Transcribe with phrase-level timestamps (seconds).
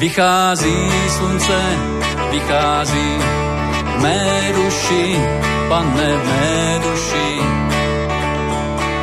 [0.00, 1.60] Vychází slunce,
[2.30, 3.18] vychází
[4.00, 5.20] mé duši,
[5.68, 7.40] pane mé duši.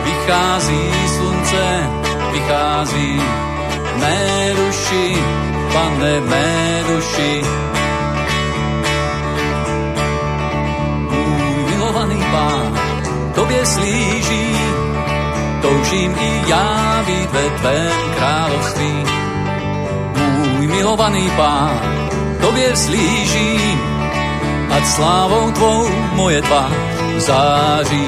[0.03, 1.89] Vychází slunce,
[2.31, 3.21] vychází
[3.95, 5.17] mé duši,
[5.73, 7.41] pane mé duši.
[11.11, 12.79] Můj milovaný pán,
[13.35, 14.47] tobě slíží,
[15.61, 19.26] toužím i já být ve tvém království.
[20.77, 21.73] Milovaný pán,
[22.41, 23.57] tobě slíží,
[24.69, 26.71] ať slávou tvou moje tvář
[27.17, 28.05] září.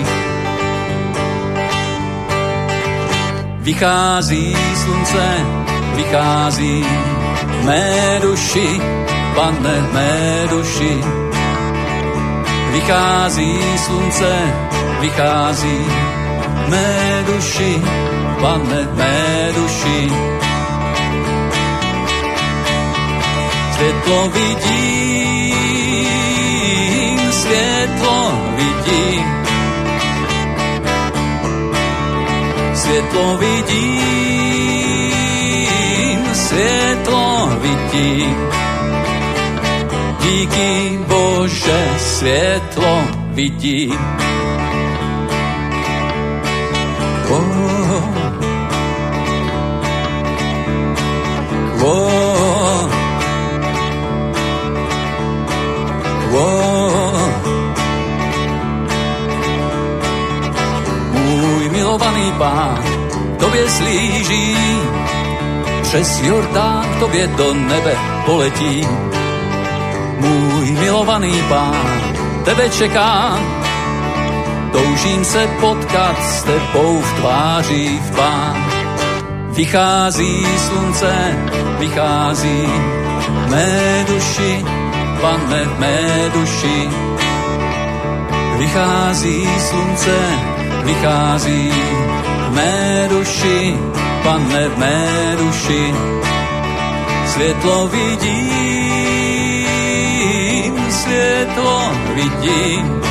[3.66, 5.26] Vychází slunce,
[5.96, 6.86] vychází
[7.66, 8.82] mé duši,
[9.36, 10.94] pane mé duši.
[12.72, 14.34] Vychází slunce,
[15.00, 15.80] vychází
[16.70, 17.82] mé duši,
[18.42, 19.18] pane mé
[19.58, 20.30] duši.
[23.80, 25.60] Světlo vidím,
[27.32, 29.26] světlo vidím.
[32.74, 33.80] Světlo vidím,
[36.34, 38.36] světlo vidím.
[40.22, 44.00] Díky Bože, světlo vidím.
[47.30, 48.04] Oh.
[51.84, 52.29] Oh.
[56.40, 57.30] Oh.
[61.12, 62.84] Můj milovaný pán,
[63.40, 64.58] tobě slíží,
[65.82, 67.96] přes Jordán tobě do nebe
[68.26, 68.88] poletí.
[70.20, 72.02] Můj milovaný pán,
[72.46, 73.40] tebe čekám,
[74.72, 78.70] toužím se potkat s tebou v tváří v pán.
[79.50, 81.14] Vychází slunce,
[81.80, 82.68] vychází
[83.50, 84.79] mé duši,
[85.22, 86.90] pane v mé duši.
[88.58, 90.18] Vychází slunce,
[90.84, 91.72] vychází
[92.50, 93.78] mé duši,
[94.24, 95.94] pane v mé duši.
[97.28, 98.30] Světlo vidím,
[100.92, 103.09] světlo vidím.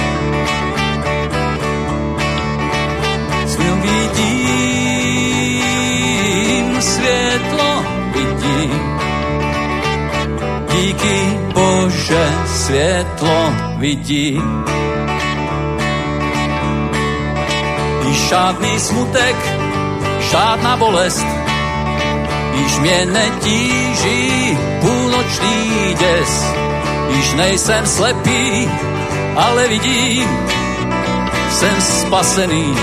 [12.68, 14.64] Světlo vidím.
[18.08, 19.36] Již žádný smutek,
[20.30, 21.26] žádná bolest,
[22.54, 26.44] již mě netíží půlnoční děs.
[27.16, 28.70] Již nejsem slepý,
[29.36, 30.28] ale vidím,
[31.50, 32.76] jsem spasený,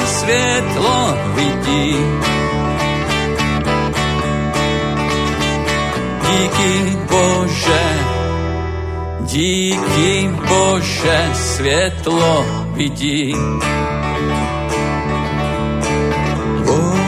[0.06, 2.22] světlo vidím.
[6.30, 7.84] Díky Bože,
[9.20, 12.46] díky Bože, světlo
[16.68, 17.02] oh.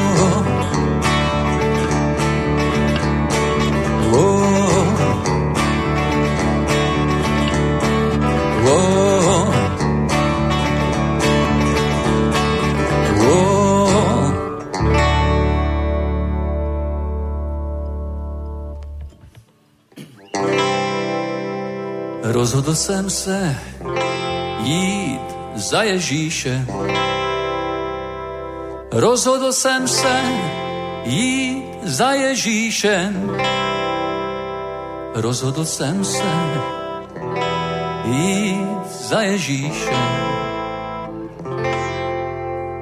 [22.34, 23.56] Rozhodl jsem se
[24.64, 25.20] jít
[25.54, 26.66] za Ježíše.
[28.92, 30.22] Rozhodl jsem se
[31.04, 33.36] jít za Ježíšem.
[35.14, 36.32] Rozhodl jsem se
[38.04, 40.34] jít za Ježíšem.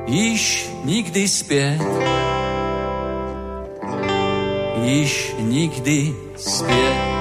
[0.07, 1.81] Již nikdy zpět,
[4.83, 7.12] již nikdy zpět.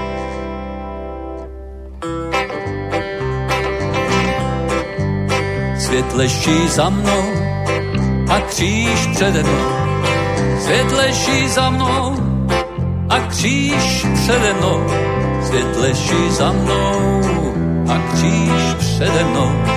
[6.13, 7.24] Leží za mnou
[8.30, 9.72] a kříž přede mnou.
[10.60, 12.16] Svět leží za mnou
[13.10, 14.88] a kříž přede mnou.
[15.44, 17.22] Svět leží za mnou
[17.90, 19.70] a kříž přede mnou.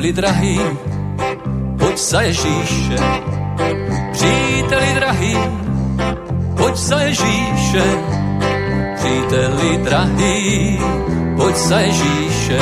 [0.00, 0.60] Příteli drahý,
[1.78, 2.96] pojď za Ježíše.
[4.12, 5.36] Příteli drahý,
[6.56, 7.84] pojď za Ježíše.
[8.96, 10.80] Příteli drahý,
[11.36, 12.58] pojď za Ježíše.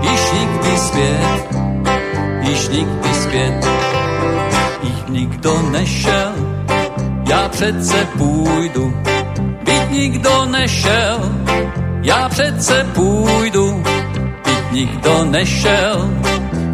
[0.00, 1.48] Již nikdy zpět,
[2.40, 3.66] již nikdy zpět.
[4.82, 6.32] Jich nikdo nešel,
[7.28, 8.94] já přece půjdu.
[9.64, 11.20] Byť nikdo nešel,
[12.02, 13.87] já přece půjdu
[14.78, 16.10] nikdo nešel.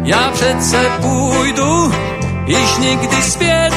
[0.03, 1.93] Já přece půjdu,
[2.45, 3.73] již nikdy zpět,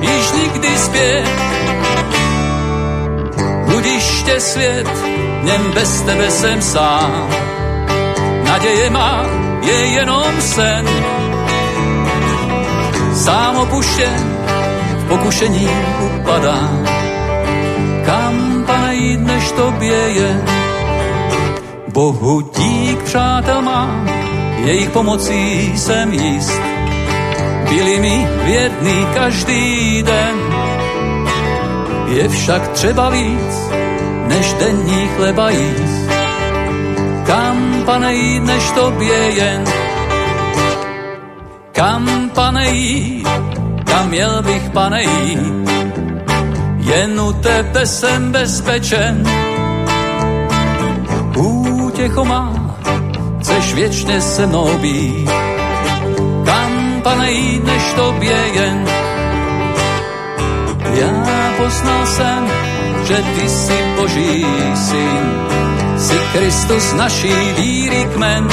[0.00, 1.28] již nikdy zpět.
[3.66, 4.88] Budiště svět,
[5.42, 7.28] něm bez tebe jsem sám.
[8.44, 9.24] Naděje má,
[9.62, 10.88] je jenom sen.
[13.14, 14.36] Sám opuštěn,
[14.96, 15.68] v pokušení
[16.00, 16.86] upadám.
[18.06, 20.60] Kam, pane, jít, než tobě je?
[21.92, 24.08] Bohu dík, přátel mám,
[24.64, 26.60] jejich pomocí jsem jist.
[27.68, 30.36] Byli mi vědný každý den,
[32.06, 33.70] je však třeba víc,
[34.26, 36.10] než denní chleba jíst.
[37.26, 39.64] Kam, pane, jít, než tobě jen?
[41.72, 43.28] Kam, pane, jít,
[43.84, 45.70] kam měl bych, pane, jít?
[46.78, 49.24] Jen u tebe jsem bezpečen,
[52.00, 52.52] těcho má,
[53.40, 55.30] chceš věčně se mnou být.
[56.44, 58.88] Kam, pane, jít, než tobě jen.
[60.94, 62.48] Já poznal jsem,
[63.04, 65.24] že ty jsi boží syn,
[65.96, 68.48] jsi Kristus naší víry kmen.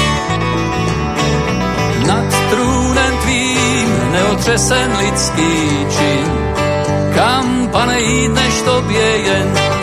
[2.08, 6.28] Nad trůnem tvým neotřesen lidský čin,
[7.16, 9.77] kam, pane, jít, než tobě jen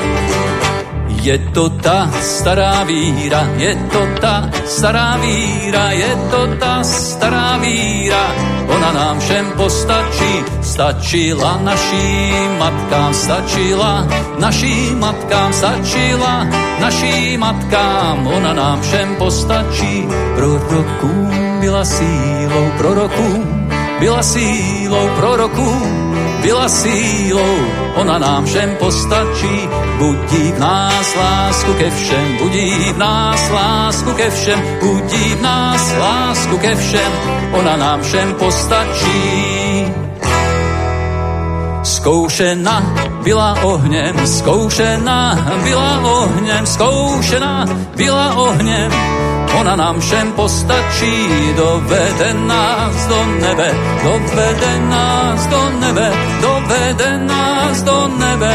[1.24, 8.24] je to ta stará víra, je to ta stará víra, je to ta stará víra.
[8.68, 14.04] Ona nám všem postačí, stačila naším matkám, stačila
[14.38, 16.44] naším matkám, stačila
[16.80, 18.26] naším matkám.
[18.26, 20.04] Ona nám všem postačí,
[20.36, 23.68] prorokům byla sílou, prorokům
[24.00, 25.93] byla sílou, prorokům
[26.44, 27.56] byla sílou,
[27.94, 34.30] ona nám všem postačí, budí v nás lásku ke všem, budí v nás lásku ke
[34.30, 37.12] všem, budí v nás lásku ke všem,
[37.52, 39.86] ona nám všem postačí.
[41.82, 47.64] Zkoušena byla ohněm, zkoušena byla ohněm, zkoušena
[47.96, 48.92] byla ohněm,
[49.60, 51.14] ona nám všem postačí,
[51.56, 53.68] dovede nás do nebe,
[54.02, 58.54] dovede nás do nebe, dovede nás do nebe.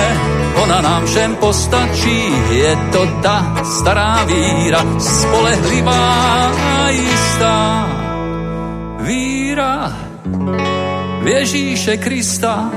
[0.63, 6.05] Ona nám všem postačí, je to ta stará víra, spolehlivá
[6.47, 7.87] a jistá.
[8.99, 9.93] Víra
[11.21, 12.69] v Ježíše Krista,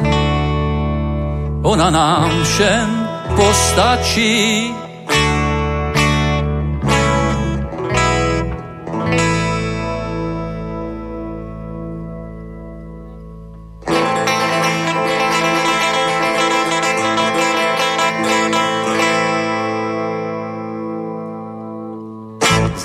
[1.62, 4.81] ona nám všem postačí.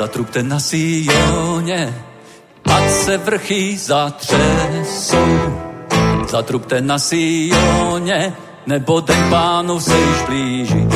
[0.08, 1.94] Zatrubte na Sioně,
[2.66, 5.28] ať se vrchy zatřesou.
[6.30, 8.34] Zatrubte na Sioně,
[8.68, 10.88] nebo den pánu se již blíží.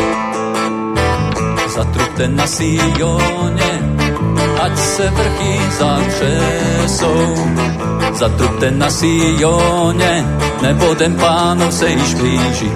[1.75, 3.71] Zatrubte na Sioně,
[4.61, 7.35] ať se vrchy zatřesou.
[8.13, 10.25] Zatrubte na Sioně,
[10.61, 12.71] nebo den pánu se již blíží.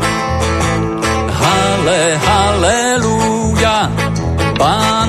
[1.30, 3.92] Hale, haleluja,
[4.58, 5.05] pán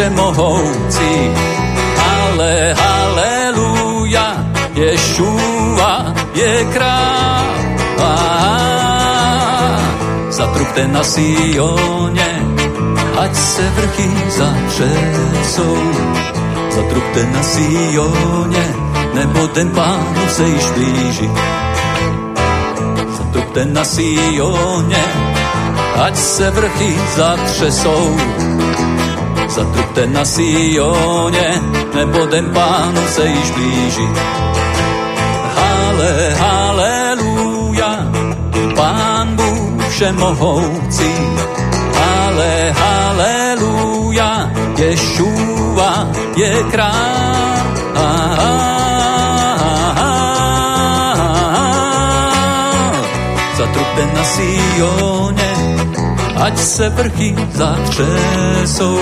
[0.00, 1.12] všemohoucí.
[2.00, 7.44] Ale haleluja, Ješua je král.
[10.30, 12.30] Zatrubte na Sioně,
[13.20, 15.76] ať se vrchy zatřesou.
[16.70, 18.66] Zatrubte na Sioně,
[19.14, 21.30] nebo ten pán se již blíží.
[23.18, 25.04] Zatrubte na Sioně,
[26.00, 28.16] ať se vrchy zatřesou.
[29.50, 31.62] Zatrubte na Sioně,
[31.94, 34.08] nebo ten pánu se již blíží.
[35.56, 37.98] Hale, haleluja,
[38.76, 41.14] pán Bůh všemohoucí.
[41.94, 47.20] Hale, haleluja, Ješua je král.
[53.56, 55.49] Zatrubte na Sioně,
[56.40, 59.00] ať se vrchy zatřesou.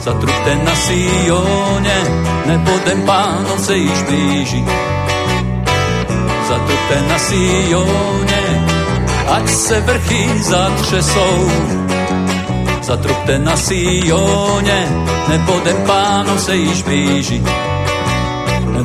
[0.00, 1.98] Zatrubte na Sioně,
[2.46, 4.64] nebo ten páno se již blíží.
[6.48, 8.66] Zatrubte na Sioně,
[9.28, 11.50] ať se vrchy zatřesou.
[12.82, 14.88] Zatrubte na Sioně,
[15.28, 17.42] nebo ten páno se již blíží.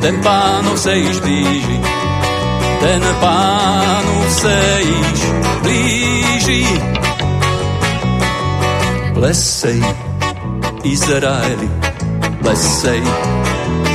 [0.01, 1.81] Ten páno se již blíží.
[2.79, 5.19] Ten pánu se již
[5.61, 6.67] blíží
[9.15, 9.79] Plesej,
[10.83, 11.69] Izraeli,
[12.43, 13.03] plesej,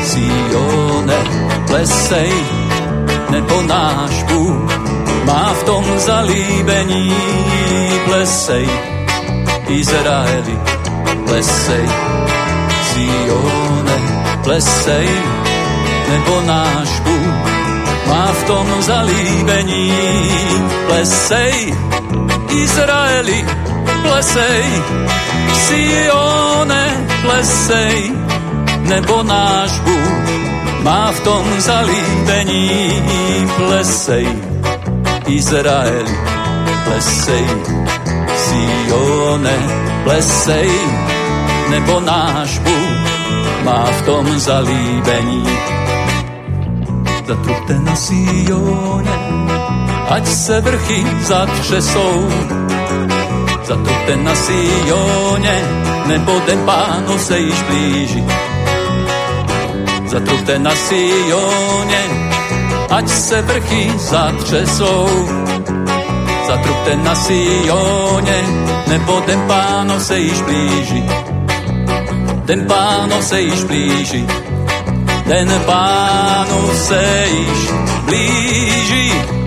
[0.00, 1.20] Sione,
[1.68, 2.32] plesej,
[3.28, 4.72] nebo náš Bůh
[5.24, 7.12] má v tom zalíbení.
[8.04, 8.64] Plesej,
[9.68, 10.56] Izraeli,
[11.28, 11.86] plesej,
[12.88, 13.98] Sione,
[14.42, 15.08] plesej,
[16.08, 17.50] nebo náš Bůh
[18.08, 19.92] má v tom zalíbení.
[20.88, 21.76] Plesej,
[22.48, 23.44] Izraeli,
[24.02, 24.64] plesej,
[25.52, 28.12] Sione, plesej,
[28.80, 30.20] nebo náš Bůh
[30.82, 32.70] má v tom zalíbení.
[33.56, 34.28] Plesej,
[35.26, 36.18] Izraeli,
[36.84, 37.46] plesej,
[38.36, 39.58] Sione,
[40.04, 40.70] plesej,
[41.70, 43.00] nebo náš Bůh
[43.64, 45.44] má v tom zalíbení.
[47.26, 49.16] Zatrubte na Sione,
[50.08, 52.28] ať se vrchy zatřesou,
[53.70, 55.62] Zatrubte na Sioně,
[56.06, 58.24] nebo den pánu se již blíží.
[60.06, 62.02] Zatrubte na Sioně,
[62.90, 65.08] ať se vrchy zatřesou.
[66.46, 68.42] Zatrubte na Sioně,
[68.86, 71.04] nebo den pánu se již blíží.
[72.44, 74.26] Den pánu se již blíží.
[75.26, 77.70] Den pánu se již
[78.04, 79.39] blíží.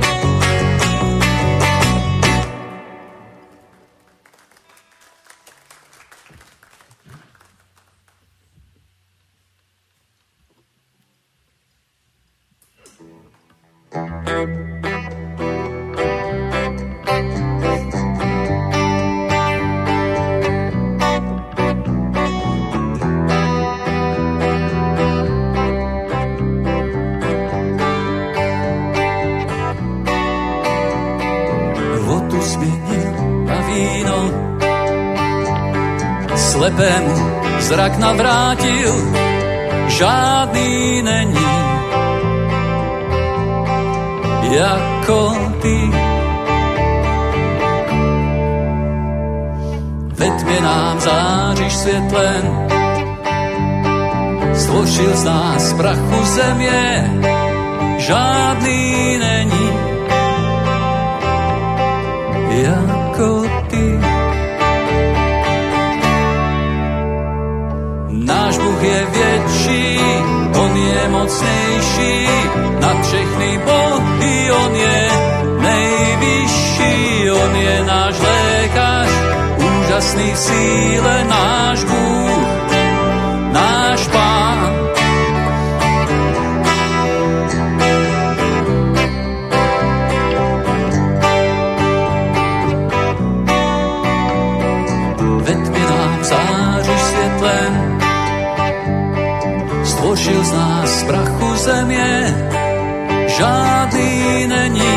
[103.27, 104.95] Žádný není.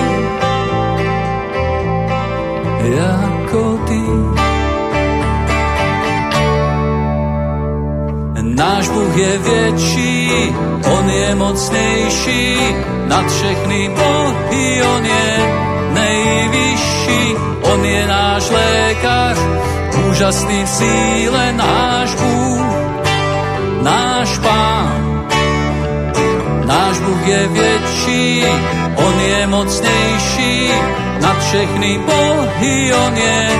[2.97, 4.01] Jako ty.
[8.43, 10.31] Náš Bůh je větší,
[10.93, 12.57] On je mocnější,
[13.07, 15.31] nad všechny bohy On je
[15.93, 19.39] nejvyšší, On je náš lékař,
[20.11, 22.46] úžasný v síle náš Bůh
[26.97, 28.45] náš Bůh je větší,
[28.97, 30.71] On je mocnější,
[31.21, 33.51] nad všechny bohy On je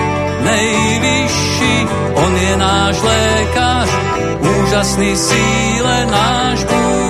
[0.41, 1.87] nejvyšší.
[2.15, 3.89] On je náš lékař,
[4.41, 7.06] úžasný síle náš Bůh,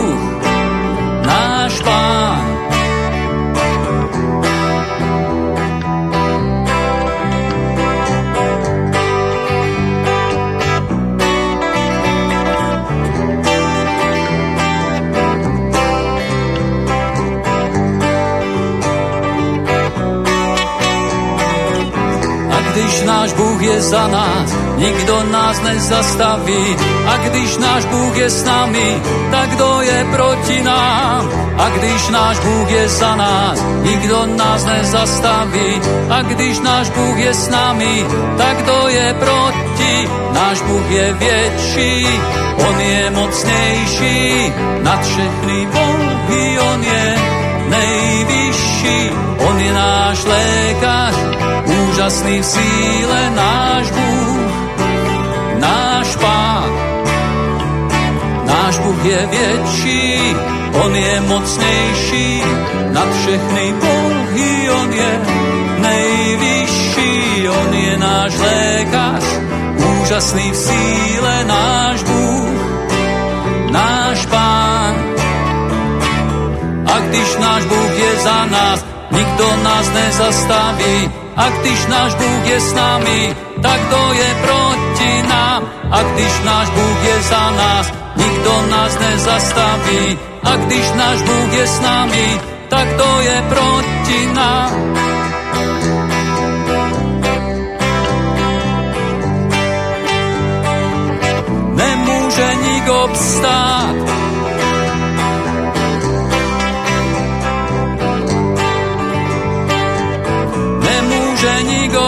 [23.16, 26.76] náš Bůh je za nás, nikdo nás nezastaví.
[27.06, 31.22] A když náš Bůh je s námi, tak kdo je proti nám?
[31.56, 35.80] A když náš Bůh je za nás, nikdo nás nezastaví.
[36.10, 38.06] A když náš Bůh je s námi,
[38.36, 39.94] tak kdo je proti?
[40.32, 42.06] Náš Bůh je větší,
[42.68, 47.16] On je mocnější, nad všechny bohy On je
[47.68, 49.10] nejvyšší,
[49.48, 51.35] On je náš lékař,
[51.66, 54.50] úžasný v síle náš Bůh,
[55.58, 56.70] náš Pán.
[58.46, 60.36] Náš Bůh je větší,
[60.84, 62.42] On je mocnější,
[62.92, 65.20] nad všechny bohy On je
[65.78, 69.24] nejvyšší, On je náš lékař,
[70.02, 72.60] úžasný v síle náš Bůh,
[73.70, 74.94] náš Pán.
[76.86, 82.60] A když náš Bůh je za nás, nikdo nás nezastaví, a když náš Bůh je
[82.60, 85.62] s námi, tak kdo je proti nám?
[85.90, 90.18] A když náš Bůh je za nás, nikdo nás nezastaví.
[90.44, 94.70] A když náš Bůh je s námi, tak kdo je proti nám?
[101.74, 104.15] Nemůže nik obstát,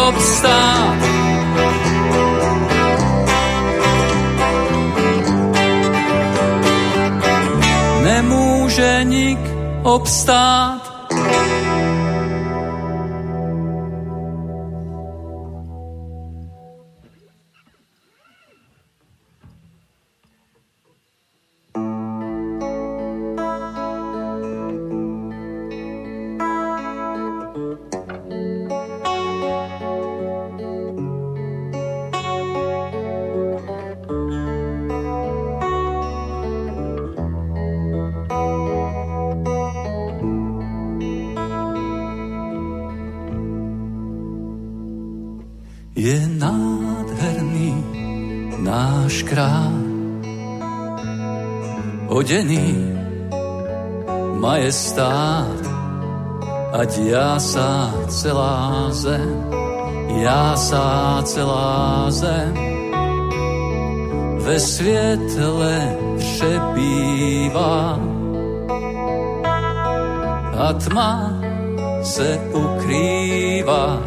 [0.08, 0.94] obstát.
[8.02, 9.38] Nemůže nik
[9.82, 10.87] obstát.
[52.28, 52.76] Odený
[54.36, 55.64] majestát,
[56.76, 59.48] ať jásá celá zem,
[60.20, 62.52] jásá celá zem.
[64.44, 67.96] Ve světle přebývá
[70.52, 71.32] a tma
[72.04, 74.04] se ukrývá,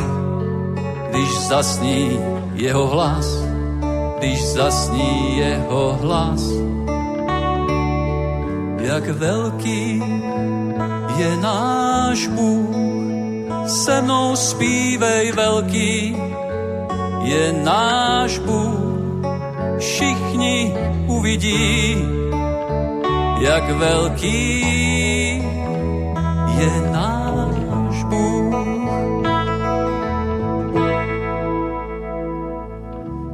[1.10, 2.22] když zasní
[2.54, 3.26] jeho hlas,
[4.22, 6.71] když zasní jeho hlas
[8.92, 10.04] jak velký
[11.18, 12.76] je náš Bůh.
[13.68, 16.18] Se mnou zpívej velký
[17.24, 19.24] je náš Bůh.
[19.80, 20.74] Všichni
[21.08, 21.98] uvidí,
[23.40, 24.62] jak velký
[26.60, 28.56] je náš Bůh.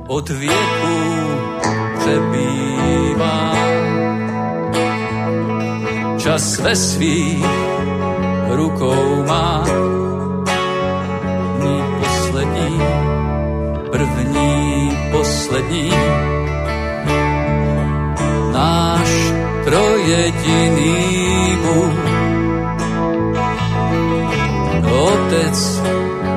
[0.07, 0.97] Od věku
[1.99, 3.66] přebývá
[6.37, 7.45] čas ve svých
[8.53, 9.65] rukou má.
[11.63, 12.77] Ní poslední,
[13.91, 15.89] první, poslední,
[18.53, 19.09] náš
[19.65, 20.93] trojediný
[21.65, 22.05] Bůh.
[24.93, 25.81] Otec,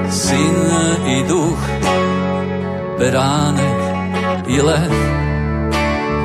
[0.08, 0.56] syn
[1.04, 1.62] i duch,
[2.98, 3.80] beránek
[4.46, 4.92] i lev,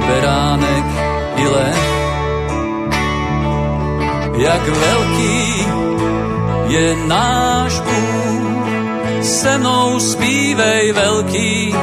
[0.07, 0.87] beránek
[1.35, 1.84] i lev
[4.37, 5.65] jak velký
[6.67, 8.65] je náš Bůh.
[9.21, 11.75] Se mnou zpívej velký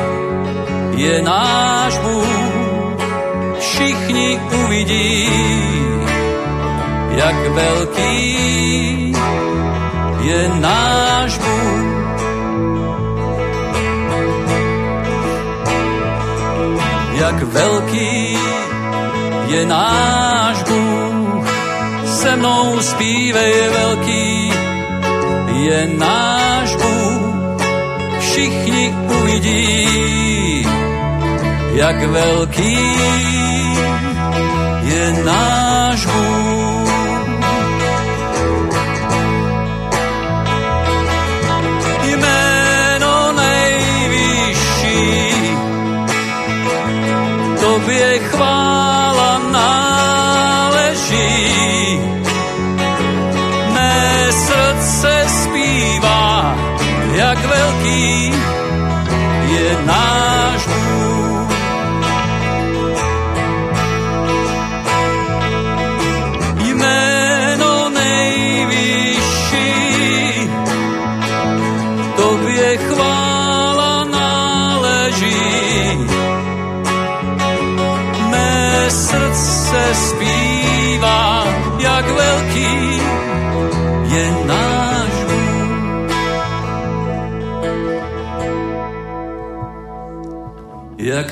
[0.96, 2.52] je náš Bůh.
[3.58, 5.28] Všichni uvidí,
[7.14, 9.16] jak velký
[10.20, 11.82] je náš Bůh.
[17.12, 18.38] Jak velký
[19.46, 20.31] je náš
[22.22, 24.52] se mnou zpívej velký,
[25.66, 27.62] je náš Bůh,
[28.20, 30.66] všichni uvidí,
[31.72, 32.78] jak velký
[34.82, 36.61] je náš Bůh.
[57.22, 58.34] Jak velký
[59.54, 60.21] je náš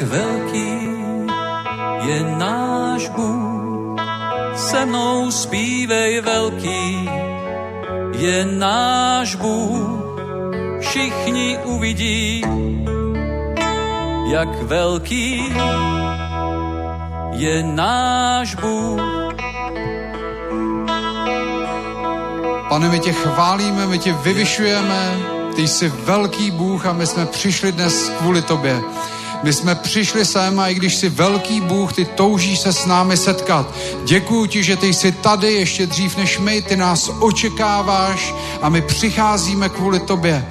[0.01, 0.89] Velký
[2.05, 4.01] je náš Bůh,
[4.57, 7.11] se mnou zpívej velký,
[8.19, 10.21] je náš Bůh,
[10.81, 12.43] všichni uvidí,
[14.33, 15.55] jak velký
[17.33, 19.01] je náš Bůh.
[22.69, 25.17] Pane, my tě chválíme, my tě vyvyšujeme,
[25.57, 28.81] ty jsi velký Bůh a my jsme přišli dnes kvůli tobě.
[29.43, 33.17] My jsme přišli sem a i když jsi velký Bůh, ty toužíš se s námi
[33.17, 33.75] setkat.
[34.05, 38.83] Děkuji ti, že ty jsi tady ještě dřív než my, ty nás očekáváš a my
[38.83, 40.47] přicházíme kvůli tobě.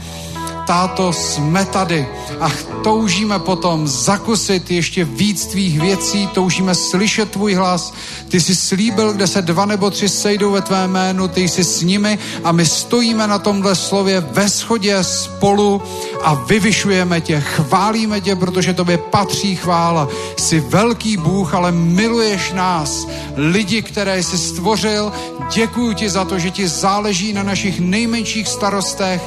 [0.69, 2.07] Táto, jsme tady
[2.39, 2.51] a
[2.83, 7.93] toužíme potom zakusit ještě víc tvých věcí, toužíme slyšet tvůj hlas.
[8.29, 11.81] Ty jsi slíbil, kde se dva nebo tři sejdou ve tvé jménu, ty jsi s
[11.81, 15.81] nimi a my stojíme na tomhle slově ve shodě spolu
[16.23, 20.07] a vyvyšujeme tě, chválíme tě, protože tobě patří chvála.
[20.37, 25.11] Jsi velký Bůh, ale miluješ nás, lidi, které jsi stvořil.
[25.53, 29.21] Děkuji ti za to, že ti záleží na našich nejmenších starostech.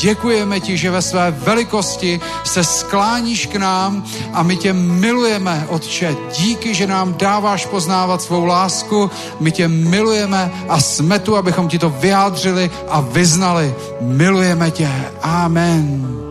[0.00, 6.16] Děkujeme ti, že ve své velikosti se skláníš k nám a my tě milujeme, Otče.
[6.38, 9.10] Díky, že nám dáváš poznávat svou lásku.
[9.40, 13.74] My tě milujeme a jsme tu, abychom ti to vyjádřili a vyznali.
[14.00, 14.90] Milujeme tě.
[15.22, 16.25] Amen.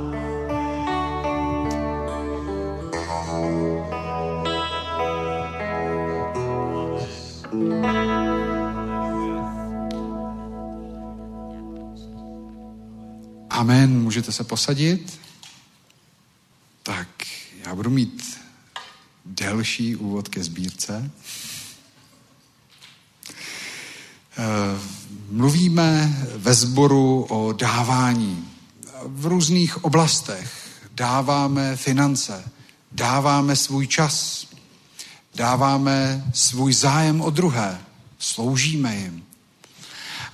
[13.66, 14.02] Amen.
[14.02, 15.20] Můžete se posadit?
[16.84, 17.08] Tak,
[17.66, 18.38] já budu mít
[19.26, 21.12] delší úvod ke sbírce.
[24.38, 24.80] Eh,
[25.30, 28.48] Mluvíme ve sboru o dávání
[29.06, 30.70] v různých oblastech.
[30.92, 32.52] Dáváme finance,
[32.92, 34.48] dáváme svůj čas,
[35.36, 37.82] dáváme svůj zájem o druhé,
[38.20, 39.26] sloužíme jim.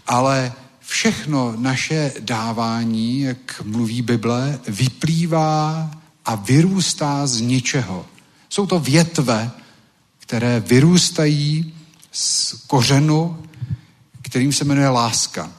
[0.08, 0.54] Ale
[0.92, 5.92] všechno naše dávání, jak mluví Bible, vyplývá
[6.26, 8.06] a vyrůstá z něčeho.
[8.50, 9.52] Jsou to větve,
[10.20, 11.74] které vyrůstají
[12.12, 13.44] z kořenu,
[14.22, 15.52] kterým se jmenuje láska.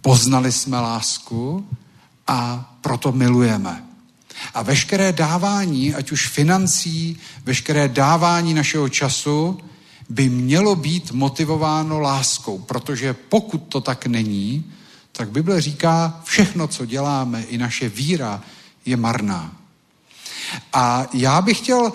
[0.00, 1.68] Poznali jsme lásku
[2.26, 3.84] a proto milujeme.
[4.54, 9.60] A veškeré dávání, ať už financí, veškeré dávání našeho času,
[10.08, 14.64] by mělo být motivováno láskou, protože pokud to tak není,
[15.12, 18.42] tak Bible říká, všechno, co děláme, i naše víra
[18.86, 19.56] je marná.
[20.72, 21.92] A já bych chtěl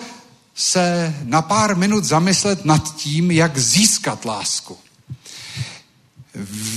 [0.54, 4.76] se na pár minut zamyslet nad tím, jak získat lásku.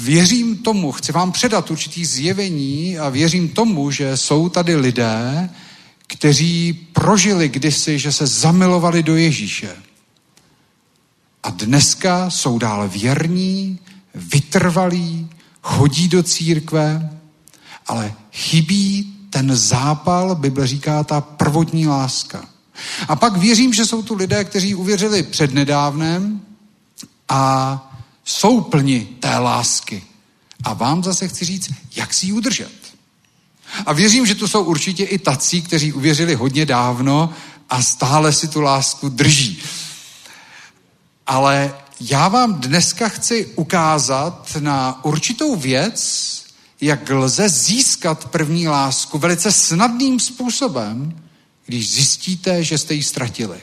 [0.01, 5.49] Věřím tomu, chci vám předat určitý zjevení a věřím tomu, že jsou tady lidé,
[6.07, 9.75] kteří prožili kdysi, že se zamilovali do Ježíše.
[11.47, 13.79] A dneska jsou dále věrní,
[14.15, 15.29] vytrvalí,
[15.61, 17.09] chodí do církve,
[17.87, 22.45] ale chybí ten zápal, Bible říká, ta prvotní láska.
[23.07, 26.41] A pak věřím, že jsou tu lidé, kteří uvěřili přednedávnem
[27.29, 27.81] a
[28.25, 30.03] jsou plni té lásky.
[30.63, 32.73] A vám zase chci říct, jak si ji udržet.
[33.85, 37.33] A věřím, že tu jsou určitě i tací, kteří uvěřili hodně dávno
[37.69, 39.61] a stále si tu lásku drží.
[41.27, 46.43] Ale já vám dneska chci ukázat na určitou věc,
[46.81, 51.21] jak lze získat první lásku velice snadným způsobem,
[51.65, 53.57] když zjistíte, že jste ji ztratili.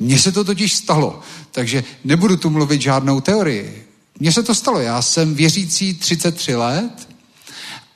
[0.00, 3.88] Mně se to totiž stalo, takže nebudu tu mluvit žádnou teorii.
[4.20, 7.08] mně se to stalo, já jsem věřící 33 let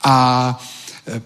[0.03, 0.59] a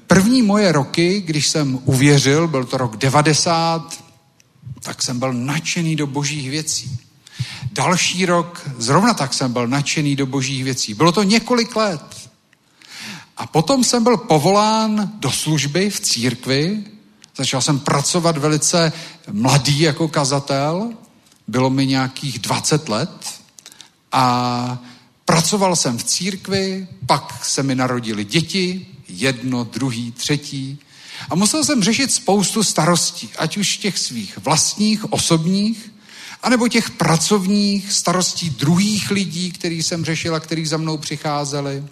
[0.07, 4.03] první moje roky, když jsem uvěřil, byl to rok 90,
[4.81, 7.06] tak jsem byl nadšený do božích věcí.
[7.71, 10.93] Další rok zrovna tak jsem byl nadšený do božích věcí.
[10.93, 12.29] Bylo to několik let.
[13.37, 16.83] A potom jsem byl povolán do služby v církvi.
[17.37, 18.93] Začal jsem pracovat velice
[19.31, 20.93] mladý jako kazatel.
[21.47, 23.41] Bylo mi nějakých 20 let.
[24.11, 24.77] A
[25.25, 30.79] pracoval jsem v církvi, pak se mi narodili děti, jedno, druhý, třetí.
[31.29, 35.91] A musel jsem řešit spoustu starostí, ať už těch svých vlastních, osobních,
[36.43, 41.83] anebo těch pracovních starostí druhých lidí, který jsem řešil a který za mnou přicházeli.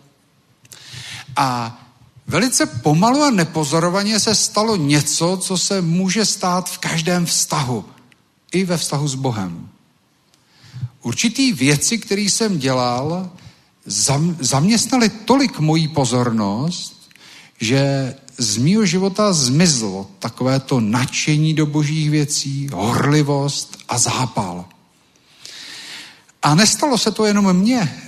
[1.35, 1.81] A
[2.27, 7.85] velice pomalu a nepozorovaně se stalo něco, co se může stát v každém vztahu,
[8.51, 9.69] i ve vztahu s Bohem.
[11.01, 13.29] Určitý věci, které jsem dělal,
[14.39, 17.11] zaměstnali tolik mojí pozornost,
[17.59, 24.65] že z mýho života zmizlo takové to nadšení do božích věcí, horlivost a zápal.
[26.43, 28.01] A nestalo se to jenom mně.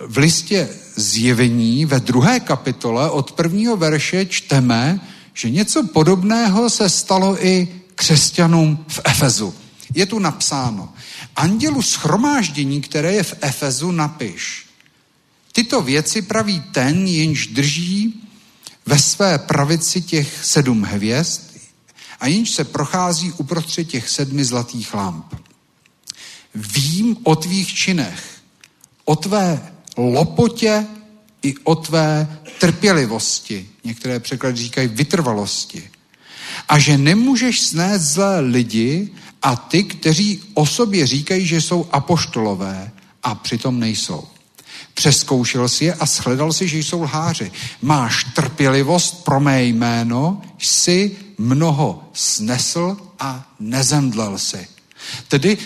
[0.00, 5.00] V listě zjevení ve druhé kapitole od prvního verše čteme,
[5.34, 9.54] že něco podobného se stalo i křesťanům v Efezu.
[9.94, 10.92] Je tu napsáno,
[11.36, 14.66] andělu schromáždění, které je v Efezu, napiš.
[15.52, 18.22] Tyto věci praví ten, jenž drží
[18.86, 21.40] ve své pravici těch sedm hvězd
[22.20, 25.34] a jenž se prochází uprostřed těch sedmi zlatých lamp.
[26.54, 28.24] Vím o tvých činech,
[29.04, 30.86] o tvé lopotě
[31.42, 33.68] i o tvé trpělivosti.
[33.84, 35.90] Některé překlady říkají vytrvalosti.
[36.68, 39.10] A že nemůžeš snést zlé lidi
[39.42, 42.90] a ty, kteří o sobě říkají, že jsou apoštolové
[43.22, 44.28] a přitom nejsou.
[44.96, 47.52] Přeskoušel si je a shledal si, že jsou lháři.
[47.82, 54.68] Máš trpělivost pro mé jméno, jsi mnoho snesl a nezemdlel si.
[55.28, 55.58] Tedy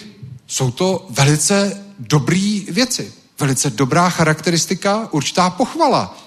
[0.46, 6.18] jsou to velice dobré věci, velice dobrá charakteristika, určitá pochvala.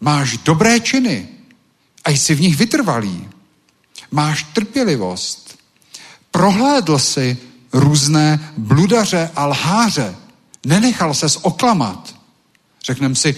[0.00, 1.28] Máš dobré činy
[2.04, 3.28] a jsi v nich vytrvalý.
[4.10, 5.58] Máš trpělivost.
[6.30, 7.38] Prohlédl si
[7.72, 10.16] různé bludaře a lháře,
[10.68, 12.14] Nenechal ses oklamat.
[12.84, 13.34] Řekneme si,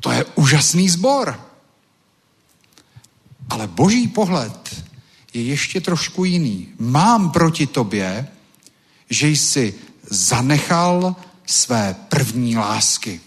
[0.00, 1.40] to je úžasný zbor.
[3.50, 4.84] Ale boží pohled
[5.34, 6.68] je ještě trošku jiný.
[6.78, 8.28] Mám proti tobě,
[9.10, 9.74] že jsi
[10.10, 13.20] zanechal své první lásky.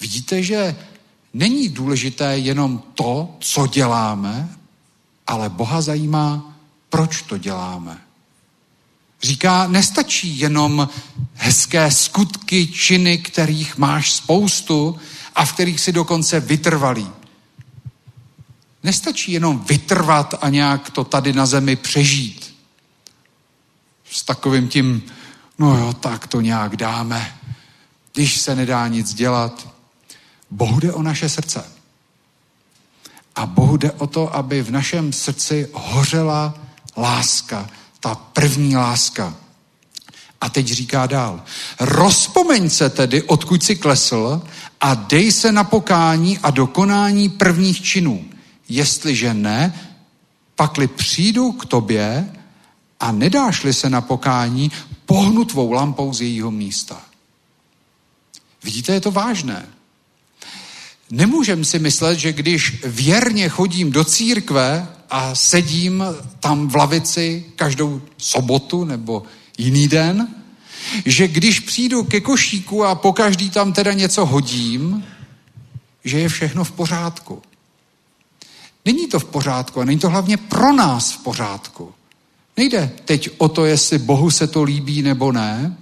[0.00, 0.76] Vidíte, že
[1.34, 4.48] není důležité jenom to, co děláme,
[5.26, 8.05] ale Boha zajímá, proč to děláme.
[9.22, 10.88] Říká, nestačí jenom
[11.34, 14.98] hezké skutky, činy, kterých máš spoustu
[15.34, 17.10] a v kterých si dokonce vytrvalý.
[18.82, 22.54] Nestačí jenom vytrvat a nějak to tady na zemi přežít.
[24.10, 25.02] S takovým tím,
[25.58, 27.38] no jo, tak to nějak dáme,
[28.12, 29.68] když se nedá nic dělat.
[30.50, 31.64] Bohu jde o naše srdce.
[33.36, 36.54] A Bohu jde o to, aby v našem srdci hořela
[36.96, 37.70] láska,
[38.06, 39.34] ta první láska.
[40.40, 41.42] A teď říká dál.
[41.80, 44.42] Rozpomeň se tedy, odkud si klesl
[44.80, 48.24] a dej se na pokání a dokonání prvních činů.
[48.68, 49.74] Jestliže ne,
[50.54, 52.30] pakli přijdu k tobě
[53.00, 54.72] a nedáš-li se na pokání,
[55.06, 57.02] pohnu tvou lampou z jejího místa.
[58.62, 59.66] Vidíte, je to vážné.
[61.10, 66.04] Nemůžem si myslet, že když věrně chodím do církve a sedím
[66.40, 69.22] tam v lavici každou sobotu nebo
[69.58, 70.28] jiný den,
[71.04, 75.04] že když přijdu ke košíku a po každý tam teda něco hodím,
[76.04, 77.42] že je všechno v pořádku.
[78.84, 81.94] Není to v pořádku a není to hlavně pro nás v pořádku.
[82.56, 85.76] Nejde teď o to, jestli Bohu se to líbí nebo ne,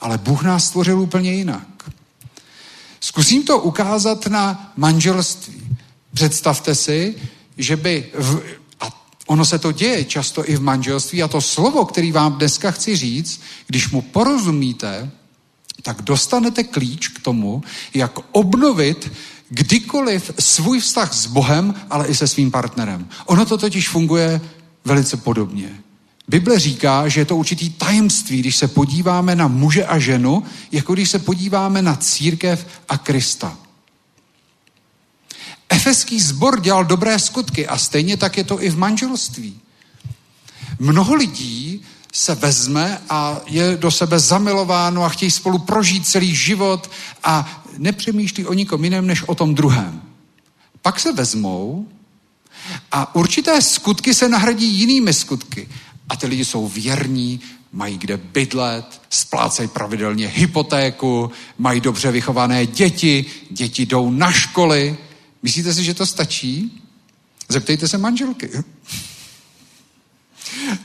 [0.00, 1.90] ale Bůh nás stvořil úplně jinak.
[3.00, 5.76] Zkusím to ukázat na manželství.
[6.14, 7.14] Představte si,
[7.56, 8.40] že by, v,
[8.80, 12.70] a ono se to děje často i v manželství, a to slovo, který vám dneska
[12.70, 15.10] chci říct, když mu porozumíte,
[15.82, 17.62] tak dostanete klíč k tomu,
[17.94, 19.12] jak obnovit
[19.48, 23.08] kdykoliv svůj vztah s Bohem, ale i se svým partnerem.
[23.26, 24.40] Ono to totiž funguje
[24.84, 25.80] velice podobně.
[26.28, 30.42] Bible říká, že je to určitý tajemství, když se podíváme na muže a ženu,
[30.72, 33.58] jako když se podíváme na církev a Krista.
[35.86, 39.60] Efeský sbor dělal dobré skutky a stejně tak je to i v manželství.
[40.78, 46.90] Mnoho lidí se vezme a je do sebe zamilováno a chtějí spolu prožít celý život
[47.24, 50.02] a nepřemýšlí o nikom jiném než o tom druhém.
[50.82, 51.88] Pak se vezmou
[52.92, 55.68] a určité skutky se nahradí jinými skutky.
[56.08, 57.40] A ty lidi jsou věrní,
[57.72, 64.98] mají kde bydlet, splácejí pravidelně hypotéku, mají dobře vychované děti, děti jdou na školy.
[65.46, 66.82] Myslíte si, že to stačí?
[67.48, 68.50] Zeptejte se manželky.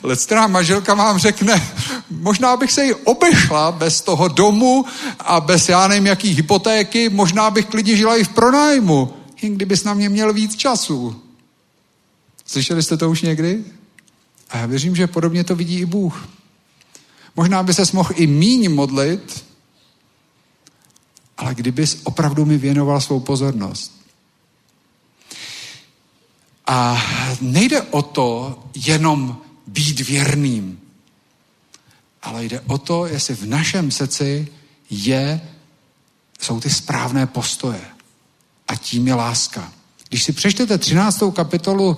[0.03, 1.71] Lectrá manželka vám řekne,
[2.09, 4.85] možná bych se jí obešla bez toho domu
[5.19, 9.83] a bez já nevím jaký hypotéky, možná bych klidně žila i v pronájmu, jen kdybys
[9.83, 11.21] na mě měl víc času.
[12.45, 13.63] Slyšeli jste to už někdy?
[14.49, 16.29] A já věřím, že podobně to vidí i Bůh.
[17.35, 19.45] Možná by se mohl i míň modlit,
[21.37, 24.00] ale kdybys opravdu mi věnoval svou pozornost.
[26.71, 27.03] A
[27.41, 30.79] nejde o to jenom být věrným,
[32.21, 34.47] ale jde o to, jestli v našem srdci
[34.89, 35.41] je,
[36.39, 37.81] jsou ty správné postoje.
[38.67, 39.73] A tím je láska.
[40.09, 41.23] Když si přečtete 13.
[41.33, 41.97] kapitolu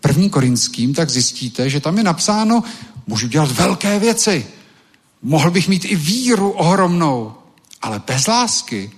[0.00, 2.62] první korinským, tak zjistíte, že tam je napsáno,
[3.06, 4.46] můžu dělat velké věci.
[5.22, 7.34] Mohl bych mít i víru ohromnou,
[7.82, 8.90] ale bez lásky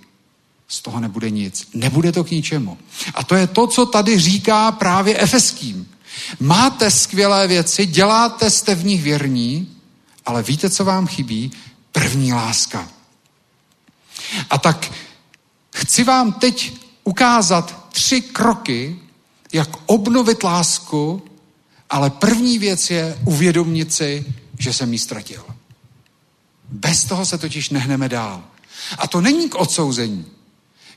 [0.70, 1.68] z toho nebude nic.
[1.74, 2.78] Nebude to k ničemu.
[3.14, 5.88] A to je to, co tady říká právě Efeským.
[6.40, 9.76] Máte skvělé věci, děláte, jste v nich věrní,
[10.26, 11.52] ale víte, co vám chybí?
[11.92, 12.88] První láska.
[14.50, 14.92] A tak
[15.74, 16.72] chci vám teď
[17.04, 18.98] ukázat tři kroky,
[19.52, 21.22] jak obnovit lásku,
[21.90, 24.24] ale první věc je uvědomit si,
[24.58, 25.44] že jsem ji ztratil.
[26.68, 28.44] Bez toho se totiž nehneme dál.
[28.98, 30.26] A to není k odsouzení.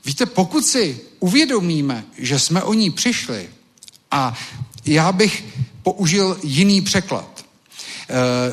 [0.04, 3.48] Víte, pokud si uvědomíme, že jsme o ní přišli,
[4.10, 4.34] a
[4.86, 5.44] já bych
[5.82, 7.44] použil jiný překlad.
[7.44, 7.44] E,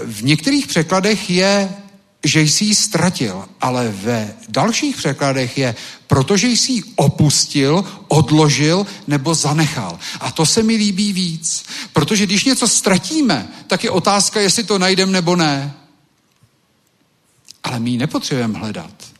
[0.05, 1.75] v některých překladech je,
[2.23, 5.75] že jsi ji ztratil, ale ve dalších překladech je,
[6.07, 9.99] protože jsi ji opustil, odložil nebo zanechal.
[10.19, 14.79] A to se mi líbí víc, protože když něco ztratíme, tak je otázka, jestli to
[14.79, 15.73] najdeme nebo ne.
[17.63, 19.10] Ale my ji nepotřebujeme hledat.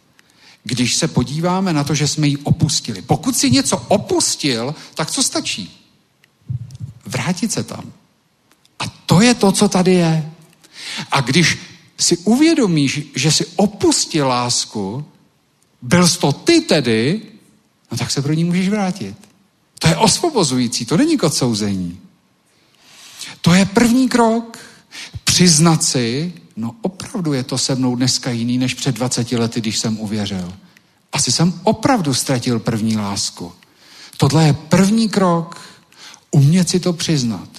[0.64, 3.02] Když se podíváme na to, že jsme ji opustili.
[3.02, 5.88] Pokud si něco opustil, tak co stačí?
[7.06, 7.92] Vrátit se tam.
[8.80, 10.32] A to je to, co tady je.
[11.12, 11.58] A když
[11.98, 15.06] si uvědomíš, že si opustil lásku,
[15.82, 17.22] byl jsi to ty tedy,
[17.92, 19.16] no tak se pro ní můžeš vrátit.
[19.80, 22.00] To je osvobozující, to není k odsouzení.
[23.42, 24.58] To je první krok.
[25.24, 29.80] Přiznat si, no opravdu je to se mnou dneska jiný než před 20 lety, když
[29.80, 30.54] jsem uvěřil.
[31.12, 33.54] Asi jsem opravdu ztratil první lásku.
[34.18, 35.62] Tohle je první krok,
[36.32, 37.50] umět si to přiznat.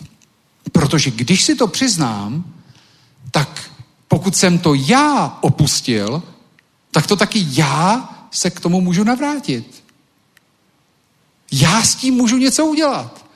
[0.72, 2.44] Protože když si to přiznám,
[3.31, 3.70] tak
[4.09, 6.22] pokud jsem to já opustil,
[6.90, 9.85] tak to taky já se k tomu můžu navrátit.
[11.52, 13.26] Já s tím můžu něco udělat.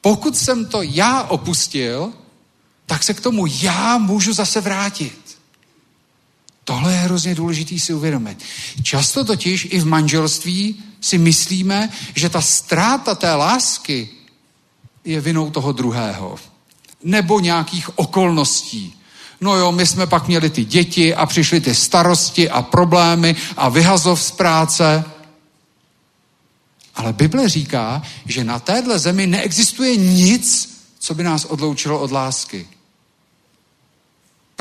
[0.00, 2.12] Pokud jsem to já opustil,
[2.86, 5.38] tak se k tomu já můžu zase vrátit.
[6.64, 8.42] Tohle je hrozně důležitý si uvědomit.
[8.82, 14.08] Často totiž i v manželství si myslíme, že ta ztráta té lásky
[15.04, 16.38] je vinou toho druhého.
[17.02, 18.94] Nebo nějakých okolností.
[19.40, 23.68] No jo, my jsme pak měli ty děti a přišly ty starosti a problémy a
[23.68, 25.04] vyhazov z práce.
[26.94, 32.68] Ale Bible říká, že na téhle zemi neexistuje nic, co by nás odloučilo od lásky.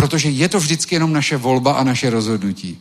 [0.03, 2.79] Protože je to vždycky jenom naše volba a naše rozhodnutí.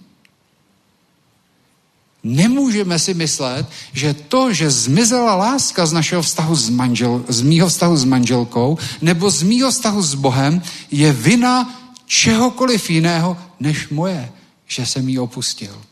[2.22, 7.68] Nemůžeme si myslet, že to, že zmizela láska z našeho vztahu s, manžel, z mýho
[7.68, 11.70] vztahu s manželkou nebo z mýho vztahu s Bohem, je vina
[12.06, 14.32] čehokoliv jiného než moje,
[14.66, 15.82] že jsem ji opustil.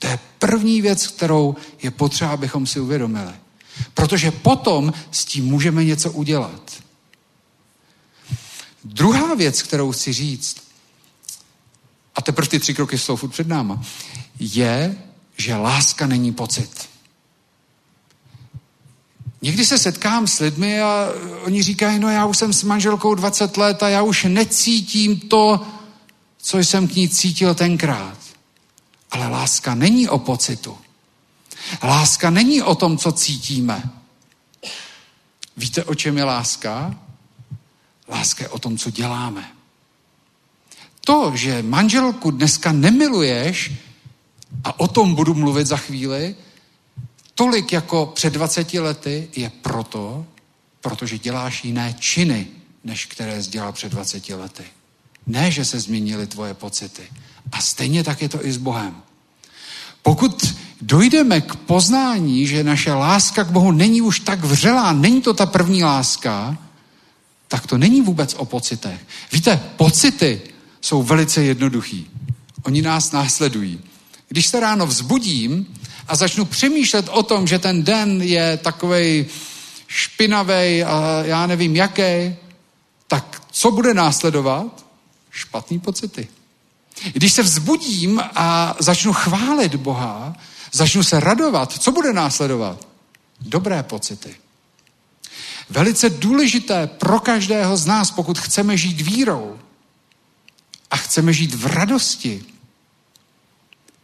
[0.00, 3.32] To je první věc, kterou je potřeba, abychom si uvědomili.
[3.94, 6.83] Protože potom s tím můžeme něco udělat.
[8.84, 10.56] Druhá věc, kterou chci říct,
[12.14, 13.82] a teprve ty tři kroky jsou furt před náma,
[14.40, 14.96] je,
[15.36, 16.88] že láska není pocit.
[19.42, 21.08] Někdy se setkám s lidmi a
[21.44, 25.66] oni říkají, no já už jsem s manželkou 20 let a já už necítím to,
[26.38, 28.18] co jsem k ní cítil tenkrát.
[29.10, 30.78] Ale láska není o pocitu.
[31.82, 33.90] Láska není o tom, co cítíme.
[35.56, 36.94] Víte, o čem je láska?
[38.08, 39.50] Láska je o tom, co děláme.
[41.00, 43.72] To, že manželku dneska nemiluješ,
[44.64, 46.34] a o tom budu mluvit za chvíli,
[47.34, 50.26] tolik jako před 20 lety je proto,
[50.80, 52.46] protože děláš jiné činy,
[52.84, 54.64] než které jsi dělal před 20 lety.
[55.26, 57.02] Ne, že se změnily tvoje pocity.
[57.52, 58.96] A stejně tak je to i s Bohem.
[60.02, 65.34] Pokud dojdeme k poznání, že naše láska k Bohu není už tak vřelá, není to
[65.34, 66.58] ta první láska,
[67.54, 69.00] tak to není vůbec o pocitech.
[69.32, 70.42] Víte, pocity
[70.80, 72.10] jsou velice jednoduchý.
[72.62, 73.80] Oni nás následují.
[74.28, 75.66] Když se ráno vzbudím
[76.08, 79.26] a začnu přemýšlet o tom, že ten den je takovej
[79.86, 82.34] špinavý a já nevím jaký,
[83.06, 84.86] tak co bude následovat?
[85.30, 86.28] Špatný pocity.
[87.12, 90.36] Když se vzbudím a začnu chválit Boha,
[90.72, 92.88] začnu se radovat, co bude následovat?
[93.40, 94.43] Dobré pocity.
[95.70, 99.58] Velice důležité pro každého z nás, pokud chceme žít vírou
[100.90, 102.44] a chceme žít v radosti,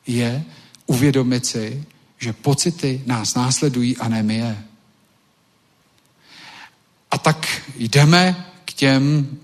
[0.07, 0.45] je
[0.87, 1.85] uvědomit si,
[2.19, 4.65] že pocity nás následují a ne my je.
[7.11, 9.39] A tak jdeme k těm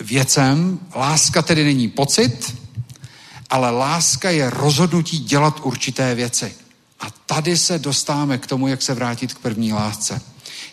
[0.00, 0.78] věcem.
[0.94, 2.56] Láska tedy není pocit,
[3.50, 6.54] ale láska je rozhodnutí dělat určité věci.
[7.00, 10.22] A tady se dostáváme k tomu, jak se vrátit k první lásce.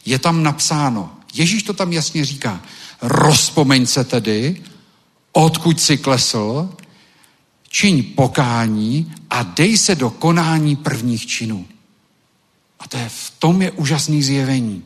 [0.05, 2.61] Je tam napsáno, Ježíš to tam jasně říká,
[3.01, 4.63] rozpomeň se tedy,
[5.31, 6.69] odkud si klesl,
[7.69, 11.67] čiň pokání a dej se do konání prvních činů.
[12.79, 14.83] A to je v tom je úžasný zjevení.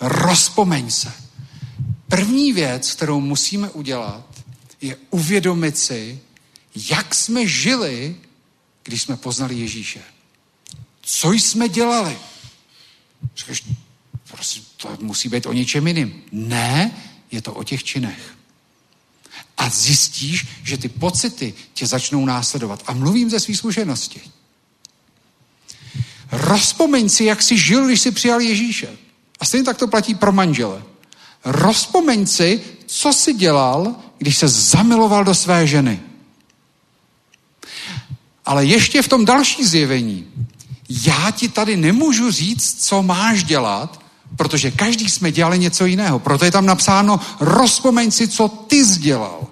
[0.00, 1.12] Rozpomeň se.
[2.08, 4.26] První věc, kterou musíme udělat,
[4.80, 6.20] je uvědomit si,
[6.90, 8.16] jak jsme žili,
[8.82, 10.00] když jsme poznali Ježíše.
[11.02, 12.18] Co jsme dělali?
[13.36, 13.64] Říkáš,
[14.36, 16.22] prosím, to musí být o něčem jiným.
[16.32, 16.90] Ne,
[17.32, 18.36] je to o těch činech.
[19.56, 22.82] A zjistíš, že ty pocity tě začnou následovat.
[22.86, 24.20] A mluvím ze své zkušenosti.
[26.32, 28.88] Rozpomeň si, jak jsi žil, když jsi přijal Ježíše.
[29.40, 30.82] A stejně tak to platí pro manžele.
[31.44, 36.00] Rozpomeň si, co jsi dělal, když se zamiloval do své ženy.
[38.44, 40.26] Ale ještě v tom další zjevení.
[40.88, 44.05] Já ti tady nemůžu říct, co máš dělat,
[44.36, 46.18] protože každý jsme dělali něco jiného.
[46.18, 49.46] Proto je tam napsáno, rozpomeň si, co ty jsi dělal.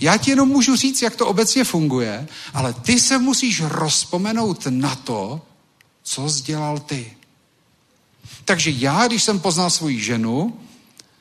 [0.00, 4.94] Já ti jenom můžu říct, jak to obecně funguje, ale ty se musíš rozpomenout na
[4.94, 5.40] to,
[6.02, 7.16] co jsi dělal ty.
[8.44, 10.60] Takže já, když jsem poznal svoji ženu,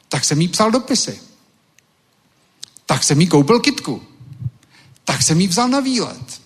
[0.09, 1.19] tak jsem jí psal dopisy.
[2.85, 4.03] Tak jsem jí koupil kitku.
[5.03, 6.41] Tak jsem jí vzal na výlet.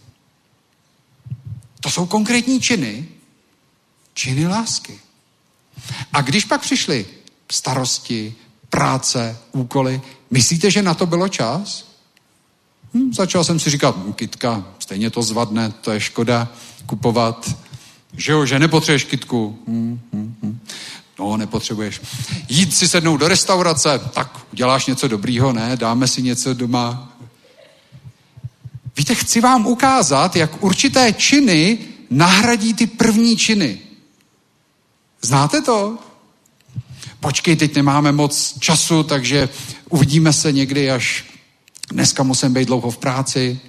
[1.79, 3.07] To jsou konkrétní činy,
[4.13, 4.99] činy lásky.
[6.13, 7.05] A když pak přišly
[7.51, 8.35] starosti,
[8.69, 10.01] práce, úkoly,
[10.31, 11.85] myslíte, že na to bylo čas?
[12.93, 16.47] Hm, začal jsem si říkat, hm, kytka, stejně to zvadne, to je škoda
[16.85, 17.55] kupovat.
[18.13, 19.59] Že jo, že nepotřebuješ kytku.
[19.67, 20.59] Hm, hm, hm.
[21.19, 22.01] No, nepotřebuješ.
[22.49, 25.77] Jít si sednout do restaurace, tak uděláš něco dobrýho, ne?
[25.77, 27.13] Dáme si něco doma.
[28.97, 31.77] Víte, chci vám ukázat, jak určité činy
[32.09, 33.79] nahradí ty první činy.
[35.21, 35.97] Znáte to?
[37.19, 39.49] Počkej, teď nemáme moc času, takže
[39.89, 41.25] uvidíme se někdy, až
[41.91, 43.59] dneska musím být dlouho v práci.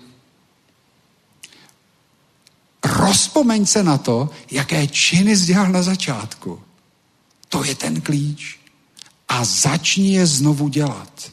[2.85, 6.63] Rozpomeň se na to, jaké činy dělal na začátku.
[7.49, 8.59] To je ten klíč.
[9.29, 11.33] A začni je znovu dělat.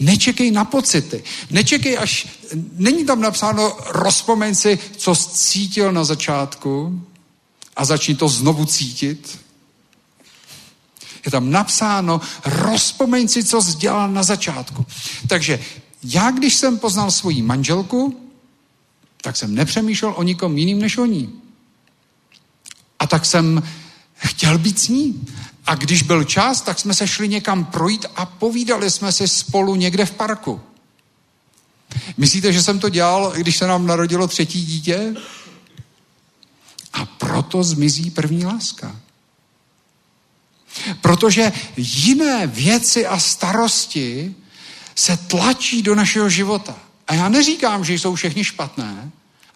[0.00, 1.24] Nečekej na pocity.
[1.50, 2.28] Nečekej až...
[2.72, 7.02] Není tam napsáno, rozpomeň si, co cítil na začátku
[7.76, 9.38] a začni to znovu cítit.
[11.24, 14.86] Je tam napsáno, rozpomeň si, co jsi dělal na začátku.
[15.28, 15.60] Takže
[16.04, 18.20] já, když jsem poznal svoji manželku,
[19.22, 21.32] tak jsem nepřemýšlel o nikom jiným než o ní.
[22.98, 23.62] A tak jsem
[24.14, 25.26] chtěl být s ní.
[25.66, 29.74] A když byl čas, tak jsme se šli někam projít a povídali jsme si spolu
[29.74, 30.60] někde v parku.
[32.16, 35.14] Myslíte, že jsem to dělal, když se nám narodilo třetí dítě?
[36.92, 38.96] A proto zmizí první láska.
[41.00, 44.34] Protože jiné věci a starosti
[44.94, 46.76] se tlačí do našeho života.
[47.08, 49.10] A já neříkám, že jsou všechny špatné,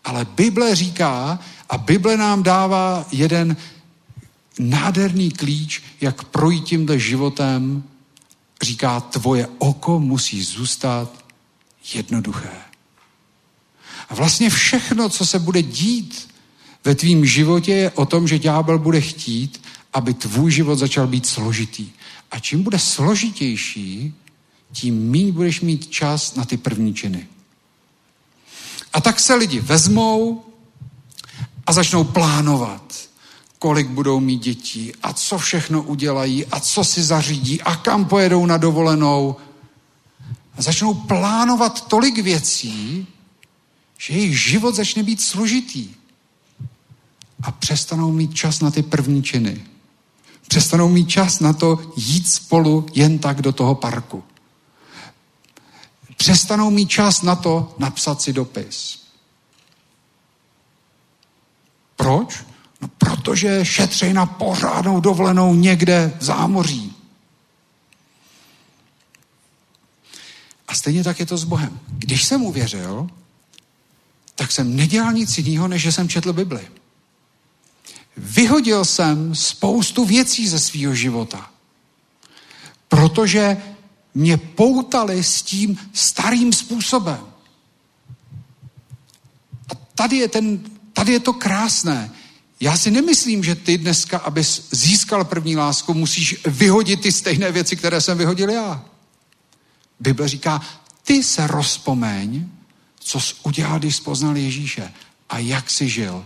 [0.05, 3.57] ale Bible říká a Bible nám dává jeden
[4.59, 7.84] nádherný klíč, jak projít tímhle životem.
[8.62, 11.24] Říká, tvoje oko musí zůstat
[11.95, 12.57] jednoduché.
[14.09, 16.28] A vlastně všechno, co se bude dít
[16.87, 19.62] ve tvým životě, je o tom, že ďábel bude chtít,
[19.93, 21.91] aby tvůj život začal být složitý.
[22.30, 24.14] A čím bude složitější,
[24.72, 27.26] tím méně budeš mít čas na ty první činy.
[28.93, 30.45] A tak se lidi vezmou
[31.66, 33.09] a začnou plánovat,
[33.59, 38.47] kolik budou mít dětí a co všechno udělají a co si zařídí a kam pojedou
[38.47, 39.37] na dovolenou.
[40.59, 43.07] A začnou plánovat tolik věcí,
[43.99, 45.89] že jejich život začne být složitý.
[47.43, 49.64] A přestanou mít čas na ty první činy.
[50.49, 54.24] Přestanou mít čas na to jít spolu jen tak do toho parku.
[56.16, 59.03] Přestanou mít čas na to napsat si dopis.
[61.97, 62.45] Proč?
[62.80, 66.97] No protože šetřej na pořádnou dovolenou někde v zámoří.
[70.68, 71.80] A stejně tak je to s Bohem.
[71.89, 73.07] Když jsem uvěřil,
[74.34, 76.68] tak jsem nedělal nic jiného, než že jsem četl Bibli.
[78.17, 81.51] Vyhodil jsem spoustu věcí ze svého života,
[82.89, 83.57] protože
[84.14, 87.21] mě poutali s tím starým způsobem.
[89.69, 90.61] A tady je, ten,
[90.93, 92.11] tady je to krásné.
[92.61, 97.77] Já si nemyslím, že ty dneska, abys získal první lásku, musíš vyhodit ty stejné věci,
[97.77, 98.85] které jsem vyhodil já.
[100.01, 100.61] Bible říká,
[101.03, 102.49] ty se rozpomeň,
[103.01, 104.93] co jsi udělal, když poznal Ježíše
[105.29, 106.25] a jak jsi žil.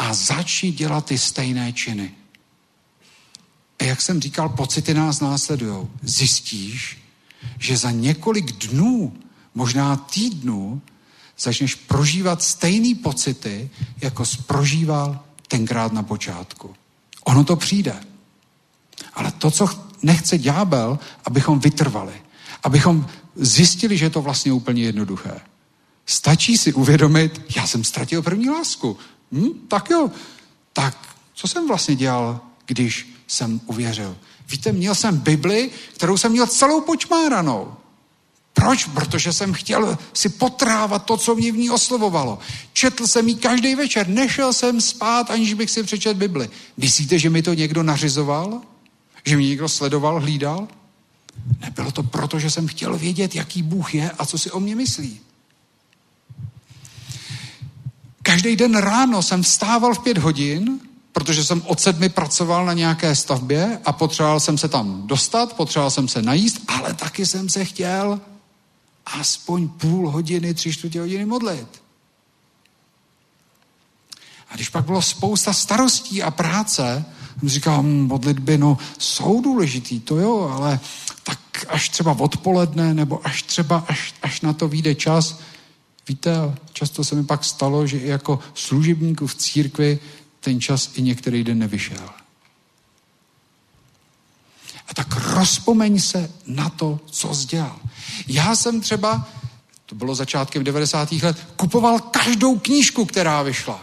[0.00, 2.14] A začni dělat ty stejné činy.
[3.78, 5.88] A jak jsem říkal, pocity nás následují.
[6.02, 6.98] Zjistíš,
[7.58, 9.16] že za několik dnů,
[9.54, 10.82] možná týdnů,
[11.38, 13.70] začneš prožívat stejné pocity,
[14.00, 16.74] jako jsi prožíval tenkrát na počátku.
[17.24, 18.00] Ono to přijde.
[19.14, 19.68] Ale to, co
[20.02, 22.22] nechce ďábel, abychom vytrvali,
[22.62, 25.40] abychom zjistili, že je to vlastně úplně jednoduché.
[26.06, 28.98] Stačí si uvědomit, já jsem ztratil první lásku.
[29.32, 30.10] Hm, tak jo.
[30.72, 30.96] Tak
[31.34, 34.16] co jsem vlastně dělal, když jsem uvěřil?
[34.48, 37.74] Víte, měl jsem Bibli, kterou jsem měl celou počmáranou.
[38.52, 38.84] Proč?
[38.84, 42.38] Protože jsem chtěl si potrávat to, co mě v ní oslovovalo.
[42.72, 46.50] Četl jsem ji každý večer, nešel jsem spát, aniž bych si přečet Bibli.
[46.76, 48.60] Myslíte, že mi to někdo nařizoval?
[49.24, 50.68] Že mě někdo sledoval, hlídal?
[51.60, 54.76] Nebylo to proto, že jsem chtěl vědět, jaký Bůh je a co si o mě
[54.76, 55.20] myslí.
[58.30, 60.80] Každý den ráno jsem vstával v pět hodin,
[61.12, 65.90] protože jsem od sedmi pracoval na nějaké stavbě a potřeboval jsem se tam dostat, potřeboval
[65.90, 68.20] jsem se najíst, ale taky jsem se chtěl
[69.06, 71.82] aspoň půl hodiny, tři čtvrtě hodiny modlit.
[74.50, 77.04] A když pak bylo spousta starostí a práce,
[77.40, 80.80] jsem říkal, hm, modlitby, no, jsou důležitý, to jo, ale
[81.22, 85.38] tak až třeba odpoledne, nebo až třeba, až, až na to vyjde čas.
[86.10, 86.30] Víte,
[86.72, 89.98] často se mi pak stalo, že i jako služebníku v církvi
[90.40, 92.08] ten čas i některý den nevyšel.
[94.88, 97.78] A tak rozpomeň se na to, co jsi dělal.
[98.26, 99.28] Já jsem třeba,
[99.86, 101.12] to bylo začátkem 90.
[101.12, 103.80] let, kupoval každou knížku, která vyšla.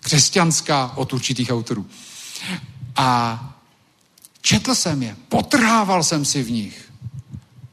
[0.00, 1.86] Křesťanská od určitých autorů.
[2.96, 3.40] A
[4.40, 6.92] četl jsem je, potrhával jsem si v nich,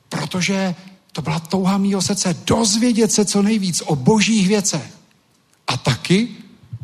[0.10, 0.76] protože
[1.14, 4.92] to byla touha mýho srdce dozvědět se co nejvíc o božích věcech.
[5.68, 6.28] A taky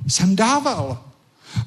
[0.07, 1.03] jsem dával.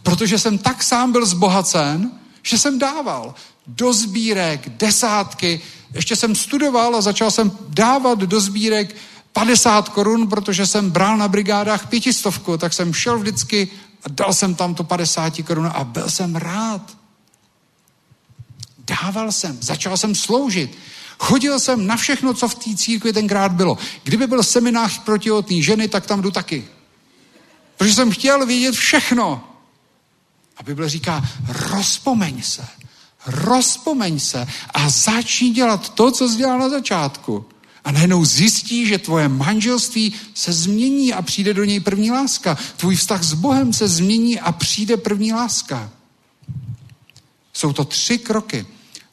[0.02, 2.10] Protože jsem tak sám byl zbohacen,
[2.42, 3.34] že jsem dával
[3.66, 5.60] do sbírek, desátky.
[5.94, 8.96] Ještě jsem studoval a začal jsem dávat do sbírek
[9.32, 13.68] 50 korun, protože jsem bral na brigádách pětistovku, tak jsem šel vždycky
[14.04, 16.96] a dal jsem tam to 50 korun a byl jsem rád.
[18.78, 20.78] Dával jsem, začal jsem sloužit.
[21.22, 23.78] Chodil jsem na všechno, co v té církvi tenkrát bylo.
[24.02, 26.64] Kdyby byl seminář pro těhotný ženy, tak tam jdu taky.
[27.76, 29.44] Protože jsem chtěl vědět všechno.
[30.56, 32.66] A Bible říká, rozpomeň se,
[33.26, 37.46] rozpomeň se a začni dělat to, co jsi dělal na začátku.
[37.84, 42.58] A najednou zjistí, že tvoje manželství se změní a přijde do něj první láska.
[42.76, 45.90] Tvůj vztah s Bohem se změní a přijde první láska.
[47.52, 48.66] Jsou to tři kroky.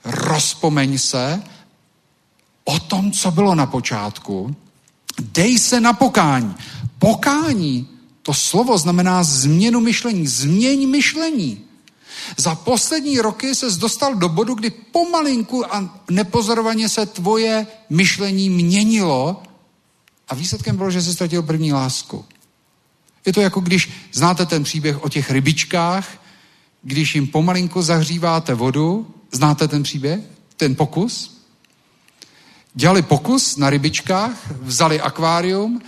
[0.04, 1.44] Rozpomeň se
[2.70, 4.56] o tom, co bylo na počátku.
[5.20, 6.56] Dej se na pokání.
[7.00, 7.88] Pokání,
[8.22, 10.28] to slovo znamená změnu myšlení.
[10.28, 11.62] Změň myšlení.
[12.38, 19.44] Za poslední roky se dostal do bodu, kdy pomalinku a nepozorovaně se tvoje myšlení měnilo
[20.28, 22.26] a výsledkem bylo, že se ztratil první lásku.
[23.26, 26.22] Je to jako když znáte ten příběh o těch rybičkách,
[26.82, 30.20] když jim pomalinku zahříváte vodu, znáte ten příběh,
[30.58, 31.39] ten pokus?
[32.74, 35.82] Dělali pokus na rybičkách, vzali akvárium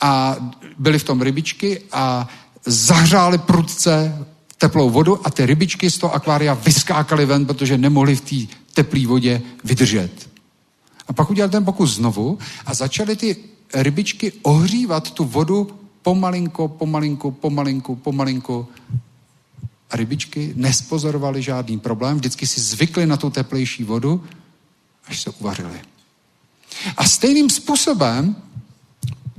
[0.00, 0.36] a
[0.78, 2.28] byly v tom rybičky a
[2.66, 4.26] zahřáli prudce
[4.58, 9.06] teplou vodu a ty rybičky z toho akvária vyskákaly ven, protože nemohly v té teplé
[9.06, 10.28] vodě vydržet.
[11.08, 13.36] A pak udělali ten pokus znovu a začaly ty
[13.74, 15.70] rybičky ohřívat tu vodu
[16.02, 18.68] pomalinko, pomalinko, pomalinko, pomalinko.
[19.90, 24.24] A rybičky nespozorovaly žádný problém, vždycky si zvykly na tu teplejší vodu,
[25.06, 25.80] až se uvařily.
[26.96, 28.36] A stejným způsobem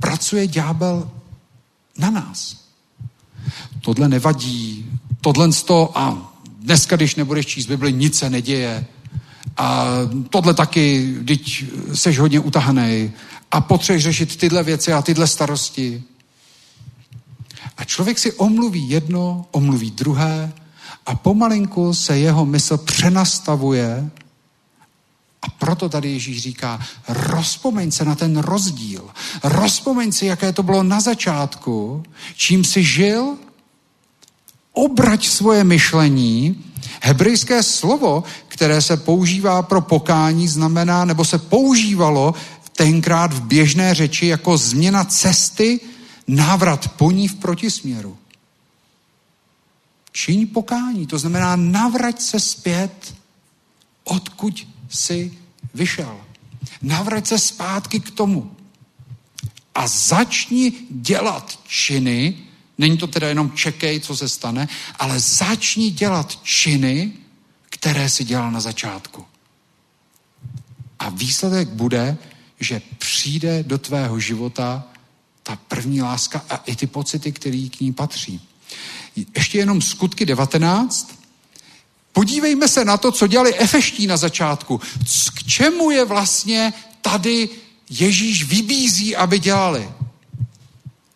[0.00, 1.10] pracuje ďábel
[1.98, 2.56] na nás.
[3.80, 4.86] Tohle nevadí,
[5.20, 8.86] tohle to a dneska, když nebudeš číst Bibli, nic se neděje.
[9.56, 9.86] A
[10.30, 11.64] tohle taky, teď
[11.94, 13.12] seš hodně utahaný
[13.50, 16.02] a potřebuješ řešit tyhle věci a tyhle starosti.
[17.76, 20.52] A člověk si omluví jedno, omluví druhé
[21.06, 24.10] a pomalinku se jeho mysl přenastavuje
[25.42, 29.10] a proto tady Ježíš říká, rozpomeň se na ten rozdíl.
[29.42, 32.02] Rozpomeň si, jaké to bylo na začátku,
[32.36, 33.36] čím jsi žil,
[34.72, 36.64] obrať svoje myšlení.
[37.02, 42.34] Hebrejské slovo, které se používá pro pokání, znamená, nebo se používalo
[42.72, 45.80] tenkrát v běžné řeči jako změna cesty,
[46.28, 48.16] návrat po ní v protisměru.
[50.12, 53.14] Čiň pokání, to znamená navrať se zpět,
[54.04, 55.38] odkud jsi
[55.74, 56.20] vyšel.
[56.82, 58.56] Navrať se zpátky k tomu.
[59.74, 62.38] A začni dělat činy,
[62.78, 64.68] není to teda jenom čekej, co se stane,
[64.98, 67.12] ale začni dělat činy,
[67.70, 69.24] které si dělal na začátku.
[70.98, 72.18] A výsledek bude,
[72.60, 74.84] že přijde do tvého života
[75.42, 78.40] ta první láska a i ty pocity, které k ní patří.
[79.36, 81.19] Ještě jenom skutky 19.
[82.12, 84.80] Podívejme se na to, co dělali efeští na začátku.
[85.34, 87.48] K čemu je vlastně tady
[87.90, 89.90] Ježíš vybízí, aby dělali?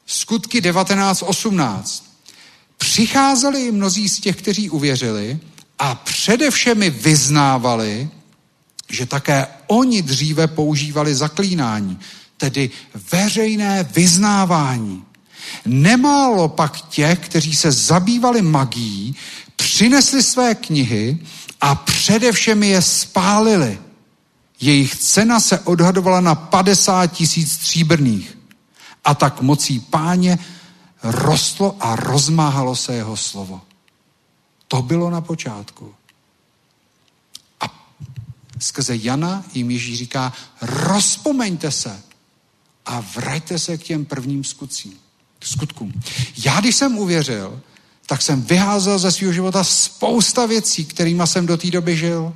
[0.06, 2.02] Skutky 19.18.
[2.78, 5.38] Přicházeli mnozí z těch, kteří uvěřili
[5.78, 8.08] a především vyznávali,
[8.90, 11.98] že také oni dříve používali zaklínání,
[12.36, 12.70] tedy
[13.12, 15.04] veřejné vyznávání.
[15.66, 19.16] Nemálo pak těch, kteří se zabývali magií,
[19.56, 21.18] přinesli své knihy
[21.60, 23.78] a především je spálili.
[24.60, 28.38] Jejich cena se odhadovala na 50 tisíc stříbrných.
[29.04, 30.38] A tak mocí páně
[31.02, 33.60] rostlo a rozmáhalo se jeho slovo.
[34.68, 35.94] To bylo na počátku.
[37.60, 37.94] A
[38.60, 42.02] skrze Jana jim Ježíš říká, rozpomeňte se
[42.86, 44.98] a vraťte se k těm prvním skutcím
[45.44, 45.92] skutkům.
[46.44, 47.60] Já, když jsem uvěřil,
[48.06, 52.34] tak jsem vyházel ze svého života spousta věcí, kterými jsem do té doby žil.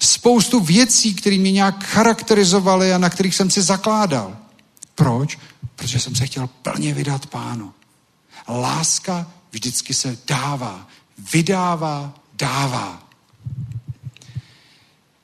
[0.00, 4.36] Spoustu věcí, které mě nějak charakterizovaly a na kterých jsem si zakládal.
[4.94, 5.38] Proč?
[5.76, 7.72] Protože jsem se chtěl plně vydat pánu.
[8.48, 10.88] Láska vždycky se dává,
[11.32, 13.02] vydává, dává.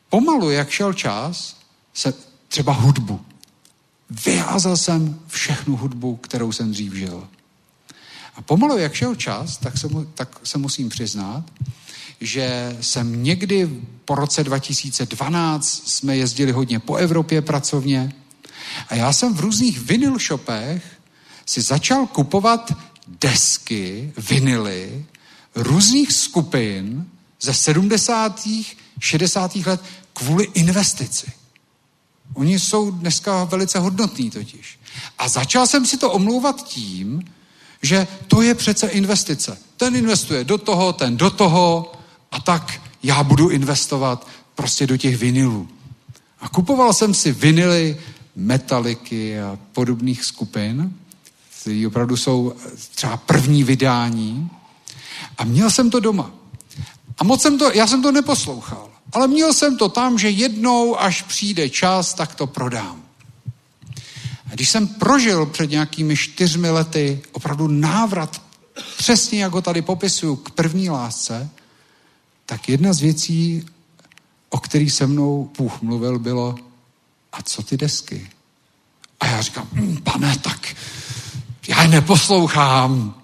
[0.09, 1.57] Pomalu, jak šel čas,
[1.95, 2.15] se
[2.49, 3.21] třeba hudbu.
[4.11, 7.29] Vyházel jsem všechnu hudbu, kterou jsem dřív žil.
[8.35, 11.45] A pomalu, jak šel čas, tak se, mu, tak se musím přiznat,
[12.21, 13.71] že jsem někdy
[14.05, 18.13] po roce 2012 jsme jezdili hodně po Evropě pracovně
[18.89, 21.01] a já jsem v různých vinyl shopech
[21.47, 22.73] si začal kupovat
[23.21, 25.07] desky, vinily
[25.55, 27.07] různých skupin
[27.41, 28.49] ze 70.
[29.01, 29.57] 60.
[29.57, 29.81] let
[30.13, 31.33] kvůli investici.
[32.35, 34.79] Oni jsou dneska velice hodnotní totiž.
[35.19, 37.23] A začal jsem si to omlouvat tím,
[37.83, 39.59] že to je přece investice.
[39.77, 41.93] Ten investuje do toho, ten do toho
[42.31, 45.69] a tak já budu investovat prostě do těch vinilů.
[46.41, 48.01] A kupoval jsem si vinily,
[48.37, 50.93] metaliky a podobných skupin,
[51.61, 52.53] které opravdu jsou
[52.95, 54.51] třeba první vydání.
[55.39, 56.31] A měl jsem to doma.
[57.19, 58.91] A moc jsem to, já jsem to neposlouchal.
[59.13, 63.02] Ale měl jsem to tam, že jednou, až přijde čas, tak to prodám.
[64.53, 68.43] A když jsem prožil před nějakými čtyřmi lety opravdu návrat,
[68.99, 71.51] přesně jak ho tady popisuju, k první lásce,
[72.47, 73.67] tak jedna z věcí,
[74.51, 76.55] o kterých se mnou Bůh mluvil, bylo,
[77.33, 78.31] a co ty desky?
[79.21, 80.77] A já říkám, hm, pane, tak
[81.69, 83.15] já je neposlouchám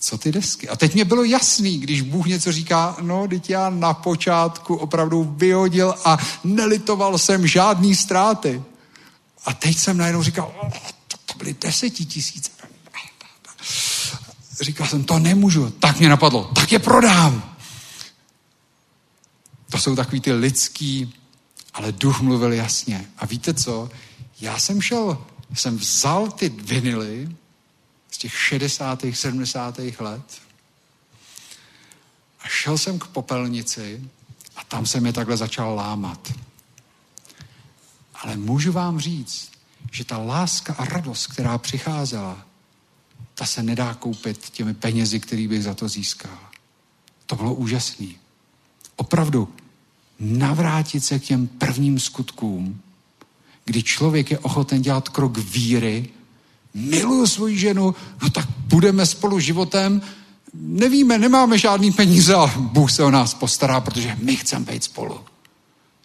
[0.00, 0.68] co ty desky?
[0.68, 5.34] A teď mě bylo jasný, když Bůh něco říká, no, teď já na počátku opravdu
[5.36, 8.62] vyhodil a nelitoval jsem žádný ztráty.
[9.44, 10.70] A teď jsem najednou říkal,
[11.08, 12.50] to, to byly desetitisíce.
[14.60, 15.70] Říkal jsem, to nemůžu.
[15.70, 17.56] Tak mě napadlo, tak je prodám.
[19.70, 21.14] To jsou takový ty lidský,
[21.74, 23.10] ale duch mluvil jasně.
[23.18, 23.90] A víte co?
[24.40, 27.28] Já jsem šel, jsem vzal ty vinily,
[28.10, 29.04] z těch 60.
[29.12, 29.78] 70.
[29.98, 30.42] let.
[32.40, 34.02] A šel jsem k popelnici
[34.56, 36.32] a tam jsem je takhle začal lámat.
[38.22, 39.50] Ale můžu vám říct,
[39.92, 42.46] že ta láska a radost, která přicházela,
[43.34, 46.38] ta se nedá koupit těmi penězi, který bych za to získal.
[47.26, 48.16] To bylo úžasný.
[48.96, 49.48] Opravdu,
[50.20, 52.80] navrátit se k těm prvním skutkům
[53.64, 56.08] kdy člověk je ochoten dělat krok víry,
[56.74, 60.02] miluju svoji ženu, no tak budeme spolu životem,
[60.54, 65.20] nevíme, nemáme žádný peníze, ale Bůh se o nás postará, protože my chceme být spolu.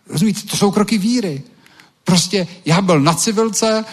[0.08, 1.44] Rozumíte, to jsou kroky víry.
[2.08, 3.86] Prostě já byl na civilce,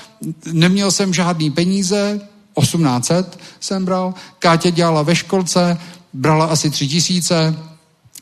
[0.53, 2.21] neměl jsem žádný peníze,
[2.61, 5.79] 1800 jsem bral, Kátě dělala ve školce,
[6.13, 7.59] brala asi tři tisíce,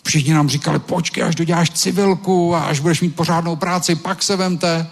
[0.05, 4.37] všichni nám říkali, počkej, až doděláš civilku a až budeš mít pořádnou práci, pak se
[4.37, 4.87] vemte.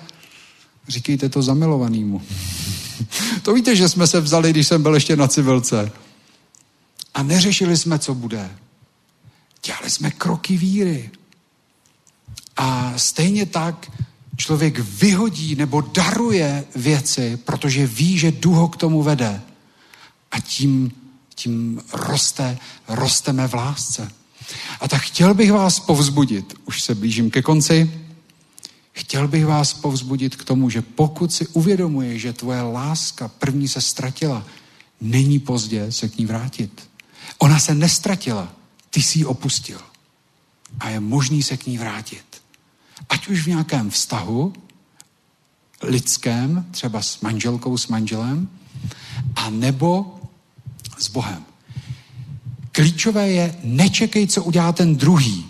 [0.89, 2.23] Říkejte to zamilovanýmu.
[3.43, 5.93] to víte, že jsme se vzali, když jsem byl ještě na civilce.
[7.15, 8.51] A neřešili jsme, co bude.
[9.65, 11.11] Dělali jsme kroky víry.
[12.57, 13.91] A stejně tak
[14.41, 19.43] člověk vyhodí nebo daruje věci, protože ví, že duho k tomu vede.
[20.31, 20.93] A tím,
[21.35, 24.13] tím roste, rosteme v lásce.
[24.81, 27.91] A tak chtěl bych vás povzbudit, už se blížím ke konci,
[28.93, 33.81] chtěl bych vás povzbudit k tomu, že pokud si uvědomuje, že tvoje láska první se
[33.81, 34.47] ztratila,
[35.01, 36.89] není pozdě se k ní vrátit.
[37.39, 38.53] Ona se nestratila,
[38.91, 39.81] ty jsi ji opustil.
[40.81, 42.30] A je možný se k ní vrátit.
[43.09, 44.53] Ať už v nějakém vztahu,
[45.83, 48.49] lidském, třeba s manželkou, s manželem,
[49.37, 50.21] a nebo
[50.99, 51.45] s Bohem.
[52.73, 55.47] Klíčové je, nečekej, co udělá ten druhý.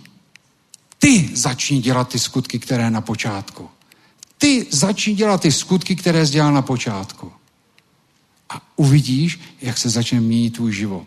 [0.98, 3.68] Ty začni dělat ty skutky, které na počátku.
[4.38, 7.32] Ty začni dělat ty skutky, které jsi dělal na počátku.
[8.50, 11.06] A uvidíš, jak se začne měnit tvůj život.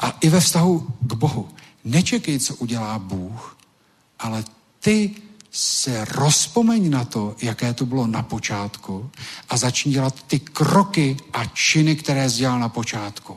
[0.00, 1.48] A i ve vztahu k Bohu.
[1.84, 3.58] Nečekej, co udělá Bůh,
[4.18, 4.44] ale
[4.86, 5.10] ty
[5.50, 9.10] se rozpomeň na to, jaké to bylo na počátku
[9.48, 13.36] a začni dělat ty kroky a činy, které jsi dělal na počátku.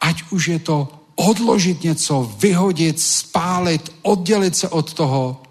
[0.00, 5.42] Ať už je to odložit něco, vyhodit, spálit, oddělit se od toho,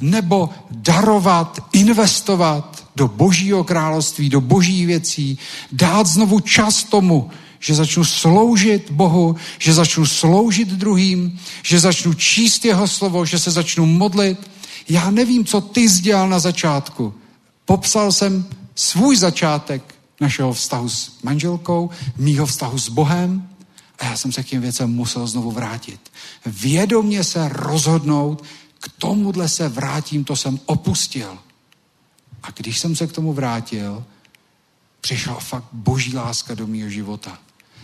[0.00, 5.38] nebo darovat, investovat do božího království, do boží věcí,
[5.72, 7.30] dát znovu čas tomu,
[7.66, 13.50] že začnu sloužit Bohu, že začnu sloužit druhým, že začnu číst jeho slovo, že se
[13.50, 14.50] začnu modlit.
[14.88, 17.14] Já nevím, co ty dělal na začátku.
[17.64, 23.48] Popsal jsem svůj začátek našeho vztahu s manželkou, mýho vztahu s Bohem
[23.98, 26.00] a já jsem se k těm věcem musel znovu vrátit.
[26.46, 28.44] Vědomně se rozhodnout,
[28.78, 31.38] k tomuhle se vrátím, to jsem opustil.
[32.42, 34.04] A když jsem se k tomu vrátil,
[35.00, 37.38] přišla fakt boží láska do mého života.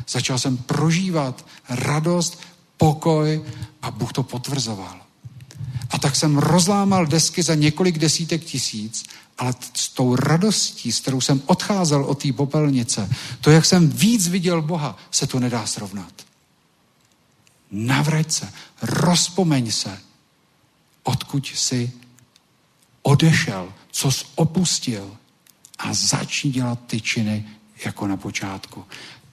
[0.09, 2.41] Začal jsem prožívat radost,
[2.77, 3.45] pokoj
[3.83, 5.01] a Bůh to potvrzoval.
[5.91, 9.05] A tak jsem rozlámal desky za několik desítek tisíc,
[9.39, 14.29] ale s tou radostí, s kterou jsem odcházel od té popelnice, to, jak jsem víc
[14.29, 16.13] viděl Boha, se to nedá srovnat.
[17.71, 19.99] Navrať se, rozpomeň se,
[21.03, 21.93] odkud jsi
[23.03, 25.17] odešel, co jsi opustil
[25.79, 27.49] a začni dělat ty činy
[27.85, 28.85] jako na počátku.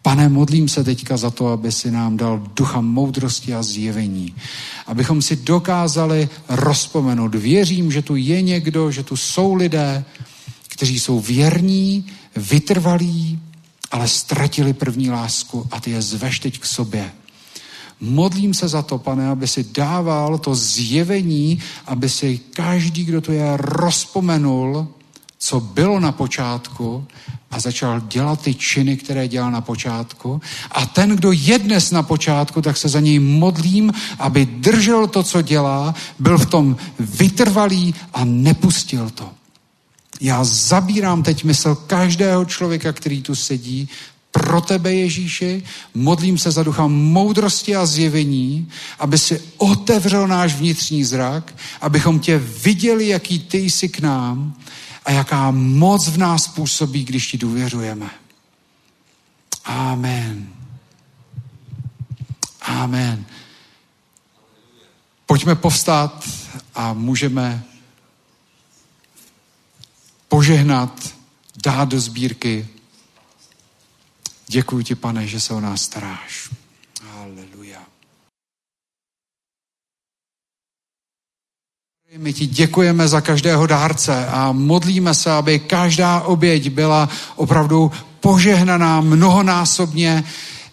[0.01, 4.35] Pane, modlím se teďka za to, aby si nám dal ducha moudrosti a zjevení.
[4.87, 7.35] Abychom si dokázali rozpomenout.
[7.35, 10.05] Věřím, že tu je někdo, že tu jsou lidé,
[10.67, 13.39] kteří jsou věrní, vytrvalí,
[13.91, 17.11] ale ztratili první lásku a ty je zveš teď k sobě.
[17.99, 23.31] Modlím se za to, pane, aby si dával to zjevení, aby si každý, kdo to
[23.31, 24.87] je, rozpomenul,
[25.39, 27.05] co bylo na počátku
[27.51, 30.41] a začal dělat ty činy, které dělal na počátku.
[30.71, 35.23] A ten, kdo je dnes na počátku, tak se za něj modlím, aby držel to,
[35.23, 39.29] co dělá, byl v tom vytrvalý a nepustil to.
[40.21, 43.89] Já zabírám teď mysl každého člověka, který tu sedí,
[44.31, 45.63] pro tebe, Ježíši,
[45.93, 48.69] modlím se za ducha moudrosti a zjevení,
[48.99, 54.53] aby si otevřel náš vnitřní zrak, abychom tě viděli, jaký ty jsi k nám
[55.05, 58.09] a jaká moc v nás působí, když ti důvěřujeme.
[59.65, 60.53] Amen.
[62.61, 63.25] Amen.
[65.25, 66.29] Pojďme povstat
[66.75, 67.63] a můžeme
[70.27, 71.15] požehnat,
[71.63, 72.67] dát do sbírky.
[74.47, 76.49] Děkuji ti, pane, že se o nás staráš.
[82.17, 89.01] My ti děkujeme za každého dárce a modlíme se, aby každá oběť byla opravdu požehnaná
[89.01, 90.23] mnohonásobně,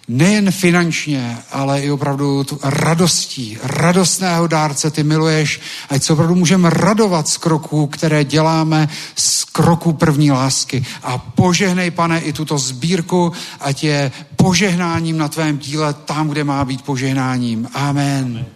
[0.09, 6.71] nejen finančně, ale i opravdu tu radostí, radostného dárce ty miluješ, ať se opravdu můžeme
[6.71, 10.85] radovat z kroků, které děláme, z kroků první lásky.
[11.03, 16.65] A požehnej, pane, i tuto sbírku, ať je požehnáním na tvém díle tam, kde má
[16.65, 17.69] být požehnáním.
[17.75, 18.25] Amen.
[18.25, 18.56] Amen.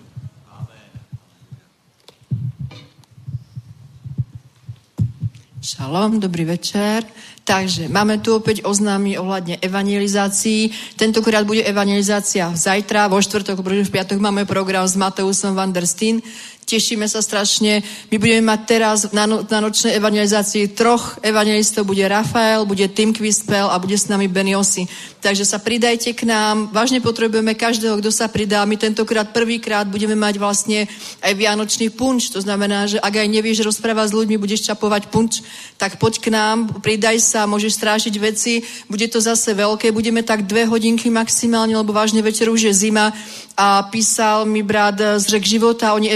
[5.61, 7.05] Šalom, dobrý večer.
[7.45, 10.73] Takže máme tu opäť oznámy ohľadne evangelizácií.
[10.97, 15.85] Tentokrát bude evangelizácia zajtra, vo štvrtok, protože v piatok máme program s Mateusom van der
[15.85, 16.25] Steen
[16.71, 17.83] tešíme sa strašne.
[18.15, 21.83] My budeme mať teraz na, no, na nočnej evangelizácii troch evangelistov.
[21.83, 24.87] Bude Rafael, bude Tim Quispel a bude s nami Beniosi.
[25.21, 26.71] Takže sa pridajte k nám.
[26.71, 28.63] Vážne potrebujeme každého, kto sa pridá.
[28.65, 30.87] My tentokrát prvýkrát budeme mať vlastne
[31.21, 32.31] aj vianočný punč.
[32.33, 35.45] To znamená, že ak aj nevieš rozprávať s ľuďmi, budeš čapovať punč,
[35.77, 38.65] tak poď k nám, pridaj sa, môžeš strážiť veci.
[38.89, 39.93] Bude to zase veľké.
[39.93, 43.13] Budeme tak dve hodinky maximálne, lebo vážne večer už je zima
[43.61, 46.09] a písal mi brat z řek života, oni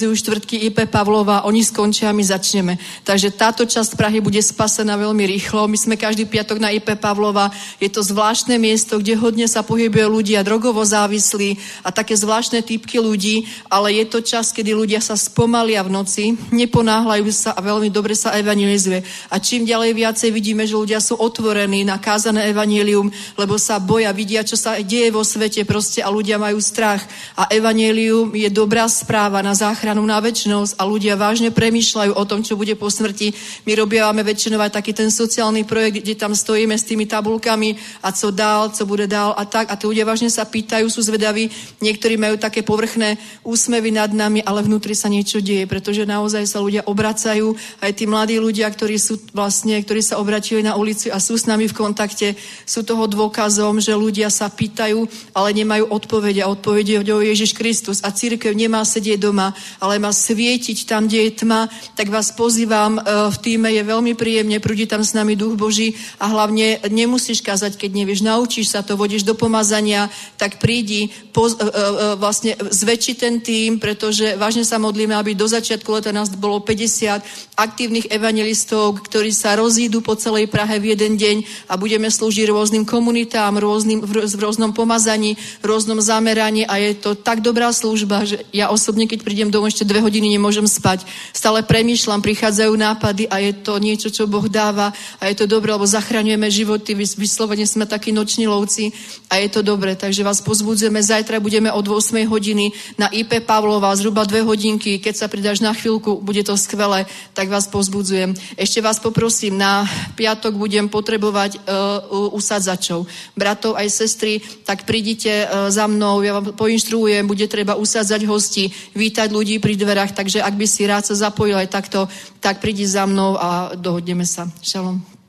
[0.00, 2.80] evangelizujú štvrtky IP Pavlova, oni skončia a my začneme.
[3.04, 5.68] Takže táto časť Prahy bude spasená veľmi rýchlo.
[5.68, 7.52] My sme každý piatok na IP Pavlova.
[7.76, 12.96] Je to zvláštne miesto, kde hodne sa pohybuje ľudia drogovo závislí a také zvláštne typky
[12.96, 17.92] ľudí, ale je to čas, kedy ľudia sa spomalia v noci, neponáhľajú sa a veľmi
[17.92, 19.04] dobre sa evangelizuje.
[19.28, 24.16] A čím ďalej viacej vidíme, že ľudia sú otvorení na kázané evanelium, lebo sa boja,
[24.16, 27.04] vidia, čo sa deje vo svete proste a ľudia majú strach.
[27.36, 32.46] A evanelium je dobrá správa na záchranu na väčšnosť a ľudia vážne premýšľajú o tom,
[32.46, 33.34] čo bude po smrti.
[33.66, 37.74] My robievame väčšinou aj taký ten sociálny projekt, kde tam stojíme s tými tabulkami
[38.04, 39.72] a co dál, co bude dál a tak.
[39.72, 41.50] A tí ľudia vážne sa pýtajú, sú zvedaví.
[41.82, 46.62] Niektorí majú také povrchné úsmevy nad nami, ale vnútri sa niečo deje, pretože naozaj sa
[46.62, 47.56] ľudia obracajú.
[47.82, 51.48] Aj tí mladí ľudia, ktorí sú vlastne, ktorí sa obratili na ulici a sú s
[51.48, 52.38] nami v kontakte,
[52.68, 56.44] sú toho dôkazom, že ľudia sa pýtajú, ale nemajú odpovede.
[56.44, 58.02] A odpovede je Ježiš Kristus.
[58.04, 61.66] A církev nemá sedieť doma, ale má svietiť tam, kde je tma.
[61.96, 65.96] Tak vás pozývam, e, v týme je veľmi príjemne, prúdi tam s nami duch Boží
[66.20, 71.56] a hlavne nemusíš kázať, keď nevieš, naučíš sa to, vodíš do pomazania, tak prídi, poz,
[71.56, 71.72] uh, uh,
[72.20, 77.56] vlastne zväčši ten tým, pretože vážne sa modlíme, aby do začiatku leta nás bolo 50
[77.56, 81.36] aktívnych evangelistov, ktorí sa rozídu po celej Prahe v jeden deň
[81.72, 87.40] a budeme slúžiť rôznym komunitám, rôznym, v, rôznom pomazaní, rôznom zameraní a je to tak
[87.40, 91.06] dobrá služba, že ja osobne, keď prídem domov, ešte dve hodiny nemôžem spať.
[91.30, 94.90] Stále premýšľam, prichádzajú nápady a je to niečo, čo Boh dáva
[95.22, 98.90] a je to dobré, lebo zachraňujeme životy, vyslovene sme takí noční lovci
[99.30, 99.94] a je to dobré.
[99.94, 105.14] Takže vás pozbudzujeme, zajtra budeme od 8 hodiny na IP Pavlova, zhruba dve hodinky, keď
[105.14, 108.34] sa pridáš na chvíľku, bude to skvelé, tak vás pozbudzujem.
[108.58, 109.86] Ešte vás poprosím, na
[110.18, 113.06] piatok budem potrebovať uh, usadzačov,
[113.38, 118.72] bratov aj sestry, tak prídite uh, za mnou, ja vám poinštruujem, bude treba usadzať hosti,
[118.98, 122.08] vítať ľudí pri dverách, takže ak by si rád sa zapojil aj takto,
[122.40, 124.48] tak prídi za mnou a dohodneme sa.
[124.64, 125.20] Šalom.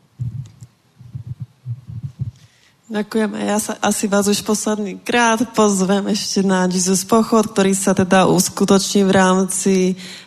[2.92, 3.32] Ďakujem.
[3.40, 8.28] Ja sa asi vás už posledný krát pozvem ešte na Jesus Pochod, ktorý sa teda
[8.28, 9.76] uskutoční v rámci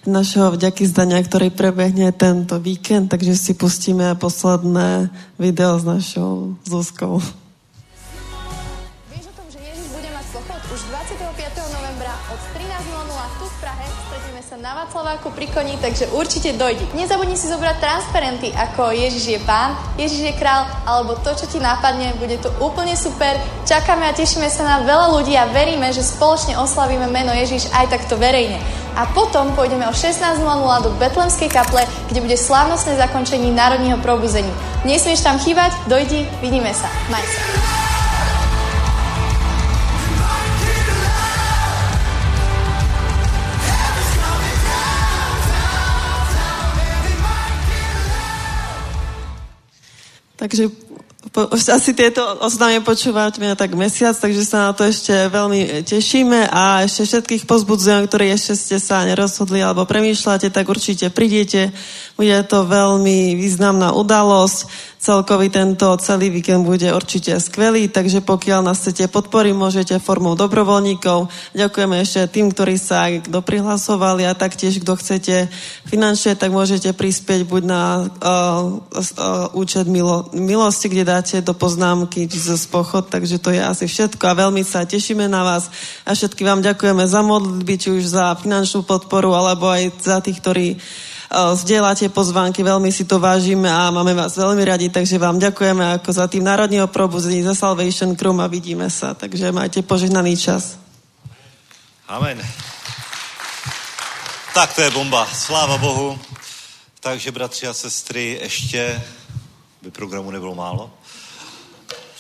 [0.09, 7.44] našeho vďaky zdania, ktorý prebehne tento víkend, takže si pustíme posledné video s našou Zuzkou.
[15.05, 16.81] Václaváku pri koni, takže určite dojdi.
[16.97, 21.61] Nezabudni si zobrať transparenty, ako Ježiš je pán, Ježiš je král, alebo to, čo ti
[21.61, 23.37] nápadne, bude to úplne super.
[23.69, 27.93] Čakáme a tešíme sa na veľa ľudí a veríme, že spoločne oslavíme meno Ježiš aj
[27.93, 28.57] takto verejne.
[28.97, 30.41] A potom pôjdeme o 16.00
[30.81, 34.49] do Betlemskej kaple, kde bude slávnostné zakončení národního probuzení.
[34.89, 36.89] Nesmieš tam chýbať, dojdi, vidíme sa.
[37.13, 37.84] Maj sa.
[50.45, 50.69] Takže
[51.33, 56.85] po, asi tieto oznámy počúvate tak mesiac, takže sa na to ešte veľmi tešíme a
[56.85, 61.73] ešte všetkých pozbudzujem, ktorí ešte ste sa nerozhodli alebo premýšľate, tak určite prídete.
[62.15, 68.81] Bude to veľmi významná udalosť celkový tento celý víkend bude určite skvelý, takže pokiaľ nás
[68.81, 71.29] chcete podporiť, môžete formou dobrovoľníkov.
[71.53, 75.53] Ďakujeme ešte tým, ktorí sa doprihlasovali a taktiež, kto chcete
[75.85, 82.25] finančne, tak môžete prispieť buď na uh, uh, účet milo, milosti, kde dáte do poznámky
[82.25, 85.69] Jesus Pochod, takže to je asi všetko a veľmi sa tešíme na vás
[86.09, 90.41] a všetky vám ďakujeme za modlitby, či už za finančnú podporu, alebo aj za tých,
[90.41, 90.69] ktorí
[91.35, 96.11] zdieľate pozvánky, veľmi si to vážime a máme vás veľmi radi, takže vám ďakujeme ako
[96.13, 100.79] za tým národního probuzení, za Salvation Crew a vidíme sa, takže majte požehnaný čas.
[102.09, 102.39] Amen.
[104.55, 106.19] Tak to je bomba, sláva Bohu.
[107.01, 109.03] Takže bratři a sestry, ještě
[109.83, 110.91] by programu nebylo málo.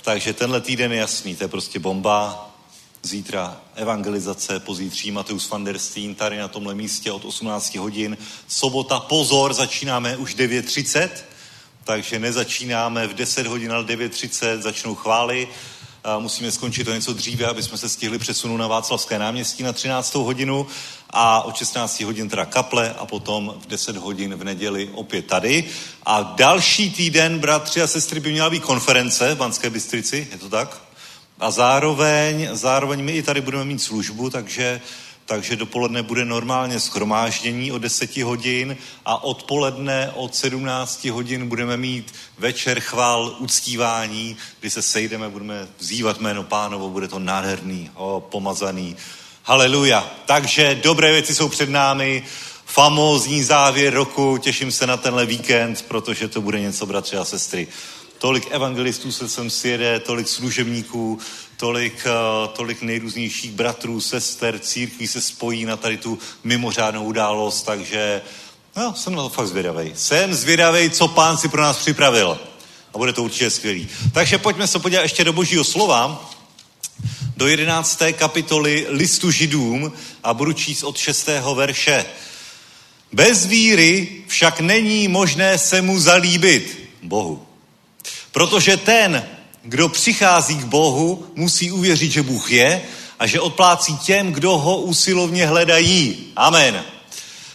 [0.02, 2.50] Takže tenhle týden je jasný, to je prostě bomba
[3.06, 8.16] zítra evangelizace, pozítří Mateus van der Steen tady na tomhle místě od 18 hodin.
[8.48, 11.08] Sobota, pozor, začínáme už 9.30
[11.84, 15.48] takže nezačínáme v 10 hodin, ale 9.30 začnou chvály.
[16.04, 19.72] A musíme skončit to něco dříve, aby jsme se stihli přesunout na Václavské náměstí na
[19.72, 20.14] 13.
[20.14, 20.66] hodinu
[21.10, 25.64] a od 16 hodin teda kaple a potom v 10 hodin v neděli opět tady.
[26.06, 30.48] A další týden, bratři a sestry, by měla být konference v Banské Bystrici, je to
[30.48, 30.82] tak?
[31.40, 34.80] A zároveň, zároveň my i tady budeme mít službu, takže
[35.26, 42.14] takže dopoledne bude normálně schromáždění o 10 hodin a odpoledne od 17 hodin budeme mít
[42.38, 48.96] večer chvál uctívání, kdy se sejdeme, budeme vzývat jméno pánovo, bude to nádherný, o, pomazaný.
[49.42, 50.10] Haleluja.
[50.26, 52.22] Takže dobré věci jsou před námi,
[52.66, 57.68] famózní závěr roku, těším se na tenhle víkend, protože to bude něco, bratři a sestry.
[58.24, 61.18] Tolik evangelistů se sem sjede, tolik služebníků,
[61.56, 68.22] tolik, uh, tolik nejrůznějších bratrů, sester, církví se spojí na tady tu mimořádnou událost, takže
[68.76, 69.92] no, jsem na to fakt zvědavej.
[69.94, 72.38] Jsem zvědavej, co pán si pro nás připravil.
[72.94, 73.88] A bude to určitě skvělý.
[74.12, 76.30] Takže pojďme se podívat ještě do božího slova,
[77.36, 78.02] do 11.
[78.12, 81.28] kapitoly listu židům a budu číst od 6.
[81.54, 82.04] verše.
[83.12, 87.53] Bez víry však není možné se mu zalíbit, Bohu.
[88.34, 89.24] Protože ten,
[89.62, 92.82] kdo přichází k Bohu, musí uvěřit, že Bůh je
[93.18, 96.16] a že odplácí těm, kdo ho usilovně hledají.
[96.36, 96.84] Amen.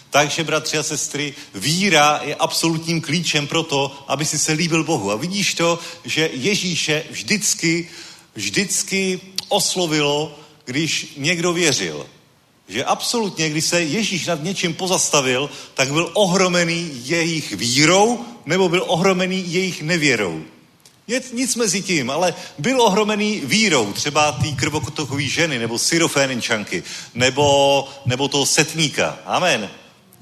[0.10, 5.12] Takže, bratři a sestry, víra je absolutním klíčem pro to, aby si se líbil Bohu.
[5.12, 7.90] A vidíš to, že Ježíše vždycky,
[8.36, 12.06] vždycky oslovilo, když někdo věřil.
[12.68, 18.84] Že absolutně, když se Ježíš nad něčím pozastavil, tak byl ohromený jejich vírou nebo byl
[18.88, 20.44] ohromený jejich nevěrou.
[21.34, 26.84] Nic, mezi tím, ale byl ohromený vírou, třeba té krvokotokové ženy, nebo syroféninčanky,
[27.14, 29.20] nebo, nebo toho setníka.
[29.26, 29.70] Amen.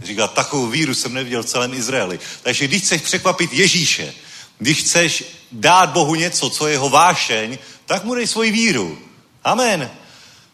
[0.03, 2.19] Říká, takovou víru jsem neviděl v celém Izraeli.
[2.41, 4.13] Takže když chceš překvapit Ježíše,
[4.57, 8.99] když chceš dát Bohu něco, co je jeho vášeň, tak mu dej svoji víru.
[9.43, 9.91] Amen.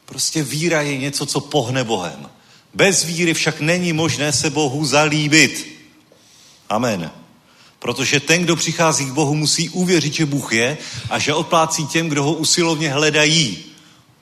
[0.06, 2.30] Prostě víra je něco, co pohne Bohem.
[2.74, 5.68] Bez víry však není možné se Bohu zalíbit.
[6.70, 7.12] Amen.
[7.84, 10.78] Protože ten, kdo přichází k Bohu, musí uvěřit, že Bůh je
[11.10, 13.64] a že odplácí těm, kdo ho usilovně hledají.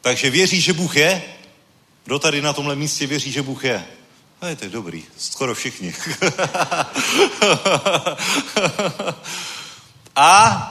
[0.02, 1.22] Takže věří, že Bůh je?
[2.06, 3.86] Kdo tady na tomhle místě věří, že Bůh je?
[4.42, 5.94] A je to dobrý, skoro všichni.
[10.16, 10.68] a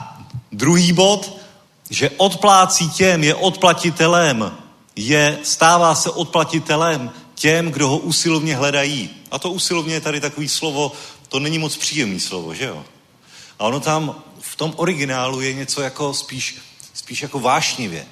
[0.51, 1.37] druhý bod,
[1.89, 4.51] že odplácí těm, je odplatitelem,
[4.95, 9.09] je, stává se odplatitelem těm, kdo ho usilovně hledají.
[9.31, 10.91] A to usilovně je tady takový slovo,
[11.31, 12.85] to není moc příjemný slovo, že jo?
[13.59, 16.57] A ono tam v tom originálu je něco jako spíš,
[16.93, 18.05] spíš jako vášnivě.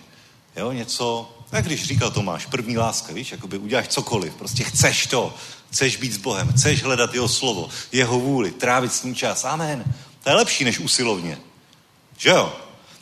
[0.56, 5.36] Jo, něco, jak když říkal Tomáš, první láska, víš, jakoby uděláš cokoliv, prostě chceš to,
[5.72, 9.46] chceš být s Bohem, chceš hledat jeho slovo, jeho vůli, trávit s ním čas.
[9.46, 9.84] Amen.
[10.24, 11.38] To je lepší než usilovně.
[12.18, 12.56] Že jo?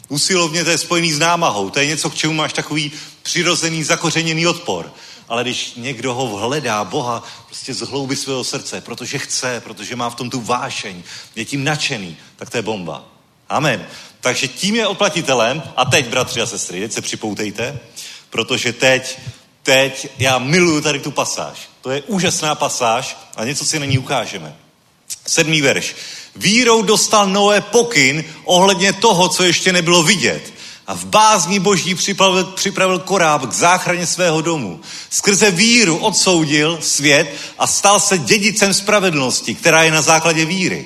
[0.08, 2.92] Usilovně to je spojený s námahou, to je něco, k čemu máš takový
[3.24, 4.94] přirozený, zakořeněný odpor.
[5.28, 10.10] Ale když někdo ho hledá, Boha, prostě z hlouby svého srdce, protože chce, protože má
[10.10, 11.04] v tom tu vášeň,
[11.36, 13.04] je tím nadšený, tak to je bomba.
[13.50, 13.88] Amen.
[14.22, 15.64] Takže tím je oplatitelem.
[15.76, 17.80] A teď, bratři a sestry, teď se připoutejte,
[18.30, 19.20] protože teď,
[19.64, 21.70] teď, já miluju tady tu pasáž.
[21.82, 24.56] To je úžasná pasáž a něco si na ní ukážeme.
[25.28, 25.96] Sedmý verš.
[26.36, 30.54] Vírou dostal Noé pokyn ohledně toho, co ještě nebylo vidět
[30.88, 34.80] a v bázni boží připravil, připravil koráb k záchraně svého domu.
[35.10, 40.86] Skrze víru odsoudil svět a stal se dědicem spravedlnosti, která je na základě víry.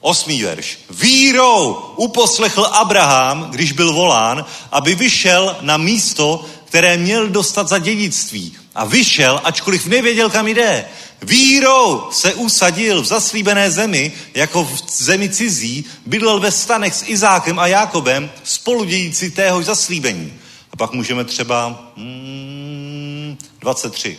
[0.00, 0.78] Osmý verš.
[0.90, 8.56] Vírou uposlechl Abraham, když byl volán, aby vyšel na místo, které měl dostat za dědictví.
[8.74, 10.84] A vyšel, ačkoliv nevěděl, kam jde.
[11.22, 17.58] Vírou se usadil v zaslíbené zemi, jako v zemi cizí, bydlel ve stanech s Izákem
[17.58, 20.32] a Jákobem, spoludějící téhož zaslíbení.
[20.72, 24.18] A pak můžeme třeba hmm, 23.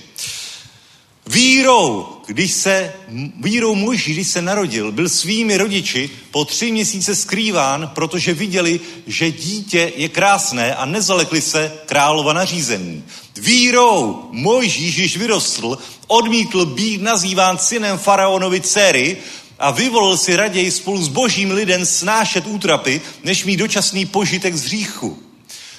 [1.28, 2.94] Vírou, když se,
[3.42, 9.32] vírou muž, když se narodil, byl svými rodiči po tři měsíce skrýván, protože viděli, že
[9.32, 13.04] dítě je krásné a nezalekli se králova nařízení.
[13.36, 15.78] Vírou Mojžíš, když vyrostl,
[16.12, 19.18] odmítl být nazýván synem faraonovi dcery
[19.60, 24.64] a vyvolil si raději spolu s božím lidem snášet útrapy, než mít dočasný požitek z
[24.64, 25.20] hříchu.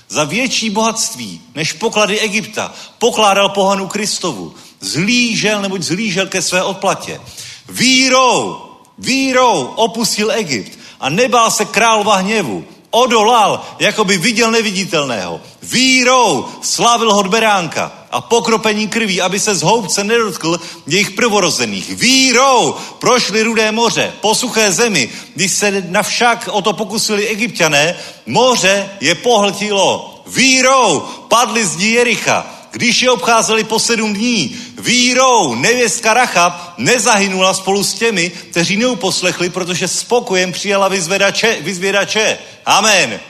[0.08, 4.54] Za větší bohatství než poklady Egypta pokládal pohanu Kristovu.
[4.80, 7.20] Zlížel, neboť zlížel ke své odplatě.
[7.68, 8.56] Vírou,
[8.98, 12.64] vírou opustil Egypt a nebál se králova hněvu,
[12.94, 15.40] Odolal, jako by viděl neviditelného.
[15.62, 21.90] Vírou slavil hod beránka a pokropení krví, aby se z houbce nedotkl jejich prvorozených.
[21.90, 25.08] Vírou prošli rudé moře, po suché zemi.
[25.34, 30.22] Když se navšak o to pokusili egyptiané, moře je pohltilo.
[30.26, 37.84] Vírou padli z Jericha, když je obcházeli po sedm dní, vírou nevěstka Rachab nezahynula spolu
[37.84, 41.56] s těmi, kteří neuposlechli, protože spokojem přijala vyzvědače.
[41.60, 42.38] vyzvědače.
[42.66, 43.20] Amen.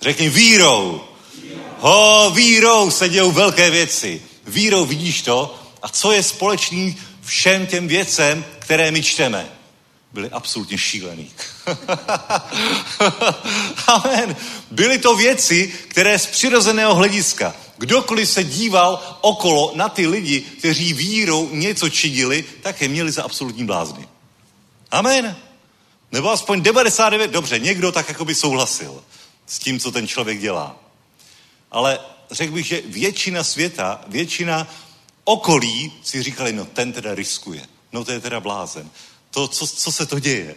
[0.00, 1.04] Řekni vírou.
[1.78, 4.22] Ho, vírou se dějou velké věci.
[4.46, 5.58] Vírou vidíš to?
[5.82, 9.48] A co je společný všem těm věcem, které my čteme?
[10.12, 11.30] Byli absolutně šílený.
[13.86, 14.36] Amen.
[14.70, 20.92] Byly to věci, které z přirozeného hlediska Kdokoliv se díval okolo na ty lidi, kteří
[20.92, 24.08] vírou něco činili, tak je měli za absolutní blázny.
[24.90, 25.36] Amen.
[26.12, 29.04] Nebo aspoň 99, dobře, někdo tak jako by souhlasil
[29.46, 30.76] s tím, co ten člověk dělá.
[31.70, 31.98] Ale
[32.30, 34.66] řekl bych, že většina světa, většina
[35.24, 38.90] okolí si říkali, no ten teda riskuje, no to je teda blázen.
[39.30, 40.54] To, co, co se to děje?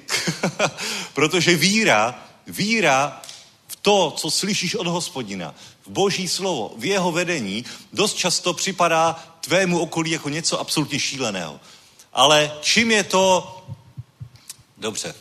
[1.13, 3.21] Protože víra, víra
[3.67, 5.55] v to, co slyšíš od hospodina,
[5.85, 11.59] v boží slovo, v jeho vedení, dost často připadá tvému okolí jako něco absolutně šíleného.
[12.13, 13.57] Ale čím je to...
[14.77, 15.15] Dobře,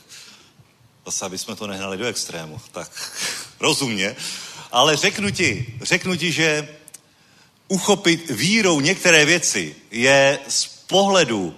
[1.06, 3.12] zase, aby jsme to nehnali do extrému, tak
[3.61, 4.16] rozumně.
[4.72, 6.68] Ale řeknu ti, řeknu ti, že
[7.68, 11.56] uchopit vírou některé věci je z pohledu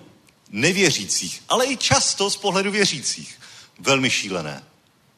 [0.51, 3.41] nevěřících, ale i často z pohledu věřících
[3.79, 4.65] velmi šílené.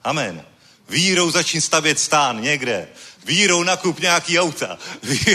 [0.05, 0.45] Amen.
[0.89, 2.89] Vírou začín stavět stán někde.
[3.25, 4.79] Vírou nakup nějaký auta.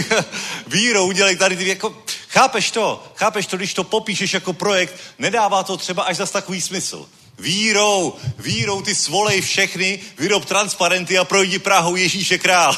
[0.66, 3.12] Vírou udělej tady ty, jako, chápeš to?
[3.16, 7.08] Chápeš to, když to popíšeš jako projekt, nedává to třeba až zas takový smysl.
[7.38, 12.76] Vírou, vírou ty svolej všechny, vyrob transparenty a projdi Prahou Ježíše král.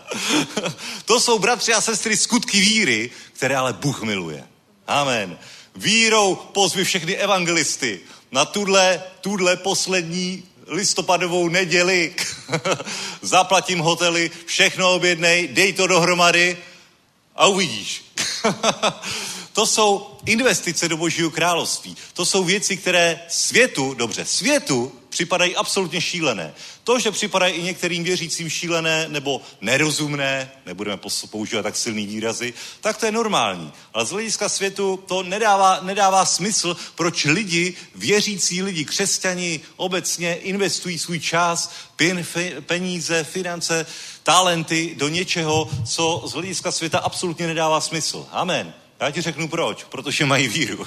[1.04, 4.44] to jsou bratři a sestry skutky víry, které ale Bůh miluje.
[4.86, 5.38] Amen.
[5.76, 8.00] Vírou pozvi všechny evangelisty
[8.32, 12.14] na tuhle, tuhle poslední listopadovou neděli,
[13.22, 16.56] zaplatím hotely, všechno objednej, dej to dohromady
[17.36, 18.04] a uvidíš.
[19.52, 21.96] to jsou investice do Božího království.
[22.12, 26.54] To jsou věci, které světu, dobře, světu připadají absolutně šílené.
[26.84, 31.00] To, že připadají i některým věřícím šílené nebo nerozumné, nebudeme
[31.30, 33.72] používat tak silný výrazy, tak to je normální.
[33.94, 40.98] Ale z hlediska světu to nedává, nedává smysl, proč lidi, věřící lidi, křesťani obecně investují
[40.98, 41.72] svůj čas,
[42.66, 43.86] peníze, finance,
[44.22, 48.26] talenty do něčeho, co z hlediska světa absolutně nedává smysl.
[48.30, 48.74] Amen.
[49.00, 49.84] Já ti řeknu proč.
[49.84, 50.86] Protože mají víru.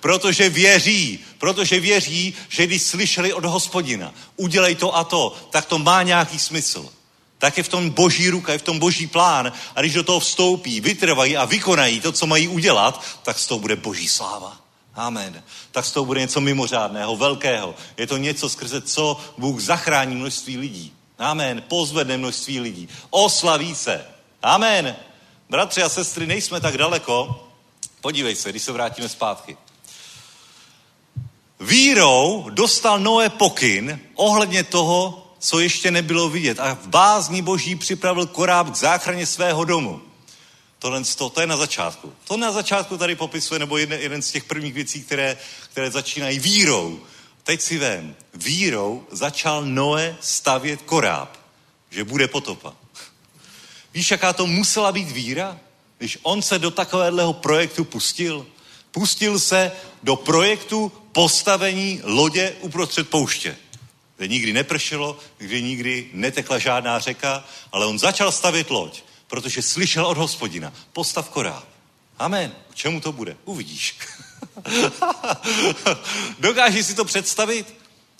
[0.00, 1.18] protože věří.
[1.38, 6.38] Protože věří, že když slyšeli od hospodina, udělej to a to, tak to má nějaký
[6.38, 6.88] smysl.
[7.38, 9.52] Tak je v tom boží ruka, je v tom boží plán.
[9.74, 13.58] A když do toho vstoupí, vytrvají a vykonají to, co mají udělat, tak z toho
[13.58, 14.56] bude boží sláva.
[14.94, 15.42] Amen.
[15.70, 17.74] Tak z toho bude něco mimořádného, velkého.
[17.96, 20.92] Je to něco, skrze co Bůh zachrání množství lidí.
[21.18, 21.62] Amen.
[21.68, 22.88] Pozvedne množství lidí.
[23.10, 24.04] Oslaví se.
[24.42, 24.96] Amen.
[25.48, 27.42] Bratři a sestry, nejsme tak daleko.
[28.00, 29.56] Podívej se, když se vrátíme zpátky.
[31.60, 36.60] Vírou dostal Noé pokyn ohledně toho, co ještě nebylo vidět.
[36.60, 40.02] A v bázní boží připravil koráb k záchraně svého domu.
[40.78, 42.12] To, to je na začátku.
[42.24, 45.36] To na začátku tady popisuje, nebo jeden, jeden z těch prvních věcí, které,
[45.70, 47.00] které začínají vírou.
[47.42, 51.38] Teď si vem, vírou začal Noé stavět koráb,
[51.90, 52.74] že bude potopa.
[53.96, 55.58] Víš, jaká to musela být víra,
[55.98, 58.46] když on se do takového projektu pustil?
[58.90, 63.56] Pustil se do projektu postavení lodě uprostřed pouště,
[64.16, 70.06] kde nikdy nepršelo, kde nikdy netekla žádná řeka, ale on začal stavět loď, protože slyšel
[70.06, 71.64] od hospodina, postav koráb.
[72.18, 72.52] Amen.
[72.70, 73.36] K čemu to bude?
[73.44, 73.98] Uvidíš.
[76.38, 77.74] Dokážeš si to představit?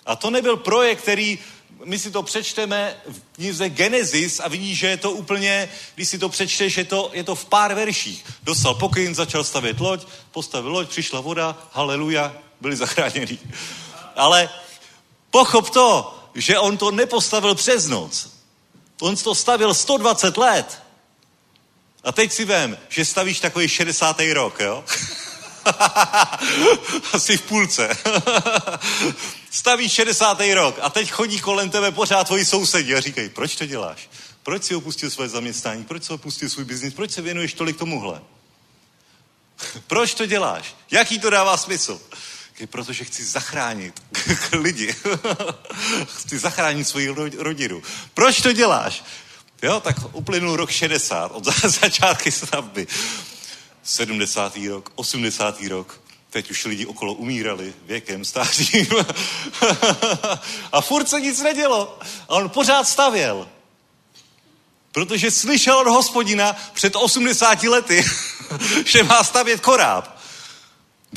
[0.05, 1.39] A to nebyl projekt, který
[1.85, 6.19] my si to přečteme v knize Genesis a vidíš, že je to úplně, když si
[6.19, 8.25] to přečteš, je to, je to v pár verších.
[8.43, 13.39] Dostal pokyn, začal stavět loď, postavil loď, přišla voda, haleluja, byli zachráněni.
[14.15, 14.49] Ale
[15.31, 18.29] pochop to, že on to nepostavil přes noc.
[19.01, 20.83] On to stavil 120 let.
[22.03, 24.21] A teď si vem, že stavíš takový 60.
[24.33, 24.83] rok, jo?
[27.13, 27.97] Asi v půlce.
[29.57, 30.41] Staví 60.
[30.53, 34.09] rok a teď chodí kolem tebe pořád tvoji sousedi a říkají, proč to děláš?
[34.43, 35.83] Proč si opustil svoje zaměstnání?
[35.83, 36.93] Proč si opustil svůj biznis?
[36.93, 38.21] Proč se věnuješ tolik tomuhle?
[39.87, 40.75] proč to děláš?
[40.91, 42.01] Jaký to dává smysl?
[42.65, 44.03] protože chci zachránit
[44.51, 44.95] lidi.
[46.17, 47.07] chci zachránit svoji
[47.37, 47.81] rodinu.
[48.13, 49.03] Proč to děláš?
[49.61, 52.87] Jo, tak uplynul rok 60 od začátky stavby.
[53.83, 54.57] 70.
[54.69, 55.61] rok, 80.
[55.61, 56.06] rok.
[56.29, 58.87] Teď už lidi okolo umírali věkem, stářím.
[60.71, 61.99] a furt se nic nedělo.
[62.29, 63.49] A on pořád stavěl.
[64.91, 68.05] Protože slyšel od hospodina před 80 lety,
[68.85, 70.16] že má stavět koráb.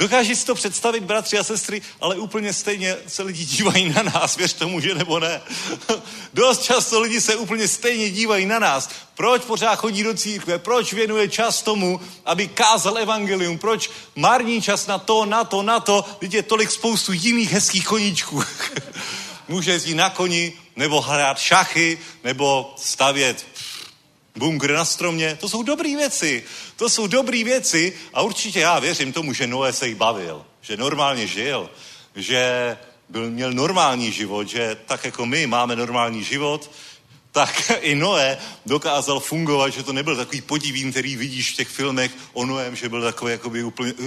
[0.00, 4.36] Dokáží si to představit, bratři a sestry, ale úplně stejně se lidi dívají na nás,
[4.36, 5.40] věř tomu, že nebo ne.
[6.34, 8.90] Dost často lidi se úplně stejně dívají na nás.
[9.14, 10.58] Proč pořád chodí do církve?
[10.58, 13.58] Proč věnuje čas tomu, aby kázal evangelium?
[13.58, 16.04] Proč marní čas na to, na to, na to?
[16.18, 18.44] Teď je tolik spoustu jiných hezkých koníčků.
[19.48, 23.46] Může jezdit na koni, nebo hrát šachy, nebo stavět
[24.36, 25.36] bunkr na stromě.
[25.40, 26.44] To jsou dobré věci.
[26.76, 30.76] To jsou dobré věci a určitě já věřím tomu, že Noé se jí bavil, že
[30.76, 31.70] normálně žil,
[32.14, 32.76] že
[33.08, 36.70] byl, měl normální život, že tak jako my máme normální život,
[37.32, 42.12] tak i Noé dokázal fungovat, že to nebyl takový podivín, který vidíš v těch filmech
[42.32, 44.06] o Noém, že byl takový jakoby úplně uh,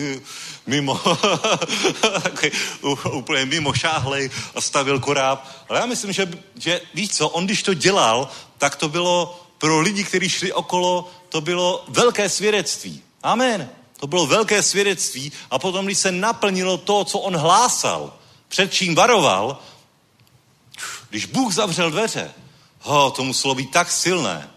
[0.68, 1.02] mimo,
[2.24, 2.52] takový,
[2.82, 5.48] uh, úplně mimo šáhlej a stavil koráb.
[5.70, 9.80] Ale já myslím, že, že víš co, on když to dělal, tak to bylo pro
[9.80, 13.04] lidi, kteří šli okolo, to bylo velké svědectví.
[13.24, 13.70] Amen.
[13.98, 18.14] To bylo velké svědectví a potom, když se naplnilo to, co on hlásal,
[18.48, 19.60] před čím varoval,
[21.10, 22.32] když Bůh zavřel dveře,
[22.80, 24.50] ho, to muselo být tak silné.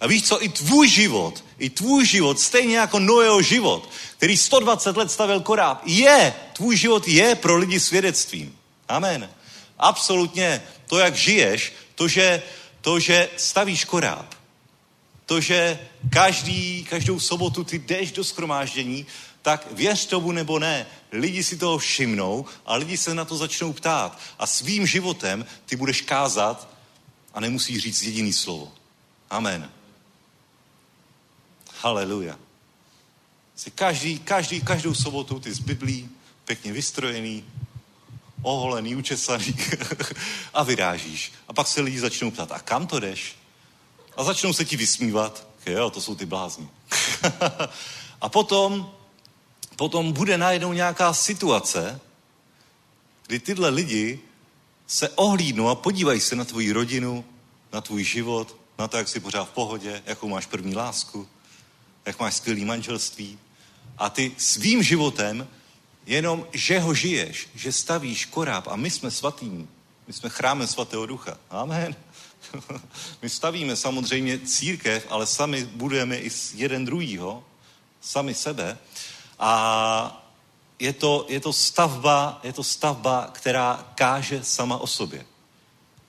[0.00, 4.96] A víš co, i tvůj život, i tvůj život, stejně jako Noého život, který 120
[4.96, 8.56] let stavil koráb, je, tvůj život je pro lidi svědectvím.
[8.88, 9.30] Amen.
[9.78, 12.42] Absolutně to, jak žiješ, to, že
[12.80, 14.34] to, že stavíš koráb,
[15.26, 15.78] to, že
[16.10, 19.06] každý, každou sobotu ty jdeš do schromáždění,
[19.42, 23.72] tak věř tomu nebo ne, lidi si toho všimnou a lidi se na to začnou
[23.72, 24.18] ptát.
[24.38, 26.68] A svým životem ty budeš kázat
[27.34, 28.72] a nemusíš říct jediný slovo.
[29.30, 29.70] Amen.
[31.80, 32.38] Haleluja.
[33.74, 36.08] Každý, každý, každou sobotu ty z Biblí,
[36.44, 37.44] pěkně vystrojený,
[38.42, 39.54] oholený, učesaný
[40.54, 41.32] a vyrážíš.
[41.48, 43.36] A pak se lidi začnou ptát, a kam to jdeš?
[44.16, 45.46] A začnou se ti vysmívat.
[45.66, 46.68] Jo, to jsou ty blázni.
[48.20, 48.92] a potom,
[49.76, 52.00] potom bude najednou nějaká situace,
[53.26, 54.20] kdy tyhle lidi
[54.86, 57.24] se ohlídnou a podívají se na tvoji rodinu,
[57.72, 61.28] na tvůj život, na to, jak jsi pořád v pohodě, jakou máš první lásku,
[62.06, 63.38] jak máš skvělý manželství.
[63.98, 65.48] A ty svým životem
[66.10, 69.68] Jenom, že ho žiješ, že stavíš koráb a my jsme svatým,
[70.06, 71.38] my jsme chrámem svatého ducha.
[71.50, 71.94] Amen.
[73.22, 77.44] My stavíme samozřejmě církev, ale sami budujeme i jeden druhýho,
[78.00, 78.78] sami sebe.
[79.38, 80.32] A
[80.78, 85.26] je to, je to stavba, je to stavba, která káže sama o sobě.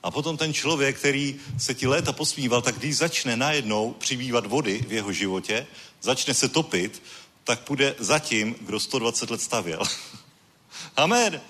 [0.02, 4.84] A potom ten člověk, který se ti léta posmíval, tak když začne najednou přibývat vody
[4.88, 5.66] v jeho životě,
[6.00, 7.02] začne se topit,
[7.44, 9.82] tak půjde za tím, kdo 120 let stavěl.
[10.96, 11.40] Amen.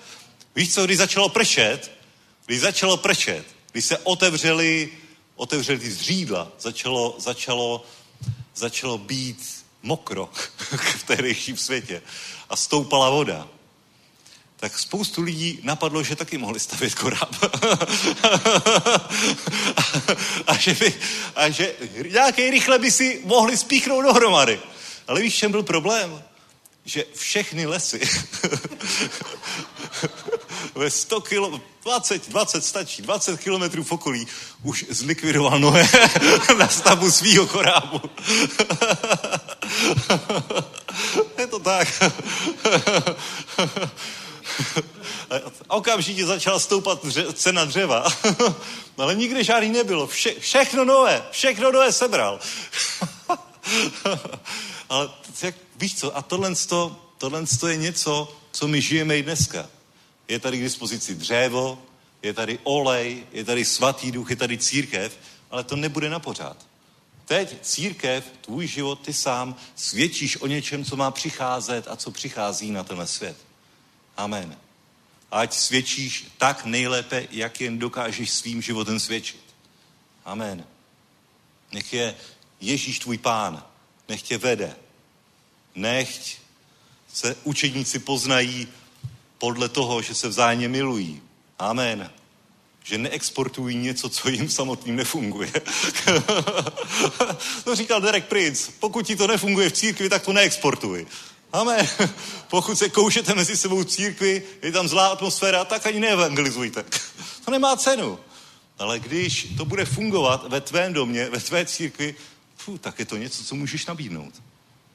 [0.55, 1.91] Víš co, když začalo pršet,
[2.45, 4.91] když začalo pršet, když se otevřeli,
[5.35, 7.85] otevřeli ty zřídla, začalo, začalo,
[8.55, 10.29] začalo být mokro
[10.97, 12.01] v tehdejším světě
[12.49, 13.47] a stoupala voda,
[14.63, 17.35] tak spoustu lidí napadlo, že taky mohli stavět koráb.
[20.47, 20.93] a, že by,
[21.35, 21.73] a že
[22.11, 24.59] nějaké rychle by si mohli spíchnout dohromady.
[25.07, 26.23] Ale víš, čem byl problém?
[26.85, 28.01] Že všechny lesy
[30.75, 34.27] ve 100 kilo, 20, 20 stačí, 20 kilometrů v okolí
[34.63, 35.89] už zlikvidoval Noé
[36.57, 38.01] na stavbu svýho korábu.
[41.37, 41.87] Je to tak.
[45.67, 48.05] A okamžitě začala stoupat dře- cena dřeva.
[48.97, 50.07] Ale nikdy žádný nebylo.
[50.07, 52.39] Vše, všechno nové, všechno nové sebral.
[54.93, 55.09] Ale
[55.41, 56.53] jak, víš co, a tohle,
[57.17, 59.69] tohle je něco, co my žijeme i dneska.
[60.27, 61.83] Je tady k dispozici dřevo,
[62.21, 65.17] je tady olej, je tady svatý duch, je tady církev,
[65.51, 66.67] ale to nebude na pořád.
[67.25, 72.71] Teď církev, tvůj život, ty sám svědčíš o něčem, co má přicházet a co přichází
[72.71, 73.37] na tenhle svět.
[74.17, 74.57] Amen.
[75.31, 79.43] Ať svědčíš tak nejlépe, jak jen dokážeš svým životem svědčit.
[80.25, 80.65] Amen.
[81.71, 82.15] Nech je
[82.61, 83.63] Ježíš tvůj pán,
[84.09, 84.82] nech tě vede.
[85.75, 86.37] Nechť
[87.13, 88.67] se učedníci poznají
[89.37, 91.21] podle toho, že se vzájemně milují.
[91.59, 92.11] Amen.
[92.83, 95.51] Že neexportují něco, co jim samotným nefunguje.
[97.63, 98.71] to říkal Derek Prince.
[98.79, 101.07] Pokud ti to nefunguje v církvi, tak to neexportuj.
[101.53, 101.87] Amen.
[102.49, 106.85] Pokud se koušete mezi sebou církvi, je tam zlá atmosféra, tak ani neevangelizujte.
[107.45, 108.19] To nemá cenu.
[108.79, 112.15] Ale když to bude fungovat ve tvém domě, ve tvé církvi,
[112.57, 114.33] fů, tak je to něco, co můžeš nabídnout.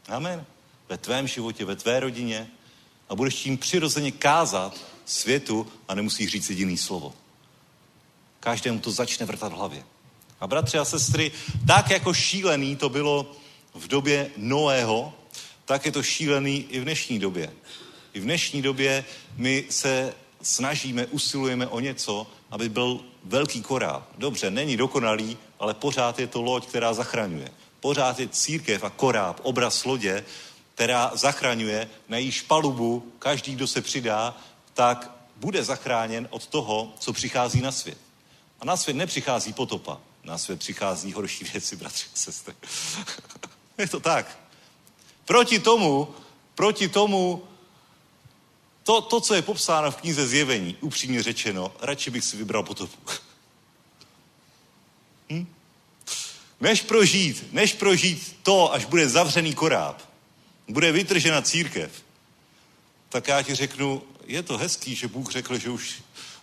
[0.08, 0.46] Amen.
[0.88, 2.48] Ve tvém životě, ve tvé rodině
[3.08, 7.14] a budeš tím přirozeně kázat světu a nemusíš říct jediný slovo.
[8.40, 9.84] Každému to začne vrtat v hlavě.
[10.40, 11.32] A bratři a sestry,
[11.66, 13.32] tak jako šílený to bylo
[13.74, 15.14] v době Noého,
[15.64, 17.52] tak je to šílený i v dnešní době.
[18.12, 19.04] I v dnešní době
[19.36, 24.08] my se snažíme, usilujeme o něco, aby byl velký koráb.
[24.18, 27.50] Dobře, není dokonalý, ale pořád je to loď, která zachraňuje.
[27.80, 30.24] Pořád je církev a koráb, obraz lodě,
[30.78, 34.36] která zachraňuje na jejíž palubu každý, kdo se přidá,
[34.74, 37.98] tak bude zachráněn od toho, co přichází na svět.
[38.60, 40.00] A na svět nepřichází potopa.
[40.24, 42.54] Na svět přichází horší věci, bratři a sestry.
[43.78, 44.38] je to tak.
[45.24, 46.14] Proti tomu,
[46.54, 47.44] proti tomu,
[48.84, 52.96] to, to, co je popsáno v knize Zjevení, upřímně řečeno, radši bych si vybral potopu.
[55.30, 55.46] hm?
[56.60, 60.07] Než prožít, než prožít to, až bude zavřený koráb,
[60.68, 62.02] bude vytržena církev,
[63.08, 66.02] tak já ti řeknu, je to hezký, že Bůh řekl, že už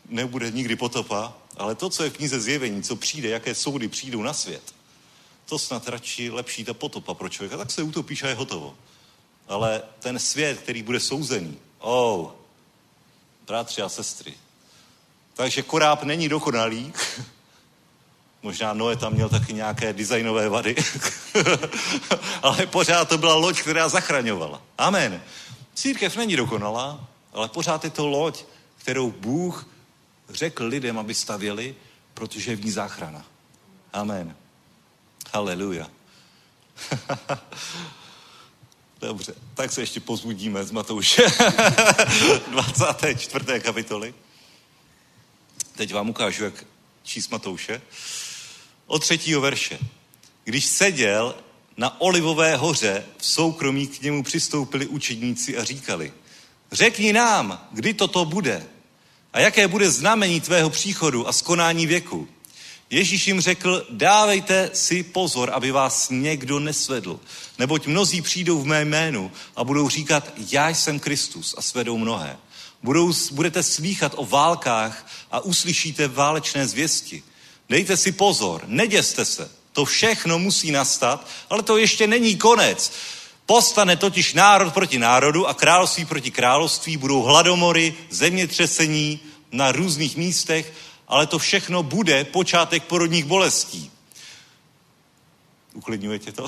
[0.10, 4.22] nebude nikdy potopa, ale to, co je v knize Zjevení, co přijde, jaké soudy přijdou
[4.22, 4.76] na svět,
[5.46, 7.58] to snad radši lepší ta potopa pro člověka.
[7.58, 8.78] Tak se utopíš a je hotovo.
[9.48, 12.32] Ale ten svět, který bude souzený, oh,
[13.48, 14.34] bratři a sestry.
[15.34, 16.94] Takže koráb není dokonalý.
[18.46, 20.76] Možná Noé tam měl taky nějaké designové vady.
[22.42, 24.62] ale pořád to byla loď, která zachraňovala.
[24.78, 25.22] Amen.
[25.74, 28.44] Církev není dokonalá, ale pořád je to loď,
[28.78, 29.68] kterou Bůh
[30.30, 31.76] řekl lidem, aby stavěli,
[32.14, 33.26] protože je v ní záchrana.
[33.94, 34.36] Amen.
[35.34, 35.90] Haleluja.
[39.02, 41.24] Dobře, tak se ještě pozbudíme z Matouše
[42.52, 43.60] 24.
[43.60, 44.14] kapitoly.
[45.76, 46.66] Teď vám ukážu, jak
[47.04, 47.82] číst Matouše.
[48.88, 49.80] Od třetího verše.
[50.44, 51.36] Když seděl
[51.78, 56.14] na Olivové hoře v soukromí k němu přistoupili učedníci a říkali,
[56.72, 58.68] řekni nám, kdy toto bude
[59.34, 62.28] a jaké bude znamení tvého příchodu a skonání věku.
[62.90, 67.20] Ježíš jim řekl, dávejte si pozor, aby vás někdo nesvedl,
[67.60, 72.38] neboť mnozí přijdou v mé jménu a budou říkat, já jsem Kristus a svedou mnohé.
[72.84, 77.24] Budou, budete slýchat o válkách a uslyšíte válečné zvěsti.
[77.70, 82.92] Dejte si pozor, neděste se, to všechno musí nastat, ale to ještě není konec.
[83.46, 89.20] Postane totiž národ proti národu a království proti království, budou hladomory, zemětřesení
[89.52, 90.74] na různých místech
[91.08, 93.92] ale to všechno bude počátek porodních bolestí.
[95.74, 96.46] Uklidňuje tě to?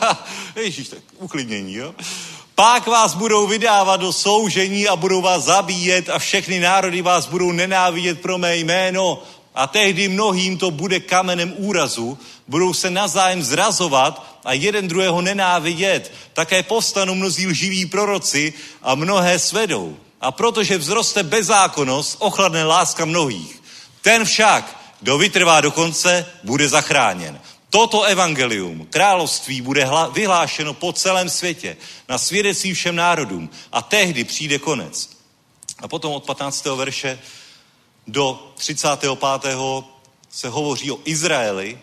[0.56, 1.94] Ježíš, tak uklidnění, jo?
[2.54, 7.52] Pak vás budou vydávat do soužení a budou vás zabíjet a všechny národy vás budou
[7.52, 9.22] nenávidět pro mé jméno.
[9.58, 12.18] A tehdy mnohým to bude kamenem úrazu,
[12.48, 16.12] budou se nazájem zrazovat a jeden druhého nenávidět.
[16.32, 19.96] Také postanou mnozí lživí proroci a mnohé svedou.
[20.20, 23.62] A protože vzroste bezákonnost, ochladne láska mnohých.
[24.02, 27.40] Ten však, kdo vytrvá do konce, bude zachráněn.
[27.70, 31.76] Toto evangelium, království, bude hla, vyhlášeno po celém světě,
[32.08, 35.10] na svědectví všem národům a tehdy přijde konec.
[35.82, 36.64] A potom od 15.
[36.64, 37.18] verše
[38.08, 39.18] do 35.
[40.30, 41.78] se hovoří o Izraeli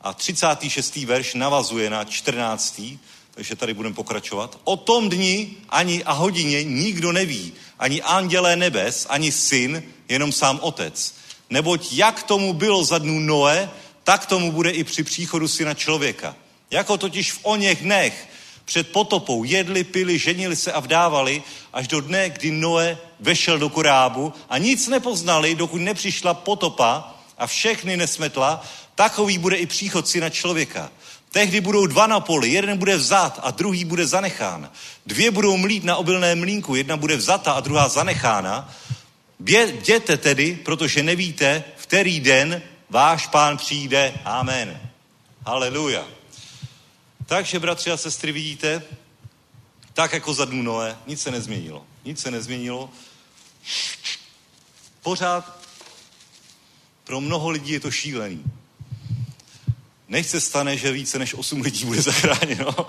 [0.00, 0.96] a 36.
[0.96, 2.82] verš navazuje na 14.
[3.30, 4.58] Takže tady budeme pokračovat.
[4.64, 10.58] O tom dni ani a hodině nikdo neví, ani andělé nebes, ani syn, jenom sám
[10.62, 11.20] otec
[11.50, 13.70] neboť jak tomu bylo za dnů Noe,
[14.04, 16.36] tak tomu bude i při příchodu syna člověka.
[16.70, 18.28] Jako totiž v oněch dnech
[18.70, 21.42] před potopou jedli, pili, ženili se a vdávali,
[21.72, 27.46] až do dne, kdy Noe vešel do korábu a nic nepoznali, dokud nepřišla potopa a
[27.46, 28.62] všechny nesmetla,
[28.94, 30.90] takový bude i příchod syna člověka.
[31.30, 34.70] Tehdy budou dva na poli, jeden bude vzat a druhý bude zanechán.
[35.06, 38.74] Dvě budou mlít na obilné mlínku, jedna bude vzata a druhá zanechána.
[39.38, 44.14] Běděte tedy, protože nevíte, v který den váš pán přijde.
[44.24, 44.80] Amen.
[45.46, 46.19] Haleluja.
[47.30, 48.82] Takže, bratři a sestry, vidíte,
[49.92, 51.86] tak jako za dnů Noé, nic se nezměnilo.
[52.04, 52.90] Nic se nezměnilo.
[55.02, 55.58] Pořád
[57.04, 58.44] pro mnoho lidí je to šílený.
[60.08, 62.74] Nech se stane, že více než 8 lidí bude zachráněno.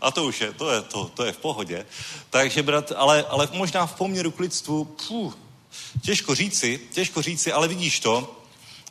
[0.00, 1.86] a to už je, to je, to, to je v pohodě.
[2.30, 5.38] Takže, brat, ale, ale možná v poměru k lidstvu, půh,
[6.04, 8.37] těžko říci, těžko říci, ale vidíš to,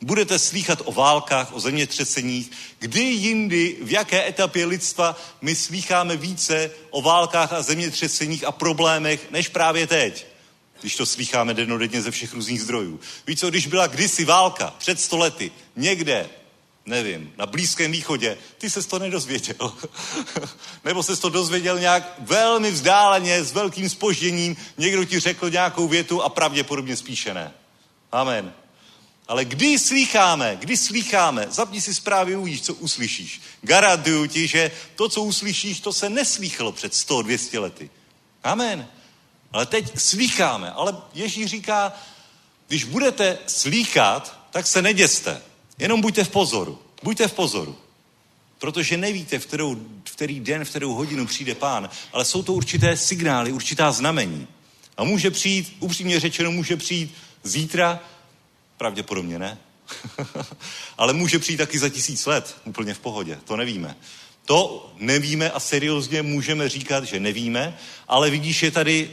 [0.02, 2.50] budete slýchat o válkách, o zemětřeseních.
[2.78, 9.30] Kdy jindy, v jaké etapě lidstva my slýcháme více o válkách a zemětřeseních a problémech,
[9.30, 10.26] než právě teď?
[10.80, 13.00] Když to slýcháme denodenně ze všech různých zdrojů.
[13.26, 16.28] Víš co, když byla kdysi válka, před stolety, někde,
[16.86, 19.72] nevím, na Blízkém východě, ty se to nedozvěděl.
[20.84, 26.22] Nebo se to dozvěděl nějak velmi vzdáleně, s velkým spožděním, někdo ti řekl nějakou větu
[26.22, 27.52] a pravděpodobně spíše ne.
[28.12, 28.54] Amen.
[29.28, 33.40] Ale kdy slýcháme, kdy slýcháme, zapni si zprávy, uvidíš, co uslyšíš.
[33.62, 37.90] Garantuju ti, že to, co uslyšíš, to se neslýchalo před 100-200 lety.
[38.44, 38.88] Amen.
[39.52, 40.70] Ale teď slýcháme.
[40.70, 41.92] Ale Ježíš říká,
[42.68, 45.42] když budete slýchat, tak se neděste.
[45.78, 46.78] Jenom buďte v pozoru.
[47.02, 47.78] Buďte v pozoru.
[48.58, 49.74] Protože nevíte, v, kterou,
[50.04, 54.48] v který den, v kterou hodinu přijde pán, ale jsou to určité signály, určitá znamení.
[54.96, 58.00] A může přijít, upřímně řečeno, může přijít zítra,
[58.78, 59.58] pravděpodobně ne,
[60.98, 63.96] ale může přijít taky za tisíc let, úplně v pohodě, to nevíme.
[64.44, 67.78] To nevíme a seriózně můžeme říkat, že nevíme,
[68.08, 69.10] ale vidíš, je tady,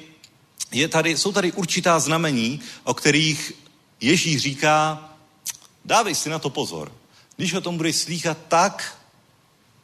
[0.71, 3.51] je tady, jsou tady určitá znamení, o kterých
[4.01, 5.09] Ježíš říká,
[5.85, 6.91] dávej si na to pozor.
[7.35, 9.01] Když o tom budeš slýchat tak,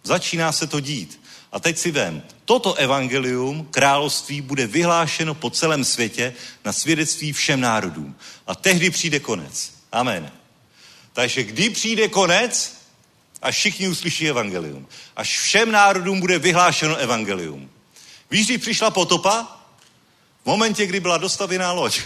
[0.04, 1.21] začíná se to dít.
[1.52, 6.34] A teď si vem, toto evangelium, království, bude vyhlášeno po celém světě
[6.66, 8.16] na svědectví všem národům.
[8.48, 9.74] A tehdy přijde konec.
[9.92, 10.32] Amen.
[11.14, 12.82] Takže kdy přijde konec?
[13.42, 14.88] Až všichni uslyší evangelium.
[15.16, 17.70] Až všem národům bude vyhlášeno evangelium.
[18.32, 19.62] Víš, kdy přišla potopa?
[20.44, 22.02] V momentě, kdy byla dostavěná loď.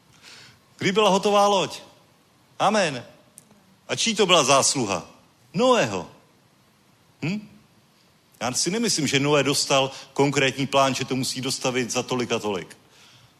[0.78, 1.80] kdy byla hotová loď.
[2.58, 3.04] Amen.
[3.88, 5.10] A čí to byla zásluha?
[5.54, 6.10] Noého.
[7.22, 7.55] Hm?
[8.40, 12.38] Já si nemyslím, že Noé dostal konkrétní plán, že to musí dostavit za tolik a
[12.38, 12.76] tolik.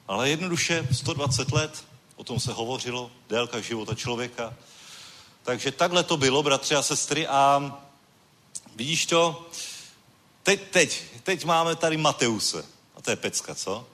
[0.09, 1.85] Ale jednoduše 120 let,
[2.16, 4.55] o tom se hovořilo, délka života člověka.
[5.43, 7.73] Takže takhle to bylo, bratři a sestry, a
[8.77, 9.48] vidíš to,
[10.43, 12.64] teď, teď, teď máme tady Mateuse,
[12.97, 13.86] a to je pecka, co?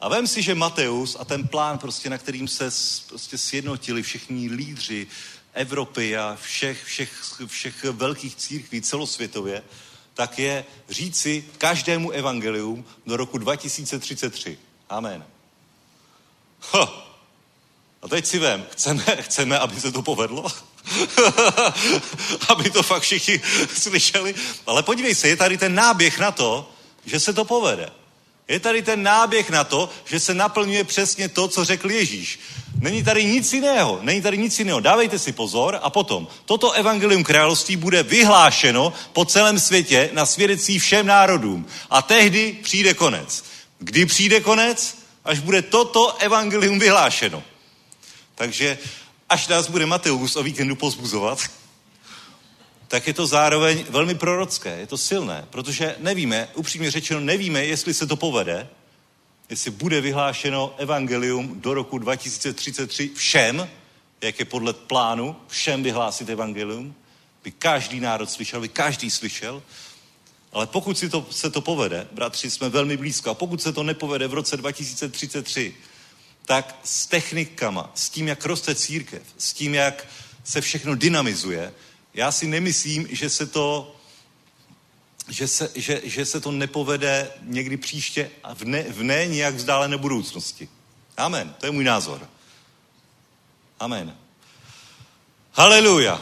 [0.00, 2.70] A vem si, že Mateus a ten plán, prostě, na kterým se
[3.08, 5.06] prostě sjednotili všichni lídři
[5.52, 9.62] Evropy a všech, všech, všech velkých církví celosvětově,
[10.16, 14.58] tak je říci každému evangelium do roku 2033.
[14.88, 15.24] Amen.
[16.60, 17.06] Ha.
[18.02, 20.46] A teď si vem, chceme, chceme, aby se to povedlo?
[22.48, 23.40] aby to fakt všichni
[23.74, 24.34] slyšeli.
[24.66, 26.72] Ale podívej se, je tady ten náběh na to,
[27.04, 27.90] že se to povede.
[28.48, 32.38] Je tady ten náběh na to, že se naplňuje přesně to, co řekl Ježíš.
[32.80, 34.80] Není tady nic jiného, není tady nic jiného.
[34.80, 40.78] Dávejte si pozor a potom, toto evangelium království bude vyhlášeno po celém světě na svědectví
[40.78, 41.66] všem národům.
[41.90, 43.44] A tehdy přijde konec.
[43.78, 44.98] Kdy přijde konec?
[45.24, 47.42] Až bude toto evangelium vyhlášeno.
[48.34, 48.78] Takže
[49.28, 51.40] až nás bude Mateus o víkendu pozbuzovat,
[52.88, 57.94] tak je to zároveň velmi prorocké, je to silné, protože nevíme, upřímně řečeno, nevíme, jestli
[57.94, 58.68] se to povede,
[59.50, 63.68] jestli bude vyhlášeno evangelium do roku 2033 všem,
[64.20, 66.94] jak je podle plánu, všem vyhlásit evangelium,
[67.44, 69.62] by každý národ slyšel, by každý slyšel,
[70.52, 73.82] ale pokud si to, se to povede, bratři, jsme velmi blízko, a pokud se to
[73.82, 75.74] nepovede v roce 2033,
[76.46, 80.06] tak s technikama, s tím, jak roste církev, s tím, jak
[80.44, 81.74] se všechno dynamizuje,
[82.16, 83.96] já si nemyslím, že se to,
[85.28, 89.54] že se, že, že se to nepovede někdy příště a v ne, v ne nějak
[89.54, 90.68] vzdálené budoucnosti.
[91.16, 91.54] Amen.
[91.60, 92.28] To je můj názor.
[93.80, 94.16] Amen.
[95.52, 96.20] Haleluja.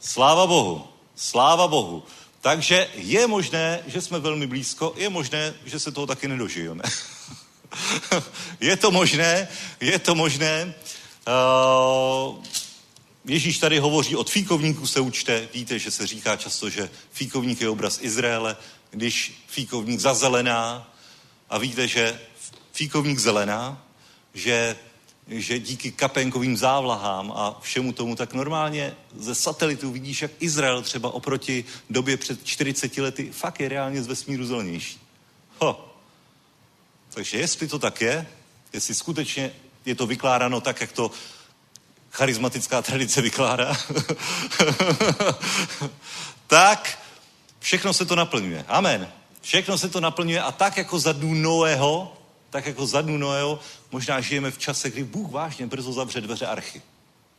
[0.00, 0.88] Sláva Bohu.
[1.16, 2.02] Sláva Bohu.
[2.40, 6.82] Takže je možné, že jsme velmi blízko, je možné, že se toho taky nedožijeme.
[8.60, 9.48] je to možné,
[9.80, 10.74] je to možné.
[11.26, 12.44] Uh,
[13.24, 15.48] Ježíš tady hovoří od fíkovníku se učte.
[15.54, 18.56] Víte, že se říká často, že fíkovník je obraz Izraele,
[18.90, 20.94] když fíkovník zazelená
[21.50, 22.20] a víte, že
[22.72, 23.86] fíkovník zelená,
[24.34, 24.76] že,
[25.28, 31.14] že díky kapenkovým závlahám a všemu tomu, tak normálně ze satelitu vidíš, jak Izrael třeba
[31.14, 35.00] oproti době před 40 lety fakt je reálně z vesmíru zelenější.
[35.58, 35.94] Ho.
[37.14, 38.26] Takže jestli to tak je,
[38.72, 39.52] jestli skutečně
[39.84, 41.10] je to vykládáno tak, jak to
[42.14, 43.76] charismatická tradice vykládá,
[46.46, 46.98] tak
[47.58, 48.64] všechno se to naplňuje.
[48.68, 49.12] Amen.
[49.40, 52.16] Všechno se to naplňuje a tak jako za dnů Noého,
[52.50, 53.60] tak jako za dnů Noého,
[53.92, 56.82] možná žijeme v čase, kdy Bůh vážně brzo zavře dveře archy.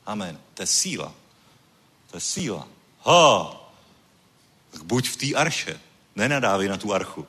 [0.06, 0.40] Amen.
[0.54, 1.14] To je síla.
[2.12, 2.68] To je síla.
[3.06, 3.56] Ha!
[4.72, 5.80] Tak buď v té arše.
[6.16, 7.28] Nenadávej na tu archu,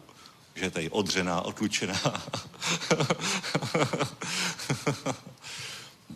[0.55, 2.01] že je tady odřená, otlučená.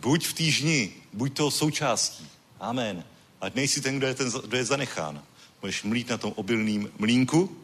[0.01, 2.27] Buď v týžni, buď to součástí.
[2.59, 3.03] Amen.
[3.41, 5.23] Ať nejsi ten, kdo je, ten, kdo je zanechán.
[5.61, 7.57] Budeš mlít na tom obilným mlínku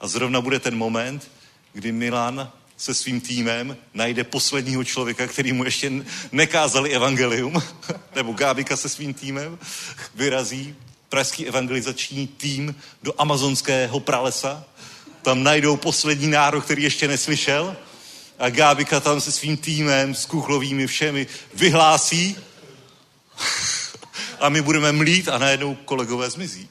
[0.00, 1.30] a zrovna bude ten moment,
[1.72, 5.92] kdy Milan se svým týmem najde posledního člověka, který mu ještě
[6.32, 7.62] nekázali evangelium,
[8.14, 9.58] nebo Gábika se svým týmem,
[10.14, 10.74] vyrazí
[11.08, 14.64] pražský evangelizační tým do amazonského pralesa,
[15.22, 17.76] tam najdou poslední národ, který ještě neslyšel
[18.38, 22.36] a Gábika tam se svým týmem, s kuchlovými všemi vyhlásí
[24.40, 26.68] a my budeme mlít a najednou kolegové zmizí.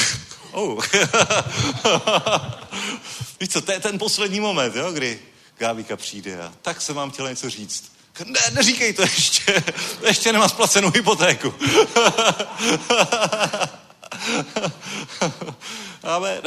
[0.50, 0.84] oh.
[3.40, 5.20] Víš co, to je ten poslední moment, jo, kdy
[5.58, 7.92] Gábika přijde a tak se vám chtěla něco říct.
[8.24, 9.62] Ne, neříkej to ještě,
[10.06, 11.54] ještě nemám splacenou hypotéku.
[16.02, 16.42] Amen.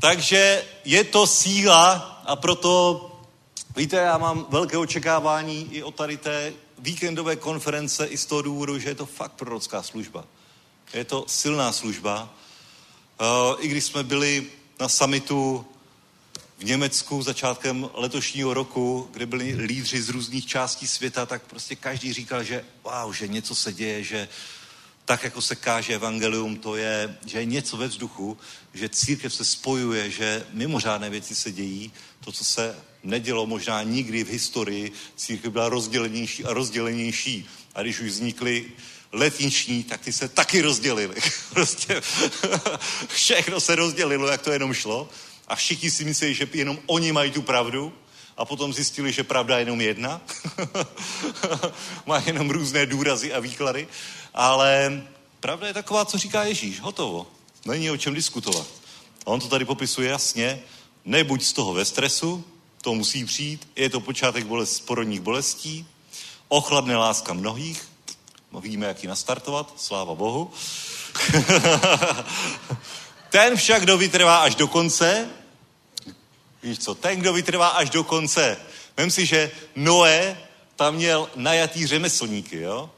[0.00, 3.08] Takže je to síla a proto,
[3.76, 8.78] víte, já mám velké očekávání i o tady té víkendové konference i z toho důvodu,
[8.78, 10.24] že je to fakt prorocká služba.
[10.94, 12.34] Je to silná služba.
[13.58, 14.46] I když jsme byli
[14.80, 15.66] na summitu
[16.58, 22.12] v Německu začátkem letošního roku, kde byli lídři z různých částí světa, tak prostě každý
[22.12, 24.28] říkal, že wow, že něco se děje, že
[25.12, 28.38] tak, jako se káže evangelium, to je, že je něco ve vzduchu,
[28.74, 31.92] že církev se spojuje, že mimořádné věci se dějí.
[32.24, 37.48] To, co se nedělo možná nikdy v historii, církev byla rozdělenější a rozdělenější.
[37.74, 38.72] A když už vznikly
[39.12, 41.16] letniční, tak ty se taky rozdělili.
[41.50, 42.02] prostě
[43.08, 45.08] všechno se rozdělilo, jak to jenom šlo.
[45.48, 47.92] A všichni si myslí, že jenom oni mají tu pravdu.
[48.42, 50.20] A potom zjistili, že pravda je jenom jedna.
[52.06, 53.88] Má jenom různé důrazy a výklady.
[54.34, 55.02] Ale
[55.40, 56.80] pravda je taková, co říká Ježíš.
[56.80, 57.26] Hotovo.
[57.64, 58.66] Není o čem diskutovat.
[59.26, 60.62] A on to tady popisuje jasně.
[61.04, 62.44] Nebuď z toho ve stresu,
[62.80, 63.68] to musí přijít.
[63.76, 65.86] Je to počátek bolest, porodních bolestí.
[66.48, 67.88] Ochladne láska mnohých.
[68.52, 69.72] No, víme, jak ji nastartovat.
[69.76, 70.50] Sláva Bohu.
[73.30, 75.30] Ten však, kdo vytrvá až do konce,
[76.62, 78.56] víš co, ten, kdo vytrvá až do konce.
[78.96, 80.38] Vem si, že Noé
[80.76, 82.90] tam měl najatý řemeslníky, jo?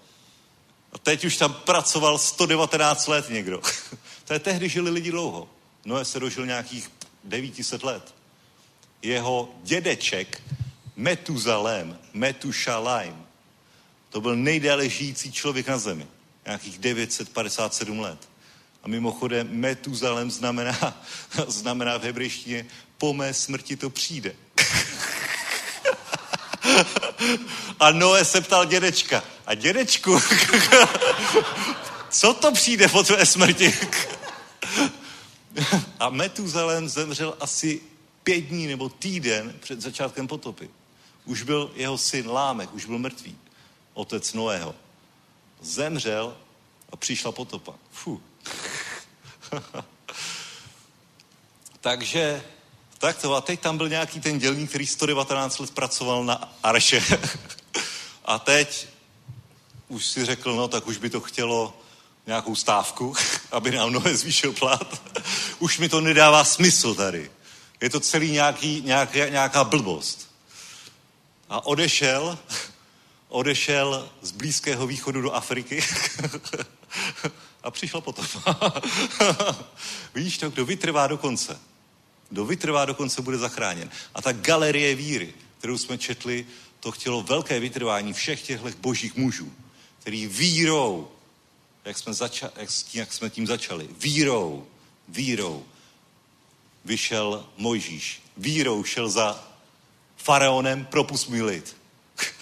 [0.93, 3.61] A teď už tam pracoval 119 let někdo.
[4.25, 5.49] to je tehdy žili lidi dlouho.
[5.85, 6.91] Noé se dožil nějakých
[7.25, 8.15] 900 let.
[9.03, 10.43] Jeho dědeček
[10.97, 13.27] Metuzalem, Metušalaim,
[14.11, 16.07] to byl nejdéle žijící člověk na zemi.
[16.47, 18.29] Nějakých 957 let.
[18.83, 21.03] A mimochodem Metuzalem znamená,
[21.49, 22.67] znamená v hebrejštině
[23.05, 24.37] po mé smrti to přijde.
[27.81, 30.21] A Noé se ptal dědečka, a dědečku,
[32.11, 33.75] co to přijde po tvé smrti?
[36.01, 37.81] A Metuzalem zemřel asi
[38.23, 40.71] pět dní nebo týden před začátkem potopy.
[41.25, 43.39] Už byl jeho syn Lámek, už byl mrtvý.
[43.95, 44.75] Otec Noého.
[45.61, 46.37] Zemřel
[46.93, 47.75] a přišla potopa.
[47.91, 48.21] Fuh.
[51.81, 52.43] Takže
[53.05, 57.05] tak to a teď tam byl nějaký ten dělník, který 119 let pracoval na Arše.
[58.25, 58.89] a teď
[59.89, 61.77] už si řekl, no tak už by to chtělo
[62.27, 63.15] nějakou stávku,
[63.53, 65.03] aby nám mnohé zvýšil plat.
[65.59, 67.31] už mi to nedává smysl tady.
[67.81, 70.31] Je to celý nějaký, nějak, nějaká blbost.
[71.49, 72.39] A odešel,
[73.29, 75.85] odešel z Blízkého východu do Afriky
[77.63, 78.27] a přišel potom.
[80.15, 81.61] Vidíš to, kdo vytrvá do konce.
[82.35, 83.91] Kdo vytrvá do konce, bude zachráněn.
[84.15, 86.47] A ta galerie víry, kterou jsme četli,
[86.81, 89.53] to chtělo velké vytrvání všech těchto božích mužů,
[90.01, 91.09] který vírou,
[91.85, 94.67] jak jsme, zača- jak, tím, jak jsme tím začali, vírou,
[95.09, 95.65] vírou
[96.85, 98.23] vyšel Mojžíš.
[98.37, 99.49] Vírou šel za
[100.17, 101.77] faraonem, propust můj lid.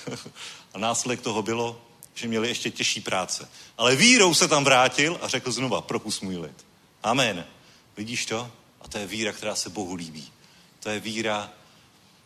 [0.74, 1.82] a následek toho bylo,
[2.14, 3.48] že měli ještě těžší práce.
[3.78, 6.64] Ale vírou se tam vrátil a řekl znova, propust můj lid.
[7.02, 7.44] Amen.
[7.96, 8.61] Vidíš to?
[8.82, 10.32] A to je víra, která se Bohu líbí.
[10.80, 11.50] To je víra,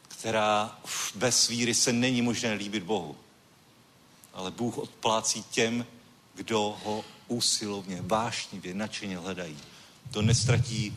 [0.08, 0.78] která
[1.14, 3.16] bez víry se není možné líbit Bohu.
[4.34, 5.86] Ale Bůh odplácí těm,
[6.34, 9.58] kdo ho úsilovně, vášnivě, nadšeně hledají.
[10.10, 10.96] To nestratí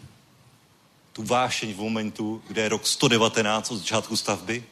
[1.13, 4.63] tu vášeň v momentu, kde je rok 119 od začátku stavby.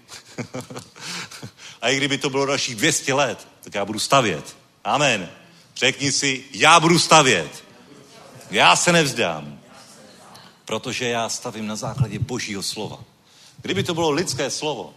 [1.82, 4.58] A i kdyby to bylo dalších 200 let, tak já budu stavět.
[4.84, 5.30] Amen.
[5.76, 7.64] Řekni si, já budu stavět.
[8.52, 9.57] Já se nevzdám.
[10.68, 13.00] Protože já stavím na základě božího slova.
[13.62, 14.94] Kdyby to bylo lidské slovo,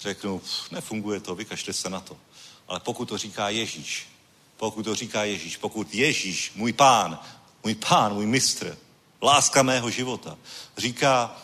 [0.00, 2.16] řeknu, pff, nefunguje to, vykažte se na to.
[2.68, 4.08] Ale pokud to říká Ježíš,
[4.56, 7.18] pokud to říká Ježíš, pokud Ježíš, můj pán,
[7.64, 8.78] můj pán, můj mistr,
[9.22, 10.38] láska mého života,
[10.78, 11.36] říká,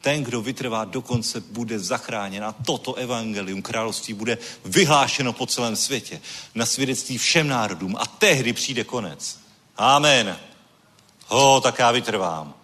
[0.00, 6.20] Ten, kdo vytrvá dokonce, bude zachráněn a toto evangelium království bude vyhlášeno po celém světě,
[6.54, 9.38] na svědectví všem národům a tehdy přijde konec.
[9.76, 10.38] Amen.
[11.26, 12.59] Ho, tak já vytrvám.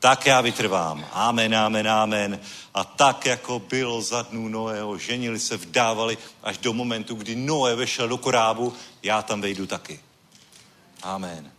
[0.00, 1.06] Tak já vytrvám.
[1.12, 2.40] Amen, amen, amen.
[2.74, 7.76] A tak, jako bylo za dnů Noého, ženili se, vdávali až do momentu, kdy Noé
[7.76, 8.72] vešel do korábu,
[9.02, 10.00] já tam vejdu taky.
[11.02, 11.52] Amen.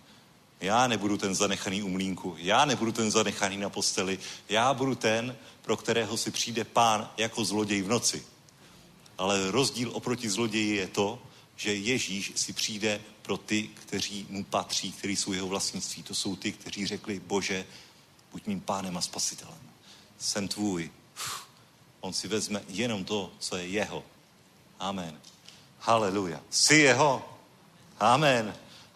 [0.62, 4.20] Já nebudu ten zanechaný umlínku, já nebudu ten zanechaný na posteli,
[4.50, 8.24] já budu ten, pro kterého si přijde pán jako zloděj v noci.
[9.18, 11.22] Ale rozdíl oproti zloději je to,
[11.56, 16.04] že Ježíš si přijde pro ty, kteří mu patří, kteří jsou jeho vlastnictví.
[16.04, 17.66] To jsou ty, kteří řekli, Bože,
[18.32, 19.60] buď mým pánem a spasitelem.
[20.20, 20.92] Jsem tvůj.
[22.00, 24.04] On si vezme jenom to, co je jeho.
[24.80, 25.20] Amen.
[25.80, 26.40] Haleluja.
[26.50, 27.30] Jsi jeho.
[28.00, 28.56] Amen.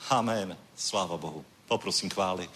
[0.10, 0.57] Amen.
[0.76, 1.45] Sláva Bohu.
[1.68, 2.49] Poprosím chvály.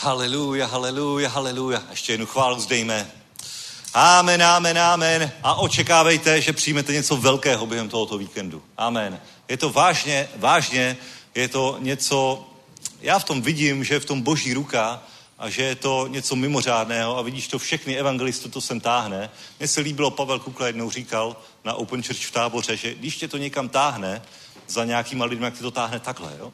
[0.00, 1.82] Haleluja, haleluja, haleluja.
[1.90, 3.10] Ještě jednu chválu zdejme.
[3.94, 5.32] Amen, amen, amen.
[5.42, 8.62] A očekávejte, že přijmete něco velkého během tohoto víkendu.
[8.76, 9.20] Amen.
[9.48, 10.96] Je to vážně, vážně,
[11.34, 12.47] je to něco,
[13.00, 15.02] já v tom vidím, že je v tom boží ruka
[15.38, 19.30] a že je to něco mimořádného a vidíš to všechny evangelisty to sem táhne.
[19.58, 23.28] Mně se líbilo, Pavel Kukla jednou říkal na Open Church v táboře, že když tě
[23.28, 24.22] to někam táhne,
[24.68, 26.52] za nějakýma lidmi, jak ti to táhne takhle, jo?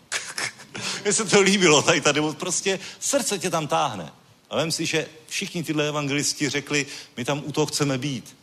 [1.04, 4.12] Mně se to líbilo tady, tady, prostě srdce tě tam táhne.
[4.50, 8.36] A vím si, že všichni tyhle evangelisti řekli, my tam u toho chceme být.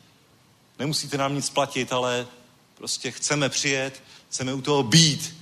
[0.79, 2.27] Nemusíte nám nic platit, ale
[2.75, 5.40] prostě chceme přijet, chceme u toho být.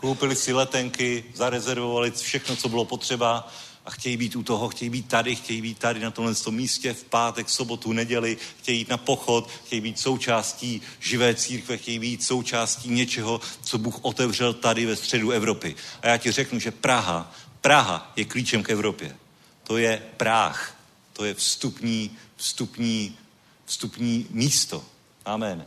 [0.00, 3.48] Koupili si letenky, zarezervovali všechno, co bylo potřeba
[3.86, 7.04] a chtějí být u toho, chtějí být tady, chtějí být tady na tomhle místě v
[7.04, 12.90] pátek, sobotu, neděli, chtějí jít na pochod, chtějí být součástí živé církve, chtějí být součástí
[12.90, 15.76] něčeho, co Bůh otevřel tady ve středu Evropy.
[16.02, 19.16] A já ti řeknu, že Praha, Praha je klíčem k Evropě.
[19.62, 20.74] To je práh,
[21.12, 23.16] to je vstupní, vstupní,
[23.64, 24.84] vstupní místo.
[25.24, 25.66] Amen.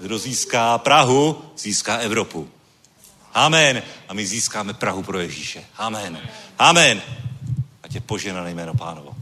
[0.00, 2.50] Kdo získá Prahu, získá Evropu.
[3.36, 3.82] Amen.
[4.08, 5.60] A my získáme Prahu pro Ježíše.
[5.76, 6.18] Amen.
[6.58, 7.02] Amen.
[7.82, 9.12] Ať je poženané jméno pánovo.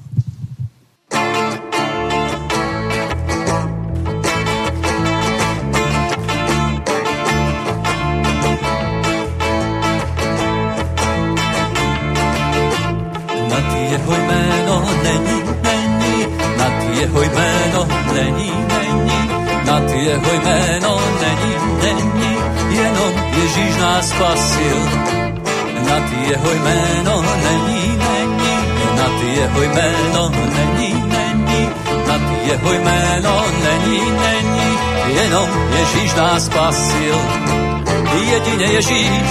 [13.50, 16.26] Nad jeho jméno není, není,
[16.58, 17.80] nad jeho jméno
[18.14, 19.18] není, není,
[19.66, 22.23] nad jeho jméno není, není,
[22.74, 24.78] jenom Ježíš nás spasil.
[25.88, 28.56] Nad jeho jméno není, není,
[28.96, 30.22] nad jeho jméno
[30.56, 31.68] není, není,
[32.06, 34.70] nad jeho jméno není, není,
[35.14, 35.48] jenom
[35.78, 37.16] Ježíš nás spasil.
[38.30, 39.28] Jedině Ježíš,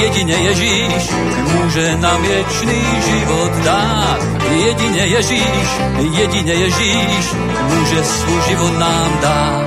[0.00, 1.10] jedině Ježíš
[1.54, 4.18] může nám věčný život dát.
[4.50, 5.68] Jedině Ježíš,
[6.10, 7.34] jedině Ježíš
[7.68, 9.62] může svůj život nám dát.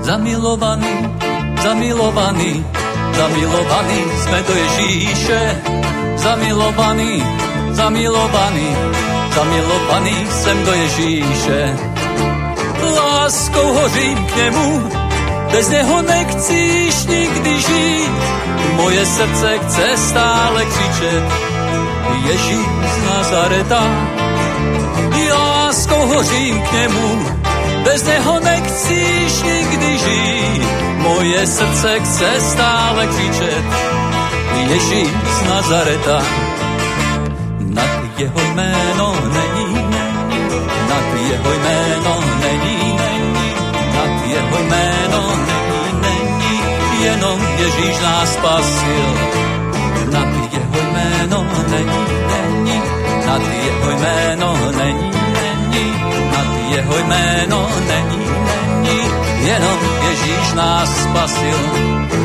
[0.00, 1.08] Zamilovaný,
[1.62, 2.64] zamilovaný,
[3.16, 5.62] zamilovaný jsme do Ježíše.
[6.16, 7.22] Zamilovaný,
[7.70, 8.76] zamilovaný,
[9.34, 11.78] zamilovaný jsem do Ježíše.
[12.96, 14.90] Láskou hořím k němu,
[15.50, 18.12] bez něho nechcíš nikdy žít,
[18.72, 21.24] moje srdce chce stále křičet.
[22.24, 23.82] Ježíš z Nazareta,
[25.68, 27.26] láskou hořím k němu,
[27.88, 30.62] bez něho nechcíš nikdy žít,
[30.96, 33.64] moje srdce chce stále křičet.
[34.68, 36.22] Ježíš z Nazareta,
[37.60, 40.40] nad jeho jméno není, není,
[40.88, 43.50] nad jeho jméno není, není,
[43.94, 46.60] nad jeho jméno není, není,
[47.04, 49.06] jenom Ježíš nás spasil.
[50.12, 52.82] Nad jeho jméno není, není,
[53.26, 55.17] nad jeho jméno není,
[56.70, 58.26] jeho jméno není,
[58.82, 59.00] není,
[59.46, 59.78] jenom
[60.08, 61.58] Ježíš nás spasil.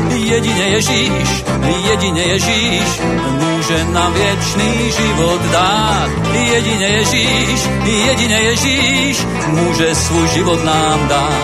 [0.08, 1.44] Jedině Ježíš,
[1.88, 3.00] jedině Ježíš
[3.30, 6.10] může nám věčný život dát.
[6.32, 11.38] Jedině Ježíš, jedině Ježíš může svůj život nám dát.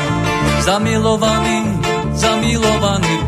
[0.61, 1.81] Zamilovaný,
[2.13, 3.19] zamilovaný,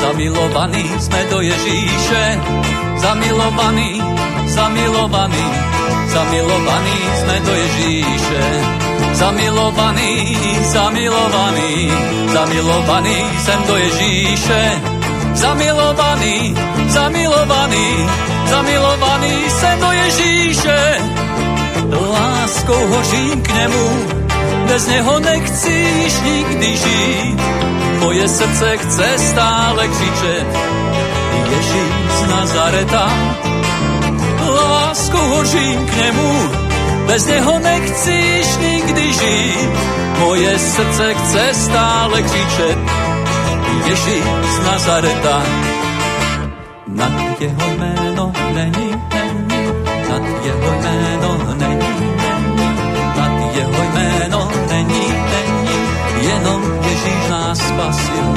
[0.00, 2.40] zamilovaný jsme do Ježíše.
[2.96, 4.02] Zamilovaný,
[4.46, 5.44] zamilovaný,
[6.08, 8.44] zamilovaný jsme do Ježíše.
[9.12, 11.92] Zamilovaný, zamilovaný,
[12.32, 14.80] zamilovaný jsem do Ježíše.
[15.34, 16.56] Zamilovaný,
[16.88, 18.08] zamilovaný,
[18.46, 20.78] zamilovaný jsem do Ježíše.
[22.12, 23.86] Láskou hořím k němu,
[24.66, 27.40] bez něho nechcíš nikdy žít.
[27.98, 30.46] Moje srdce chce stále křičet,
[31.50, 33.10] Ježíš z Nazareta.
[35.08, 36.50] Láskou hořím k němu,
[37.06, 39.70] bez něho nechci již nikdy žít.
[40.18, 42.78] Moje srdce chce stále křičet,
[43.86, 44.24] Ježíš
[44.56, 45.42] z Nazareta.
[46.86, 49.66] Nad jeho jméno není, není,
[50.08, 51.78] nad jeho jméno není,
[52.16, 52.72] není,
[53.16, 55.78] nad jeho jméno není, není,
[56.28, 58.34] jenom Ježíš nás spasil.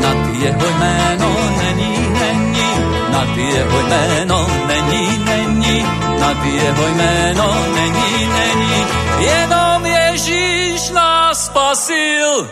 [0.00, 2.66] Nad jeho jméno není, není,
[3.12, 5.18] nad jeho jméno není,
[5.66, 5.82] není,
[6.20, 8.86] nad jeho jméno není, není,
[9.18, 12.50] jenom Ježíš nás spasil.